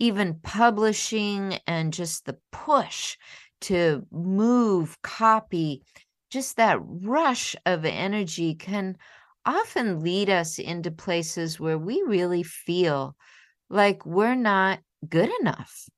even 0.00 0.38
publishing 0.42 1.58
and 1.66 1.94
just 1.94 2.26
the 2.26 2.36
push 2.52 3.16
to 3.62 4.06
move, 4.12 5.00
copy, 5.00 5.82
just 6.28 6.58
that 6.58 6.78
rush 6.82 7.56
of 7.64 7.86
energy 7.86 8.54
can 8.54 8.98
often 9.50 10.00
lead 10.00 10.30
us 10.30 10.58
into 10.58 10.90
places 10.90 11.58
where 11.58 11.78
we 11.78 12.02
really 12.06 12.42
feel 12.42 13.16
like 13.68 14.06
we're 14.06 14.36
not 14.36 14.78
good 15.08 15.30
enough 15.40 15.88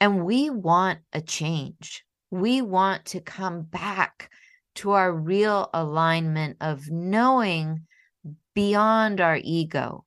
and 0.00 0.24
we 0.24 0.50
want 0.50 1.00
a 1.12 1.20
change. 1.20 2.04
We 2.30 2.62
want 2.62 3.06
to 3.06 3.20
come 3.20 3.62
back 3.62 4.30
to 4.76 4.92
our 4.92 5.12
real 5.12 5.68
alignment 5.74 6.56
of 6.60 6.90
knowing 6.90 7.86
beyond 8.54 9.20
our 9.20 9.38
ego. 9.42 10.04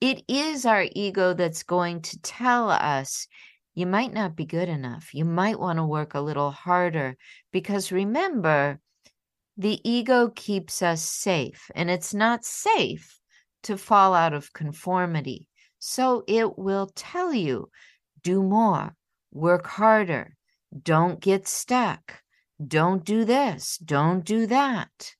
It 0.00 0.22
is 0.28 0.66
our 0.66 0.86
ego 0.92 1.32
that's 1.32 1.62
going 1.62 2.02
to 2.02 2.20
tell 2.22 2.70
us 2.70 3.26
you 3.74 3.86
might 3.86 4.12
not 4.12 4.34
be 4.34 4.46
good 4.46 4.68
enough. 4.68 5.14
You 5.14 5.24
might 5.24 5.60
want 5.60 5.78
to 5.78 5.84
work 5.84 6.14
a 6.14 6.20
little 6.20 6.50
harder 6.50 7.16
because 7.52 7.92
remember, 7.92 8.80
the 9.56 9.80
ego 9.88 10.30
keeps 10.34 10.82
us 10.82 11.02
safe, 11.02 11.70
and 11.74 11.90
it's 11.90 12.12
not 12.12 12.44
safe 12.44 13.18
to 13.62 13.76
fall 13.76 14.14
out 14.14 14.34
of 14.34 14.52
conformity. 14.52 15.48
So 15.78 16.24
it 16.26 16.58
will 16.58 16.90
tell 16.94 17.32
you 17.32 17.70
do 18.22 18.42
more, 18.42 18.94
work 19.32 19.66
harder, 19.66 20.36
don't 20.82 21.20
get 21.20 21.46
stuck, 21.46 22.22
don't 22.64 23.04
do 23.04 23.24
this, 23.24 23.78
don't 23.78 24.24
do 24.24 24.46
that. 24.46 25.14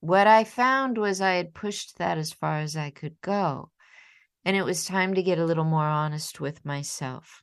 What 0.00 0.26
I 0.26 0.44
found 0.44 0.96
was 0.96 1.20
I 1.20 1.34
had 1.34 1.54
pushed 1.54 1.98
that 1.98 2.18
as 2.18 2.32
far 2.32 2.60
as 2.60 2.76
I 2.76 2.90
could 2.90 3.20
go, 3.20 3.70
and 4.44 4.56
it 4.56 4.64
was 4.64 4.84
time 4.84 5.14
to 5.14 5.22
get 5.22 5.38
a 5.38 5.44
little 5.44 5.64
more 5.64 5.84
honest 5.84 6.40
with 6.40 6.64
myself. 6.64 7.42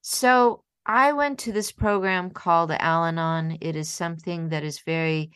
So 0.00 0.64
I 0.86 1.12
went 1.12 1.38
to 1.40 1.52
this 1.52 1.72
program 1.72 2.30
called 2.30 2.70
Al 2.70 3.04
Anon. 3.04 3.56
It 3.62 3.74
is 3.74 3.88
something 3.88 4.50
that 4.50 4.64
is 4.64 4.80
very 4.80 5.30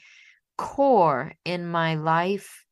core 0.58 1.32
in 1.44 1.66
my 1.66 1.94
life. 1.94 2.64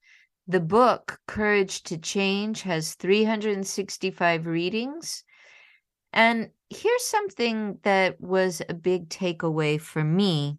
The 0.47 0.61
book, 0.61 1.18
Courage 1.27 1.83
to 1.85 1.97
Change, 1.97 2.62
has 2.62 2.95
365 2.95 4.47
readings. 4.47 5.24
And 6.12 6.51
here's 6.68 7.05
something 7.05 7.79
that 7.83 8.20
was 8.20 8.61
a 8.68 8.74
big 8.74 9.09
takeaway 9.09 9.81
for 9.81 10.05
me. 10.05 10.59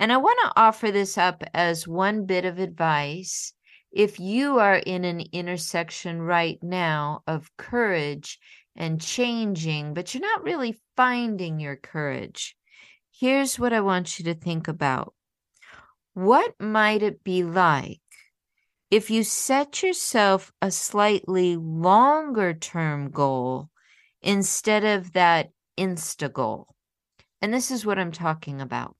And 0.00 0.12
I 0.12 0.16
want 0.16 0.38
to 0.42 0.60
offer 0.60 0.90
this 0.90 1.16
up 1.16 1.44
as 1.54 1.86
one 1.86 2.26
bit 2.26 2.44
of 2.44 2.58
advice. 2.58 3.52
If 3.92 4.18
you 4.18 4.58
are 4.58 4.76
in 4.76 5.04
an 5.04 5.22
intersection 5.32 6.20
right 6.20 6.58
now 6.62 7.22
of 7.28 7.48
courage 7.56 8.40
and 8.74 9.00
changing, 9.00 9.94
but 9.94 10.12
you're 10.12 10.20
not 10.20 10.42
really 10.42 10.80
finding 10.96 11.60
your 11.60 11.76
courage. 11.76 12.56
Here's 13.10 13.58
what 13.58 13.72
I 13.72 13.80
want 13.80 14.18
you 14.18 14.24
to 14.26 14.34
think 14.34 14.68
about. 14.68 15.14
What 16.14 16.54
might 16.60 17.02
it 17.02 17.24
be 17.24 17.42
like 17.42 18.00
if 18.90 19.10
you 19.10 19.24
set 19.24 19.82
yourself 19.82 20.52
a 20.62 20.70
slightly 20.70 21.56
longer 21.56 22.54
term 22.54 23.10
goal 23.10 23.70
instead 24.22 24.84
of 24.84 25.12
that 25.12 25.50
insta 25.78 26.32
goal? 26.32 26.68
And 27.42 27.52
this 27.52 27.70
is 27.70 27.84
what 27.84 27.98
I'm 27.98 28.12
talking 28.12 28.60
about. 28.60 28.96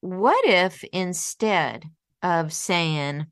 What 0.00 0.46
if 0.46 0.84
instead 0.92 1.84
of 2.22 2.52
saying, 2.52 3.26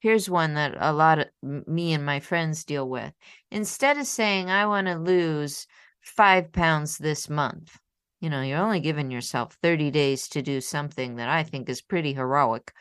here's 0.00 0.28
one 0.28 0.54
that 0.54 0.76
a 0.78 0.92
lot 0.92 1.18
of 1.18 1.26
me 1.42 1.92
and 1.92 2.04
my 2.04 2.20
friends 2.20 2.64
deal 2.64 2.88
with. 2.88 3.12
Instead 3.50 3.98
of 3.98 4.06
saying, 4.06 4.50
I 4.50 4.66
want 4.66 4.86
to 4.86 4.98
lose 4.98 5.66
five 6.06 6.52
pounds 6.52 6.98
this 6.98 7.28
month, 7.28 7.78
you 8.20 8.30
know, 8.30 8.40
you're 8.40 8.58
only 8.58 8.80
giving 8.80 9.10
yourself 9.10 9.58
30 9.62 9.90
days 9.90 10.28
to 10.28 10.42
do 10.42 10.60
something 10.60 11.16
that 11.16 11.28
I 11.28 11.42
think 11.42 11.68
is 11.68 11.82
pretty 11.82 12.14
heroic. 12.14 12.72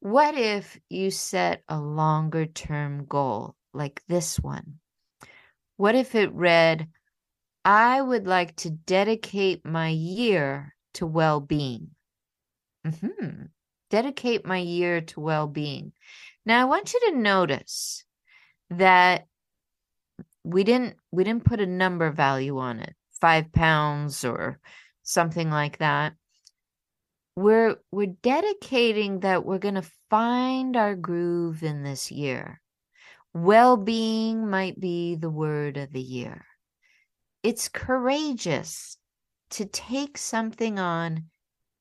What 0.00 0.36
if 0.36 0.78
you 0.88 1.10
set 1.10 1.62
a 1.68 1.78
longer 1.78 2.46
term 2.46 3.06
goal 3.06 3.56
like 3.72 4.02
this 4.08 4.38
one? 4.38 4.78
What 5.76 5.94
if 5.94 6.14
it 6.14 6.32
read, 6.32 6.88
I 7.64 8.00
would 8.00 8.26
like 8.26 8.54
to 8.56 8.70
dedicate 8.70 9.64
my 9.64 9.88
year 9.88 10.74
to 10.94 11.06
well 11.06 11.40
being? 11.40 11.90
Mm-hmm. 12.86 13.46
Dedicate 13.90 14.46
my 14.46 14.58
year 14.58 15.00
to 15.00 15.20
well 15.20 15.48
being. 15.48 15.92
Now 16.46 16.60
I 16.62 16.64
want 16.66 16.92
you 16.92 17.00
to 17.10 17.18
notice 17.18 18.04
that 18.70 19.26
we 20.44 20.62
didn't 20.62 20.96
we 21.10 21.24
didn't 21.24 21.44
put 21.44 21.60
a 21.60 21.66
number 21.66 22.10
value 22.10 22.58
on 22.58 22.80
it, 22.80 22.94
five 23.20 23.52
pounds 23.52 24.24
or 24.24 24.60
something 25.02 25.50
like 25.50 25.78
that. 25.78 26.14
We're 27.36 27.76
we're 27.90 28.14
dedicating 28.22 29.20
that 29.20 29.44
we're 29.44 29.58
gonna 29.58 29.84
find 30.10 30.76
our 30.76 30.94
groove 30.94 31.62
in 31.62 31.82
this 31.82 32.12
year. 32.12 32.60
Well-being 33.32 34.48
might 34.48 34.78
be 34.78 35.16
the 35.16 35.30
word 35.30 35.76
of 35.76 35.92
the 35.92 36.00
year. 36.00 36.44
It's 37.42 37.68
courageous 37.68 38.96
to 39.50 39.64
take 39.64 40.16
something 40.16 40.78
on 40.78 41.24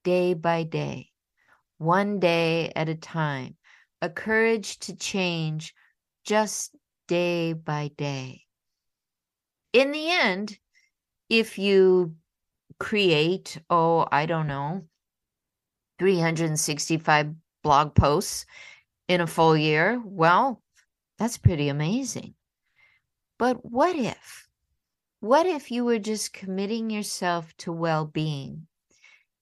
day 0.04 0.34
by 0.34 0.64
day, 0.64 1.10
one 1.78 2.20
day 2.20 2.72
at 2.76 2.90
a 2.90 2.96
time 2.96 3.58
a 4.04 4.10
courage 4.10 4.80
to 4.80 4.94
change 4.94 5.74
just 6.26 6.76
day 7.08 7.54
by 7.54 7.90
day. 7.96 8.42
In 9.74 9.92
the 9.92 10.10
end, 10.10 10.58
if 11.30 11.58
you 11.58 12.16
create, 12.80 13.60
oh, 13.70 14.08
I 14.12 14.26
don't 14.26 14.48
know, 14.48 14.86
365 16.00 17.34
blog 17.64 17.96
posts 17.96 18.46
in 19.08 19.22
a 19.22 19.28
full 19.28 19.58
year, 19.58 20.02
well, 20.06 20.62
that's 21.18 21.38
pretty 21.38 21.70
amazing. 21.70 22.36
But 23.38 23.66
what 23.66 23.96
if? 23.96 24.48
What 25.20 25.46
if 25.46 25.72
you 25.72 25.86
were 25.86 26.00
just 26.00 26.34
committing 26.34 26.90
yourself 26.90 27.56
to 27.58 27.72
well 27.72 28.06
being? 28.06 28.68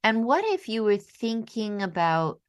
And 0.04 0.26
what 0.26 0.46
if 0.46 0.70
you 0.70 0.84
were 0.84 0.98
thinking 0.98 1.82
about 1.82 2.40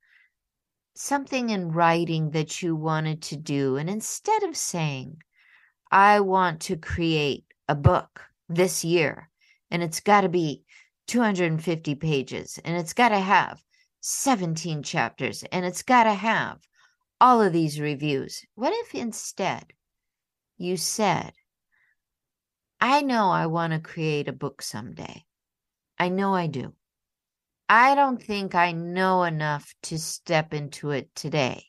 something 0.95 1.51
in 1.51 1.73
writing 1.73 2.31
that 2.31 2.63
you 2.63 2.77
wanted 2.77 3.23
to 3.23 3.37
do. 3.37 3.77
And 3.77 3.89
instead 3.89 4.43
of 4.43 4.57
saying, 4.57 5.23
I 5.91 6.21
want 6.21 6.61
to 6.63 6.77
create 6.77 7.45
a 7.69 7.75
book 7.75 8.23
this 8.49 8.85
year, 8.85 9.31
and 9.71 9.83
it's 9.83 10.01
got 10.01 10.23
to 10.23 10.29
be 10.29 10.63
250 11.07 11.95
pages, 11.97 12.59
and 12.65 12.77
it's 12.77 12.93
got 12.93 13.11
to 13.11 13.19
have 13.19 13.63
17 14.03 14.83
chapters 14.83 15.45
and 15.53 15.65
it's 15.65 15.83
got 15.83 16.05
to 16.05 16.13
have 16.13 16.59
all 17.21 17.41
of 17.41 17.53
these 17.53 17.81
reviews. 17.81 18.45
What 18.57 18.73
if 18.75 18.95
instead 18.97 19.73
you 20.59 20.77
said, 20.77 21.33
I 22.81 23.03
know 23.03 23.31
I 23.31 23.47
want 23.47 23.73
to 23.73 23.79
create 23.79 24.27
a 24.27 24.33
book 24.33 24.61
someday. 24.61 25.25
I 26.01 26.09
know 26.09 26.35
I 26.35 26.49
do. 26.49 26.75
I 27.69 27.95
don't 27.95 28.21
think 28.21 28.57
I 28.57 28.73
know 28.73 29.23
enough 29.23 29.73
to 29.85 29.99
step 30.01 30.53
into 30.53 30.91
it 30.91 31.15
today. 31.15 31.67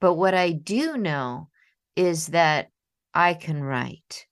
But 0.00 0.14
what 0.14 0.34
I 0.34 0.52
do 0.52 0.98
know 0.98 1.48
is 1.96 2.26
that 2.28 2.70
I 3.14 3.32
can 3.32 3.64
write. 3.64 4.26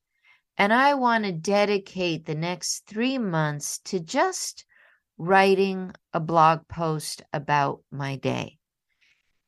And 0.58 0.72
I 0.72 0.94
want 0.94 1.24
to 1.24 1.32
dedicate 1.32 2.26
the 2.26 2.34
next 2.34 2.86
three 2.86 3.18
months 3.18 3.78
to 3.86 4.00
just 4.00 4.64
writing 5.18 5.92
a 6.12 6.20
blog 6.20 6.68
post 6.68 7.22
about 7.32 7.80
my 7.90 8.16
day. 8.16 8.58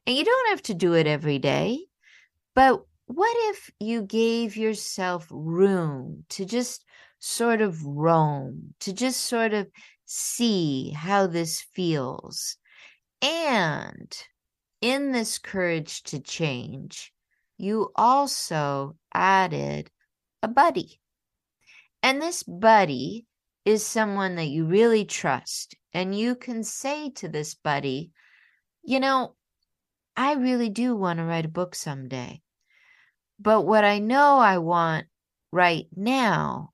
And 0.07 0.17
you 0.17 0.25
don't 0.25 0.51
have 0.51 0.63
to 0.63 0.75
do 0.75 0.95
it 0.95 1.07
every 1.07 1.39
day, 1.39 1.87
but 2.55 2.85
what 3.07 3.37
if 3.51 3.71
you 3.81 4.03
gave 4.03 4.57
yourself 4.57 5.27
room 5.31 6.25
to 6.31 6.45
just 6.45 6.85
sort 7.19 7.61
of 7.61 7.85
roam, 7.85 8.75
to 8.81 8.93
just 8.93 9.21
sort 9.23 9.53
of 9.53 9.69
see 10.05 10.91
how 10.91 11.27
this 11.27 11.61
feels? 11.75 12.57
And 13.21 14.15
in 14.81 15.13
this 15.13 15.39
courage 15.39 16.03
to 16.05 16.21
change, 16.21 17.13
you 17.57 17.91
also 17.95 18.97
added 19.13 19.91
a 20.45 20.49
buddy. 20.49 21.01
And 22.03 22.21
this 22.21 22.43
buddy 22.43 23.27
is 23.65 23.85
someone 23.85 24.35
that 24.37 24.49
you 24.49 24.67
really 24.67 25.07
trust. 25.07 25.75
And 25.95 26.15
you 26.15 26.35
can 26.35 26.63
say 26.63 27.11
to 27.11 27.29
this 27.29 27.55
buddy, 27.55 28.11
you 28.83 29.01
know, 29.01 29.37
I 30.17 30.35
really 30.35 30.69
do 30.69 30.95
want 30.95 31.19
to 31.19 31.25
write 31.25 31.47
a 31.47 31.49
book 31.49 31.75
someday. 31.75 32.43
But 33.41 33.63
what 33.63 33.85
I 33.85 33.99
know 33.99 34.39
I 34.39 34.59
want 34.59 35.07
right 35.51 35.87
now 35.97 36.73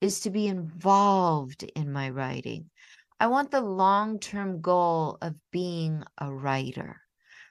is 0.00 0.20
to 0.20 0.30
be 0.30 0.46
involved 0.46 1.62
in 1.62 1.90
my 1.90 2.10
writing. 2.10 2.70
I 3.18 3.28
want 3.28 3.50
the 3.50 3.62
long 3.62 4.18
term 4.18 4.60
goal 4.60 5.16
of 5.22 5.34
being 5.50 6.04
a 6.18 6.30
writer. 6.30 7.00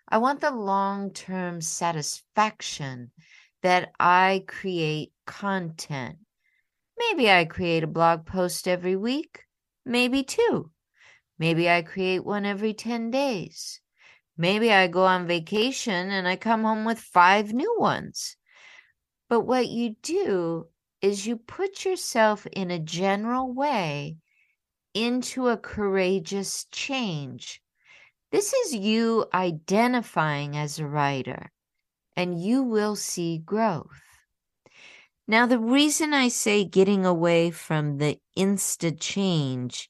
I 0.07 0.19
want 0.19 0.41
the 0.41 0.51
long 0.51 1.11
term 1.11 1.59
satisfaction 1.59 3.11
that 3.63 3.91
I 3.99 4.43
create 4.47 5.11
content. 5.25 6.17
Maybe 6.97 7.29
I 7.29 7.45
create 7.45 7.83
a 7.83 7.87
blog 7.87 8.25
post 8.25 8.67
every 8.67 8.95
week, 8.95 9.43
maybe 9.85 10.23
two. 10.23 10.71
Maybe 11.37 11.69
I 11.69 11.81
create 11.81 12.23
one 12.23 12.45
every 12.45 12.73
10 12.73 13.11
days. 13.11 13.81
Maybe 14.37 14.71
I 14.71 14.87
go 14.87 15.05
on 15.05 15.27
vacation 15.27 16.09
and 16.09 16.27
I 16.27 16.35
come 16.35 16.63
home 16.63 16.85
with 16.85 16.99
five 16.99 17.53
new 17.53 17.75
ones. 17.77 18.37
But 19.27 19.41
what 19.41 19.67
you 19.67 19.95
do 20.01 20.67
is 21.01 21.27
you 21.27 21.37
put 21.37 21.85
yourself 21.85 22.45
in 22.47 22.71
a 22.71 22.79
general 22.79 23.53
way 23.53 24.17
into 24.93 25.49
a 25.49 25.57
courageous 25.57 26.65
change. 26.71 27.61
This 28.31 28.53
is 28.53 28.75
you 28.75 29.25
identifying 29.33 30.57
as 30.57 30.79
a 30.79 30.87
writer, 30.87 31.51
and 32.15 32.41
you 32.41 32.63
will 32.63 32.95
see 32.95 33.37
growth. 33.37 34.01
Now, 35.27 35.47
the 35.47 35.59
reason 35.59 36.13
I 36.13 36.27
say 36.27 36.65
getting 36.65 37.03
away 37.03 37.49
from 37.49 37.97
the 37.97 38.19
insta 38.37 38.95
change 38.99 39.89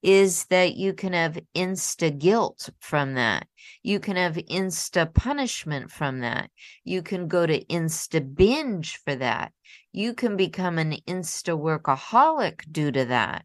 is 0.00 0.44
that 0.44 0.76
you 0.76 0.92
can 0.92 1.12
have 1.12 1.40
insta 1.56 2.16
guilt 2.16 2.68
from 2.78 3.14
that. 3.14 3.48
You 3.82 3.98
can 3.98 4.14
have 4.14 4.34
insta 4.34 5.12
punishment 5.12 5.90
from 5.90 6.20
that. 6.20 6.50
You 6.84 7.02
can 7.02 7.26
go 7.26 7.44
to 7.46 7.64
insta 7.64 8.36
binge 8.36 8.98
for 9.04 9.16
that. 9.16 9.52
You 9.92 10.14
can 10.14 10.36
become 10.36 10.78
an 10.78 10.92
insta 11.08 11.58
workaholic 11.58 12.70
due 12.70 12.92
to 12.92 13.06
that. 13.06 13.44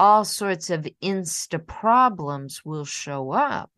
All 0.00 0.24
sorts 0.24 0.70
of 0.70 0.88
insta 1.00 1.64
problems 1.64 2.64
will 2.64 2.84
show 2.84 3.30
up 3.30 3.70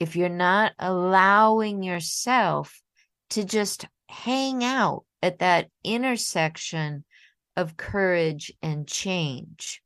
if 0.00 0.16
you're 0.16 0.30
not 0.30 0.72
allowing 0.78 1.82
yourself 1.82 2.80
to 3.30 3.44
just 3.44 3.86
hang 4.08 4.64
out 4.64 5.04
at 5.24 5.40
that 5.40 5.68
intersection 5.82 7.04
of 7.56 7.76
courage 7.76 8.52
and 8.62 8.86
change 8.86 9.82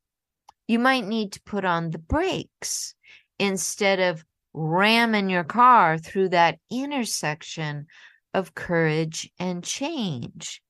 you 0.69 0.79
might 0.79 1.07
need 1.07 1.33
to 1.33 1.43
put 1.43 1.65
on 1.65 1.91
the 1.91 1.99
brakes 1.99 2.95
instead 3.39 3.99
of 3.99 4.25
ramming 4.53 5.31
your 5.31 5.45
car 5.45 5.97
through 5.99 6.29
that 6.29 6.59
intersection 6.71 7.87
of 8.35 8.55
courage 8.55 9.31
and 9.39 9.65
change. 9.65 10.63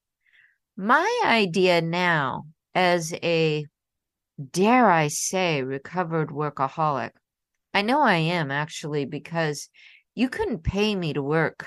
My 0.76 1.22
idea 1.24 1.82
now, 1.82 2.44
as 2.74 3.12
a 3.12 3.66
dare 4.52 4.88
I 4.88 5.08
say, 5.08 5.62
recovered 5.62 6.30
workaholic, 6.30 7.10
I 7.74 7.82
know 7.82 8.00
I 8.00 8.16
am 8.16 8.52
actually 8.52 9.04
because 9.04 9.68
you 10.14 10.28
couldn't 10.28 10.62
pay 10.62 10.94
me 10.94 11.12
to 11.12 11.22
work 11.22 11.66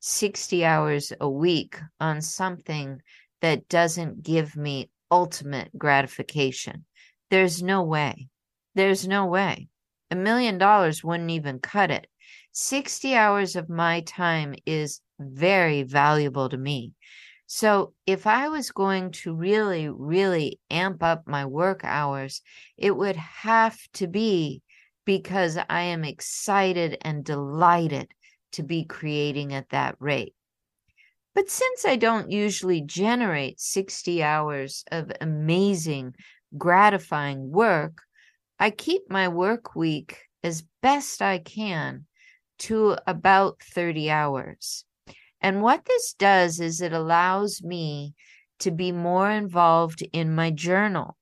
60 0.00 0.64
hours 0.64 1.12
a 1.20 1.28
week 1.28 1.78
on 2.00 2.20
something 2.20 3.00
that 3.40 3.68
doesn't 3.68 4.22
give 4.22 4.56
me 4.56 4.90
ultimate 5.10 5.70
gratification. 5.76 6.84
There's 7.30 7.62
no 7.62 7.82
way. 7.82 8.28
There's 8.74 9.06
no 9.06 9.26
way. 9.26 9.68
A 10.10 10.16
million 10.16 10.58
dollars 10.58 11.04
wouldn't 11.04 11.30
even 11.30 11.58
cut 11.58 11.90
it. 11.90 12.06
60 12.52 13.14
hours 13.14 13.56
of 13.56 13.68
my 13.68 14.00
time 14.00 14.54
is 14.66 15.00
very 15.18 15.82
valuable 15.82 16.48
to 16.48 16.56
me. 16.56 16.92
So 17.46 17.94
if 18.06 18.26
I 18.26 18.48
was 18.48 18.70
going 18.70 19.12
to 19.22 19.34
really, 19.34 19.88
really 19.88 20.60
amp 20.70 21.02
up 21.02 21.26
my 21.26 21.46
work 21.46 21.80
hours, 21.82 22.42
it 22.76 22.94
would 22.94 23.16
have 23.16 23.78
to 23.94 24.06
be 24.06 24.62
because 25.06 25.56
I 25.56 25.82
am 25.82 26.04
excited 26.04 26.98
and 27.00 27.24
delighted 27.24 28.12
to 28.52 28.62
be 28.62 28.84
creating 28.84 29.52
at 29.54 29.68
that 29.70 29.96
rate. 29.98 30.34
But 31.34 31.50
since 31.50 31.84
I 31.84 31.96
don't 31.96 32.30
usually 32.30 32.80
generate 32.80 33.60
60 33.60 34.22
hours 34.22 34.84
of 34.90 35.12
amazing 35.20 36.14
gratifying 36.56 37.50
work, 37.50 38.02
I 38.58 38.70
keep 38.70 39.02
my 39.08 39.28
work 39.28 39.76
week 39.76 40.18
as 40.42 40.64
best 40.82 41.22
I 41.22 41.38
can 41.38 42.06
to 42.60 42.96
about 43.06 43.62
30 43.62 44.10
hours. 44.10 44.84
And 45.40 45.62
what 45.62 45.84
this 45.84 46.14
does 46.14 46.58
is 46.58 46.80
it 46.80 46.92
allows 46.92 47.62
me 47.62 48.14
to 48.60 48.70
be 48.70 48.90
more 48.90 49.30
involved 49.30 50.02
in 50.12 50.34
my 50.34 50.50
journal. 50.50 51.16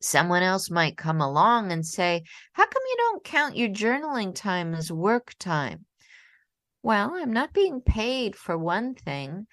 Someone 0.00 0.42
else 0.42 0.70
might 0.70 0.96
come 0.96 1.20
along 1.20 1.70
and 1.70 1.86
say, 1.86 2.22
How 2.54 2.64
come 2.64 2.82
you 2.88 2.96
don't 2.96 3.24
count 3.24 3.56
your 3.56 3.68
journaling 3.68 4.34
time 4.34 4.74
as 4.74 4.90
work 4.90 5.34
time? 5.38 5.84
Well, 6.82 7.12
I'm 7.14 7.32
not 7.32 7.52
being 7.52 7.80
paid 7.80 8.34
for 8.34 8.58
one 8.58 8.94
thing. 8.94 9.46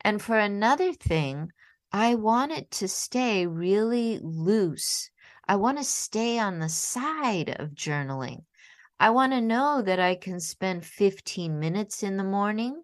And 0.00 0.22
for 0.22 0.38
another 0.38 0.92
thing, 0.92 1.50
I 1.92 2.14
want 2.14 2.52
it 2.52 2.70
to 2.72 2.88
stay 2.88 3.46
really 3.46 4.20
loose. 4.22 5.10
I 5.48 5.56
want 5.56 5.78
to 5.78 5.84
stay 5.84 6.38
on 6.38 6.58
the 6.60 6.68
side 6.68 7.56
of 7.58 7.70
journaling. 7.70 8.44
I 9.00 9.10
want 9.10 9.32
to 9.32 9.40
know 9.40 9.82
that 9.82 9.98
I 9.98 10.14
can 10.14 10.38
spend 10.40 10.86
15 10.86 11.58
minutes 11.58 12.02
in 12.02 12.16
the 12.16 12.24
morning 12.24 12.82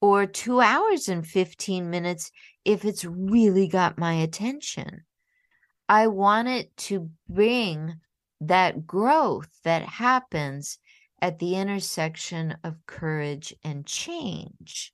or 0.00 0.26
two 0.26 0.60
hours 0.60 1.08
and 1.08 1.26
15 1.26 1.88
minutes 1.88 2.30
if 2.64 2.84
it's 2.84 3.04
really 3.04 3.68
got 3.68 3.98
my 3.98 4.14
attention. 4.14 5.04
I 5.88 6.06
want 6.06 6.48
it 6.48 6.76
to 6.88 7.10
bring 7.28 8.00
that 8.40 8.86
growth 8.86 9.50
that 9.64 9.82
happens 9.82 10.78
at 11.24 11.38
the 11.38 11.56
intersection 11.56 12.54
of 12.62 12.76
courage 12.84 13.54
and 13.64 13.86
change. 13.86 14.92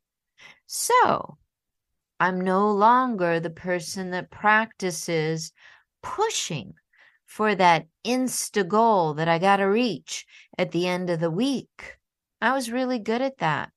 So, 0.64 1.38
I'm 2.20 2.40
no 2.40 2.70
longer 2.70 3.40
the 3.40 3.50
person 3.50 4.12
that 4.12 4.30
practices 4.30 5.50
pushing 6.04 6.74
for 7.26 7.56
that 7.56 7.88
insta 8.06 8.66
goal 8.66 9.14
that 9.14 9.26
I 9.26 9.40
got 9.40 9.56
to 9.56 9.64
reach 9.64 10.24
at 10.56 10.70
the 10.70 10.86
end 10.86 11.10
of 11.10 11.18
the 11.18 11.32
week. 11.32 11.96
I 12.40 12.52
was 12.52 12.70
really 12.70 13.00
good 13.00 13.22
at 13.22 13.38
that 13.38 13.72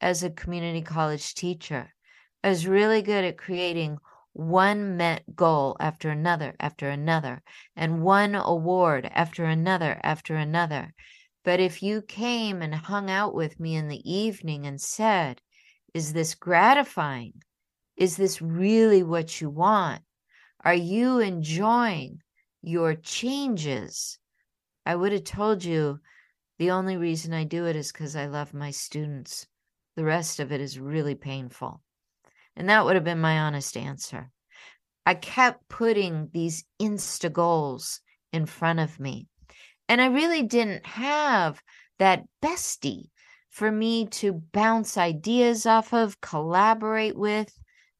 as 0.00 0.22
a 0.22 0.30
community 0.30 0.80
college 0.80 1.34
teacher. 1.34 1.94
I 2.42 2.48
was 2.48 2.66
really 2.66 3.02
good 3.02 3.26
at 3.26 3.36
creating 3.36 3.98
one 4.32 4.96
met 4.96 5.36
goal 5.36 5.76
after 5.78 6.08
another 6.08 6.56
after 6.58 6.88
another 6.88 7.42
and 7.76 8.00
one 8.00 8.34
award 8.34 9.10
after 9.12 9.44
another 9.44 10.00
after 10.02 10.36
another. 10.36 10.94
But 11.48 11.60
if 11.60 11.82
you 11.82 12.02
came 12.02 12.60
and 12.60 12.74
hung 12.74 13.08
out 13.08 13.32
with 13.34 13.58
me 13.58 13.74
in 13.74 13.88
the 13.88 14.02
evening 14.04 14.66
and 14.66 14.78
said, 14.78 15.40
Is 15.94 16.12
this 16.12 16.34
gratifying? 16.34 17.42
Is 17.96 18.18
this 18.18 18.42
really 18.42 19.02
what 19.02 19.40
you 19.40 19.48
want? 19.48 20.02
Are 20.62 20.74
you 20.74 21.20
enjoying 21.20 22.20
your 22.60 22.94
changes? 22.94 24.18
I 24.84 24.94
would 24.94 25.10
have 25.12 25.24
told 25.24 25.64
you 25.64 26.00
The 26.58 26.70
only 26.70 26.98
reason 26.98 27.32
I 27.32 27.44
do 27.44 27.64
it 27.64 27.76
is 27.76 27.92
because 27.92 28.14
I 28.14 28.26
love 28.26 28.52
my 28.52 28.70
students. 28.70 29.46
The 29.96 30.04
rest 30.04 30.40
of 30.40 30.52
it 30.52 30.60
is 30.60 30.78
really 30.78 31.14
painful. 31.14 31.80
And 32.56 32.68
that 32.68 32.84
would 32.84 32.94
have 32.94 33.04
been 33.04 33.22
my 33.22 33.38
honest 33.38 33.74
answer. 33.74 34.30
I 35.06 35.14
kept 35.14 35.70
putting 35.70 36.28
these 36.30 36.66
insta 36.78 37.32
goals 37.32 38.02
in 38.34 38.44
front 38.44 38.80
of 38.80 39.00
me. 39.00 39.28
And 39.88 40.00
I 40.00 40.06
really 40.06 40.42
didn't 40.42 40.86
have 40.86 41.62
that 41.98 42.24
bestie 42.42 43.10
for 43.50 43.72
me 43.72 44.06
to 44.06 44.42
bounce 44.52 44.96
ideas 44.96 45.66
off 45.66 45.92
of, 45.92 46.20
collaborate 46.20 47.16
with. 47.16 47.58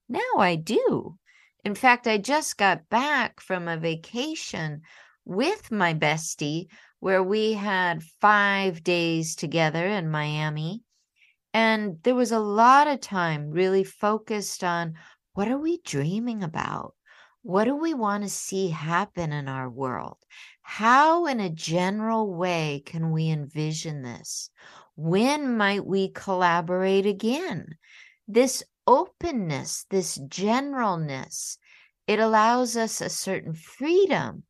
Now 0.09 0.39
I 0.39 0.57
do. 0.57 1.19
In 1.65 1.75
fact, 1.75 2.07
I 2.07 2.19
just 2.19 2.57
got 2.57 2.89
back 2.89 3.41
from 3.41 3.67
a 3.67 3.77
vacation 3.77 4.83
with 5.25 5.71
my 5.71 5.95
bestie 5.95 6.67
where 7.01 7.23
we 7.23 7.53
had 7.55 8.03
five 8.21 8.83
days 8.83 9.37
together 9.37 9.87
in 9.87 10.11
Miami. 10.11 10.83
And 11.55 11.99
there 12.03 12.15
was 12.15 12.33
a 12.33 12.41
lot 12.41 12.87
of 12.87 13.01
time 13.01 13.51
really 13.51 13.85
focused 13.85 14.63
on 14.63 14.95
what 15.33 15.49
are 15.49 15.59
we 15.59 15.81
dreaming 15.85 16.43
about? 16.43 16.95
What 17.43 17.65
do 17.65 17.77
we 17.77 17.95
want 17.95 18.25
to 18.25 18.29
see 18.29 18.69
happen 18.69 19.33
in 19.33 19.49
our 19.49 19.71
world? 19.71 20.19
How, 20.71 21.25
in 21.25 21.41
a 21.41 21.49
general 21.49 22.33
way, 22.35 22.83
can 22.85 23.11
we 23.11 23.31
envision 23.31 24.03
this? 24.03 24.51
When 24.97 25.57
might 25.57 25.87
we 25.87 26.11
collaborate 26.11 27.07
again? 27.07 27.79
This 28.29 28.63
openness, 28.87 29.87
this 29.89 30.19
generalness, 30.19 31.57
it 32.07 32.21
allows 32.21 32.77
us 32.77 33.01
a 33.01 33.09
certain 33.09 33.55
freedom 33.55 34.45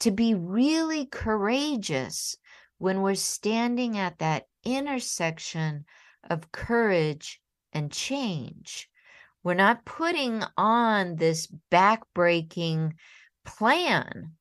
to 0.00 0.10
be 0.10 0.34
really 0.34 1.04
courageous 1.04 2.34
when 2.78 3.02
we're 3.02 3.14
standing 3.14 3.98
at 3.98 4.18
that 4.20 4.46
intersection 4.64 5.84
of 6.28 6.50
courage 6.50 7.42
and 7.74 7.92
change. 7.92 8.88
We're 9.44 9.52
not 9.52 9.84
putting 9.84 10.42
on 10.56 11.16
this 11.16 11.46
backbreaking 11.70 12.94
plan 13.44 14.37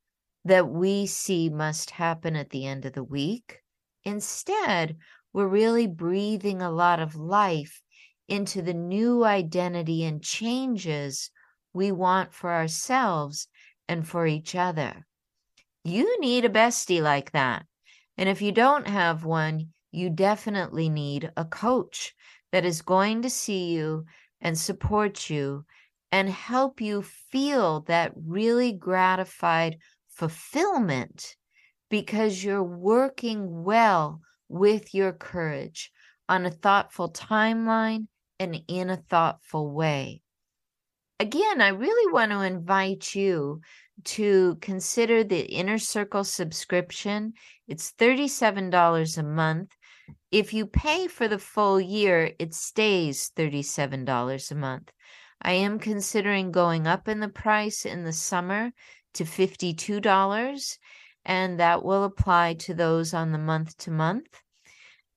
that 0.47 0.69
we 0.69 1.05
see 1.05 1.49
must 1.49 1.91
happen 1.91 2.35
at 2.35 2.49
the 2.49 2.65
end 2.65 2.85
of 2.85 2.93
the 2.93 3.03
week. 3.03 3.59
Instead, 4.03 4.97
we're 5.33 5.47
really 5.47 5.87
breathing 5.87 6.61
a 6.61 6.71
lot 6.71 6.99
of 6.99 7.15
life 7.15 7.81
into 8.27 8.61
the 8.61 8.73
new 8.73 9.23
identity 9.23 10.03
and 10.03 10.21
changes 10.21 11.31
we 11.73 11.91
want 11.91 12.33
for 12.33 12.53
ourselves 12.53 13.47
and 13.87 14.07
for 14.07 14.25
each 14.25 14.55
other. 14.55 15.05
You 15.83 16.19
need 16.19 16.45
a 16.45 16.49
bestie 16.49 17.01
like 17.01 17.31
that. 17.31 17.65
And 18.17 18.27
if 18.27 18.41
you 18.41 18.51
don't 18.51 18.87
have 18.87 19.23
one, 19.23 19.69
you 19.91 20.09
definitely 20.09 20.89
need 20.89 21.31
a 21.37 21.45
coach 21.45 22.13
that 22.51 22.65
is 22.65 22.81
going 22.81 23.21
to 23.21 23.29
see 23.29 23.71
you 23.71 24.05
and 24.41 24.57
support 24.57 25.29
you 25.29 25.65
and 26.11 26.29
help 26.29 26.81
you 26.81 27.01
feel 27.01 27.81
that 27.81 28.11
really 28.15 28.71
gratified 28.71 29.77
fulfillment 30.17 31.35
because 31.89 32.43
you're 32.43 32.63
working 32.63 33.63
well 33.63 34.21
with 34.49 34.93
your 34.93 35.13
courage 35.13 35.91
on 36.27 36.45
a 36.45 36.51
thoughtful 36.51 37.11
timeline 37.11 38.07
and 38.39 38.57
in 38.67 38.89
a 38.89 38.97
thoughtful 38.97 39.71
way. 39.71 40.21
Again, 41.19 41.61
I 41.61 41.69
really 41.69 42.11
want 42.11 42.31
to 42.31 42.41
invite 42.41 43.15
you 43.15 43.61
to 44.05 44.57
consider 44.61 45.23
the 45.23 45.41
Inner 45.41 45.79
Circle 45.79 46.23
subscription. 46.23 47.33
It's 47.67 47.91
$37 47.93 49.17
a 49.17 49.23
month. 49.23 49.71
If 50.31 50.53
you 50.53 50.67
pay 50.67 51.07
for 51.07 51.27
the 51.27 51.39
full 51.39 51.81
year, 51.81 52.31
it 52.37 52.53
stays 52.53 53.31
$37 53.35 54.51
a 54.51 54.55
month. 54.55 54.91
I 55.41 55.53
am 55.53 55.79
considering 55.79 56.51
going 56.51 56.87
up 56.87 57.07
in 57.07 57.19
the 57.19 57.29
price 57.29 57.85
in 57.85 58.03
the 58.03 58.13
summer 58.13 58.71
to 59.17 59.25
$52, 59.25 60.77
and 61.25 61.59
that 61.59 61.83
will 61.83 62.03
apply 62.03 62.55
to 62.55 62.73
those 62.73 63.13
on 63.13 63.31
the 63.31 63.37
month 63.37 63.77
to 63.77 63.91
month. 63.91 64.41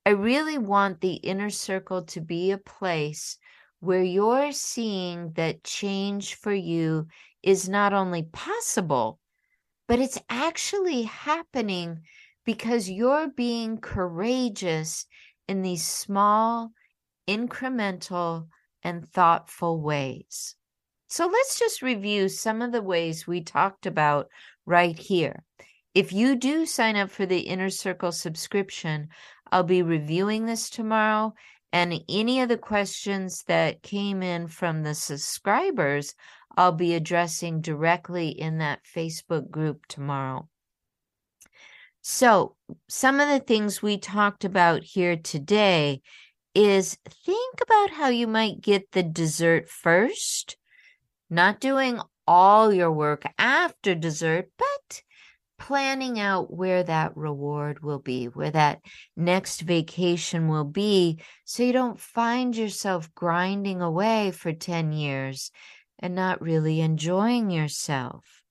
I 0.05 0.11
really 0.11 0.59
want 0.59 1.01
the 1.01 1.14
inner 1.14 1.51
circle 1.51 2.03
to 2.07 2.20
be 2.20 2.51
a 2.51 2.59
place 2.59 3.38
where 3.80 4.03
you're 4.03 4.53
seeing 4.53 5.32
that 5.32 5.64
change 5.64 6.34
for 6.34 6.53
you 6.53 7.07
is 7.42 7.68
not 7.68 7.92
only 7.92 8.24
possible, 8.24 9.18
but 9.86 9.98
it's 9.98 10.18
actually 10.28 11.03
happening 11.03 12.01
because 12.44 12.90
you're 12.90 13.28
being 13.28 13.78
courageous 13.78 15.07
in 15.48 15.62
these 15.62 15.86
small, 15.86 16.72
incremental, 17.28 18.48
and 18.82 19.09
thoughtful 19.09 19.80
ways. 19.80 20.57
So 21.11 21.27
let's 21.27 21.59
just 21.59 21.83
review 21.83 22.29
some 22.29 22.63
of 22.63 22.71
the 22.71 22.83
ways 22.83 23.27
we 23.27 23.43
talked 23.43 23.85
about 23.85 24.29
right 24.65 24.97
here. 24.97 25.43
If 25.93 26.13
you 26.13 26.37
do 26.37 26.65
sign 26.67 26.95
up 26.95 27.11
for 27.11 27.27
the 27.27 27.41
Inner 27.41 27.69
Circle 27.69 28.13
subscription, 28.13 29.09
I'll 29.51 29.65
be 29.65 29.83
reviewing 29.83 30.47
this 30.47 30.71
tomorrow. 30.71 31.35
And 31.73 32.01
any 32.09 32.41
of 32.41 32.49
the 32.49 32.57
questions 32.57 33.43
that 33.49 33.83
came 33.83 34.23
in 34.23 34.47
from 34.47 34.85
the 34.85 34.95
subscribers, 34.95 36.15
I'll 36.57 36.71
be 36.71 36.95
addressing 36.95 37.61
directly 37.61 38.29
in 38.29 38.59
that 38.59 38.85
Facebook 38.85 39.51
group 39.51 39.87
tomorrow. 39.87 40.49
So, 42.03 42.55
some 42.89 43.19
of 43.19 43.29
the 43.29 43.41
things 43.41 43.83
we 43.83 43.99
talked 43.99 44.45
about 44.45 44.85
here 44.85 45.17
today 45.17 46.03
is 46.55 46.97
think 47.27 47.61
about 47.61 47.91
how 47.91 48.09
you 48.09 48.29
might 48.29 48.61
get 48.61 48.93
the 48.93 49.03
dessert 49.03 49.69
first, 49.69 50.57
not 51.31 51.61
doing 51.61 52.01
all 52.26 52.72
your 52.72 52.93
work 52.93 53.24
after 53.39 53.95
dessert, 53.95 54.51
but 54.59 55.03
planning 55.59 56.18
out 56.18 56.53
where 56.53 56.83
that 56.83 57.16
reward 57.16 57.83
will 57.83 57.99
be, 57.99 58.26
where 58.26 58.51
that 58.51 58.81
next 59.16 59.61
vacation 59.61 60.49
will 60.49 60.64
be, 60.64 61.20
so 61.45 61.62
you 61.62 61.72
don't 61.72 62.01
find 62.01 62.57
yourself 62.57 63.14
grinding 63.14 63.81
away 63.81 64.31
for 64.31 64.53
10 64.53 64.93
years 64.93 65.51
and 65.99 66.14
not 66.14 66.41
really 66.41 66.81
enjoying 66.81 67.51
yourself. 67.51 68.43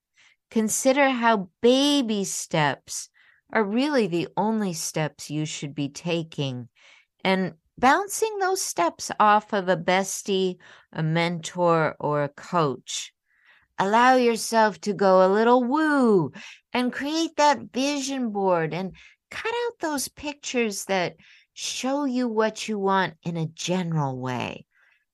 Consider 0.51 1.09
how 1.09 1.49
baby 1.61 2.23
steps 2.23 3.09
are 3.51 3.63
really 3.63 4.07
the 4.07 4.27
only 4.37 4.73
steps 4.73 5.29
you 5.29 5.45
should 5.45 5.73
be 5.73 5.89
taking. 5.89 6.69
And 7.23 7.53
bouncing 7.79 8.37
those 8.39 8.61
steps 8.61 9.09
off 9.19 9.53
of 9.53 9.69
a 9.69 9.77
bestie, 9.77 10.57
a 10.91 11.01
mentor, 11.01 11.95
or 11.99 12.23
a 12.23 12.29
coach. 12.29 13.13
Allow 13.77 14.15
yourself 14.15 14.81
to 14.81 14.93
go 14.93 15.25
a 15.25 15.31
little 15.33 15.63
woo 15.63 16.31
and 16.73 16.91
create 16.91 17.37
that 17.37 17.71
vision 17.73 18.31
board 18.31 18.73
and 18.73 18.93
cut 19.31 19.53
out 19.65 19.79
those 19.79 20.09
pictures 20.09 20.85
that 20.85 21.15
show 21.53 22.05
you 22.05 22.27
what 22.27 22.67
you 22.67 22.77
want 22.77 23.15
in 23.23 23.37
a 23.37 23.47
general 23.47 24.19
way. 24.19 24.65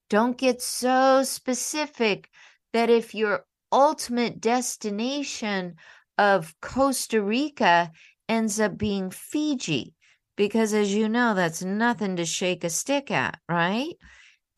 Don't 0.09 0.38
get 0.38 0.61
so 0.61 1.24
specific 1.24 2.30
that 2.74 2.89
if 2.89 3.16
your 3.16 3.45
ultimate 3.72 4.39
destination 4.39 5.76
of 6.18 6.55
Costa 6.61 7.22
Rica 7.22 7.91
ends 8.30 8.59
up 8.59 8.78
being 8.78 9.09
Fiji, 9.09 9.95
because 10.36 10.73
as 10.73 10.93
you 10.93 11.07
know, 11.09 11.33
that's 11.33 11.63
nothing 11.63 12.15
to 12.17 12.25
shake 12.25 12.63
a 12.63 12.69
stick 12.69 13.11
at, 13.11 13.39
right? 13.47 13.95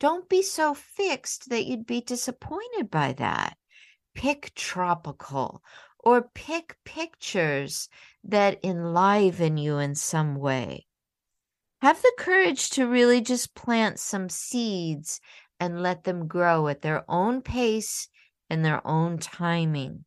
Don't 0.00 0.28
be 0.28 0.42
so 0.42 0.74
fixed 0.74 1.50
that 1.50 1.66
you'd 1.66 1.86
be 1.86 2.00
disappointed 2.00 2.90
by 2.90 3.12
that 3.14 3.56
pick 4.14 4.52
tropical 4.56 5.62
or 6.00 6.30
pick 6.34 6.76
pictures 6.84 7.88
that 8.24 8.58
enliven 8.64 9.56
you 9.56 9.78
in 9.78 9.94
some 9.94 10.34
way. 10.34 10.86
Have 11.80 12.02
the 12.02 12.12
courage 12.18 12.70
to 12.70 12.88
really 12.88 13.20
just 13.20 13.54
plant 13.54 14.00
some 14.00 14.28
seeds 14.28 15.20
and 15.60 15.82
let 15.82 16.02
them 16.02 16.26
grow 16.26 16.66
at 16.66 16.82
their 16.82 17.04
own 17.08 17.42
pace 17.42 18.08
and 18.50 18.64
their 18.64 18.84
own 18.84 19.18
timing. 19.18 20.04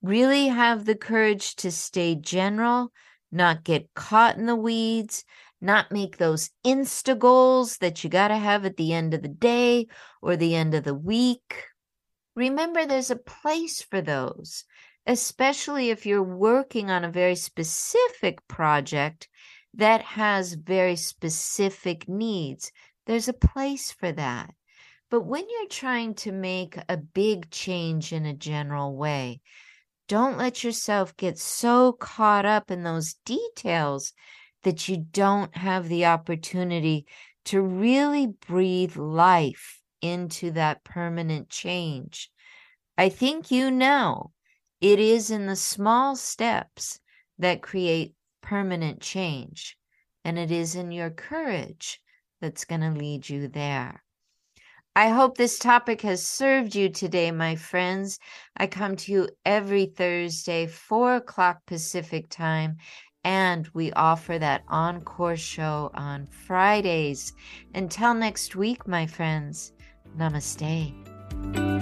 Really 0.00 0.48
have 0.48 0.86
the 0.86 0.94
courage 0.94 1.54
to 1.56 1.70
stay 1.70 2.14
general, 2.14 2.92
not 3.34 3.64
get 3.64 3.92
caught 3.94 4.36
in 4.36 4.46
the 4.46 4.56
weeds, 4.56 5.24
not 5.60 5.90
make 5.90 6.16
those 6.16 6.50
insta 6.64 7.18
goals 7.18 7.78
that 7.78 8.04
you 8.04 8.10
got 8.10 8.28
to 8.28 8.36
have 8.36 8.64
at 8.64 8.76
the 8.76 8.92
end 8.92 9.14
of 9.14 9.22
the 9.22 9.28
day 9.28 9.86
or 10.22 10.36
the 10.36 10.54
end 10.54 10.74
of 10.74 10.84
the 10.84 10.94
week. 10.94 11.64
Remember, 12.36 12.86
there's 12.86 13.10
a 13.10 13.16
place 13.16 13.80
for 13.82 14.00
those, 14.00 14.64
especially 15.06 15.90
if 15.90 16.06
you're 16.06 16.22
working 16.22 16.90
on 16.90 17.04
a 17.04 17.10
very 17.10 17.36
specific 17.36 18.46
project 18.48 19.28
that 19.74 20.02
has 20.02 20.54
very 20.54 20.96
specific 20.96 22.08
needs. 22.08 22.70
There's 23.06 23.28
a 23.28 23.32
place 23.32 23.90
for 23.90 24.12
that. 24.12 24.54
But 25.10 25.22
when 25.22 25.44
you're 25.48 25.68
trying 25.68 26.14
to 26.16 26.32
make 26.32 26.76
a 26.88 26.96
big 26.96 27.50
change 27.50 28.12
in 28.12 28.26
a 28.26 28.34
general 28.34 28.96
way, 28.96 29.40
don't 30.08 30.36
let 30.36 30.62
yourself 30.62 31.16
get 31.16 31.38
so 31.38 31.92
caught 31.92 32.44
up 32.44 32.70
in 32.70 32.82
those 32.82 33.14
details 33.24 34.12
that 34.62 34.88
you 34.88 34.96
don't 34.96 35.56
have 35.56 35.88
the 35.88 36.06
opportunity 36.06 37.06
to 37.46 37.60
really 37.60 38.26
breathe 38.26 38.96
life 38.96 39.80
into 40.00 40.50
that 40.52 40.84
permanent 40.84 41.48
change. 41.48 42.30
I 42.96 43.08
think 43.08 43.50
you 43.50 43.70
know 43.70 44.32
it 44.80 45.00
is 45.00 45.30
in 45.30 45.46
the 45.46 45.56
small 45.56 46.14
steps 46.14 47.00
that 47.38 47.62
create 47.62 48.14
permanent 48.42 49.00
change, 49.00 49.76
and 50.24 50.38
it 50.38 50.50
is 50.50 50.74
in 50.74 50.92
your 50.92 51.10
courage 51.10 52.00
that's 52.40 52.64
going 52.64 52.82
to 52.82 52.90
lead 52.90 53.28
you 53.28 53.48
there. 53.48 54.03
I 54.96 55.08
hope 55.08 55.36
this 55.36 55.58
topic 55.58 56.02
has 56.02 56.24
served 56.24 56.76
you 56.76 56.88
today, 56.88 57.32
my 57.32 57.56
friends. 57.56 58.20
I 58.56 58.68
come 58.68 58.94
to 58.94 59.12
you 59.12 59.28
every 59.44 59.86
Thursday, 59.86 60.68
4 60.68 61.16
o'clock 61.16 61.58
Pacific 61.66 62.28
time, 62.28 62.76
and 63.24 63.68
we 63.74 63.90
offer 63.94 64.38
that 64.38 64.62
encore 64.68 65.36
show 65.36 65.90
on 65.94 66.28
Fridays. 66.28 67.32
Until 67.74 68.14
next 68.14 68.54
week, 68.54 68.86
my 68.86 69.04
friends, 69.04 69.72
namaste. 70.16 71.73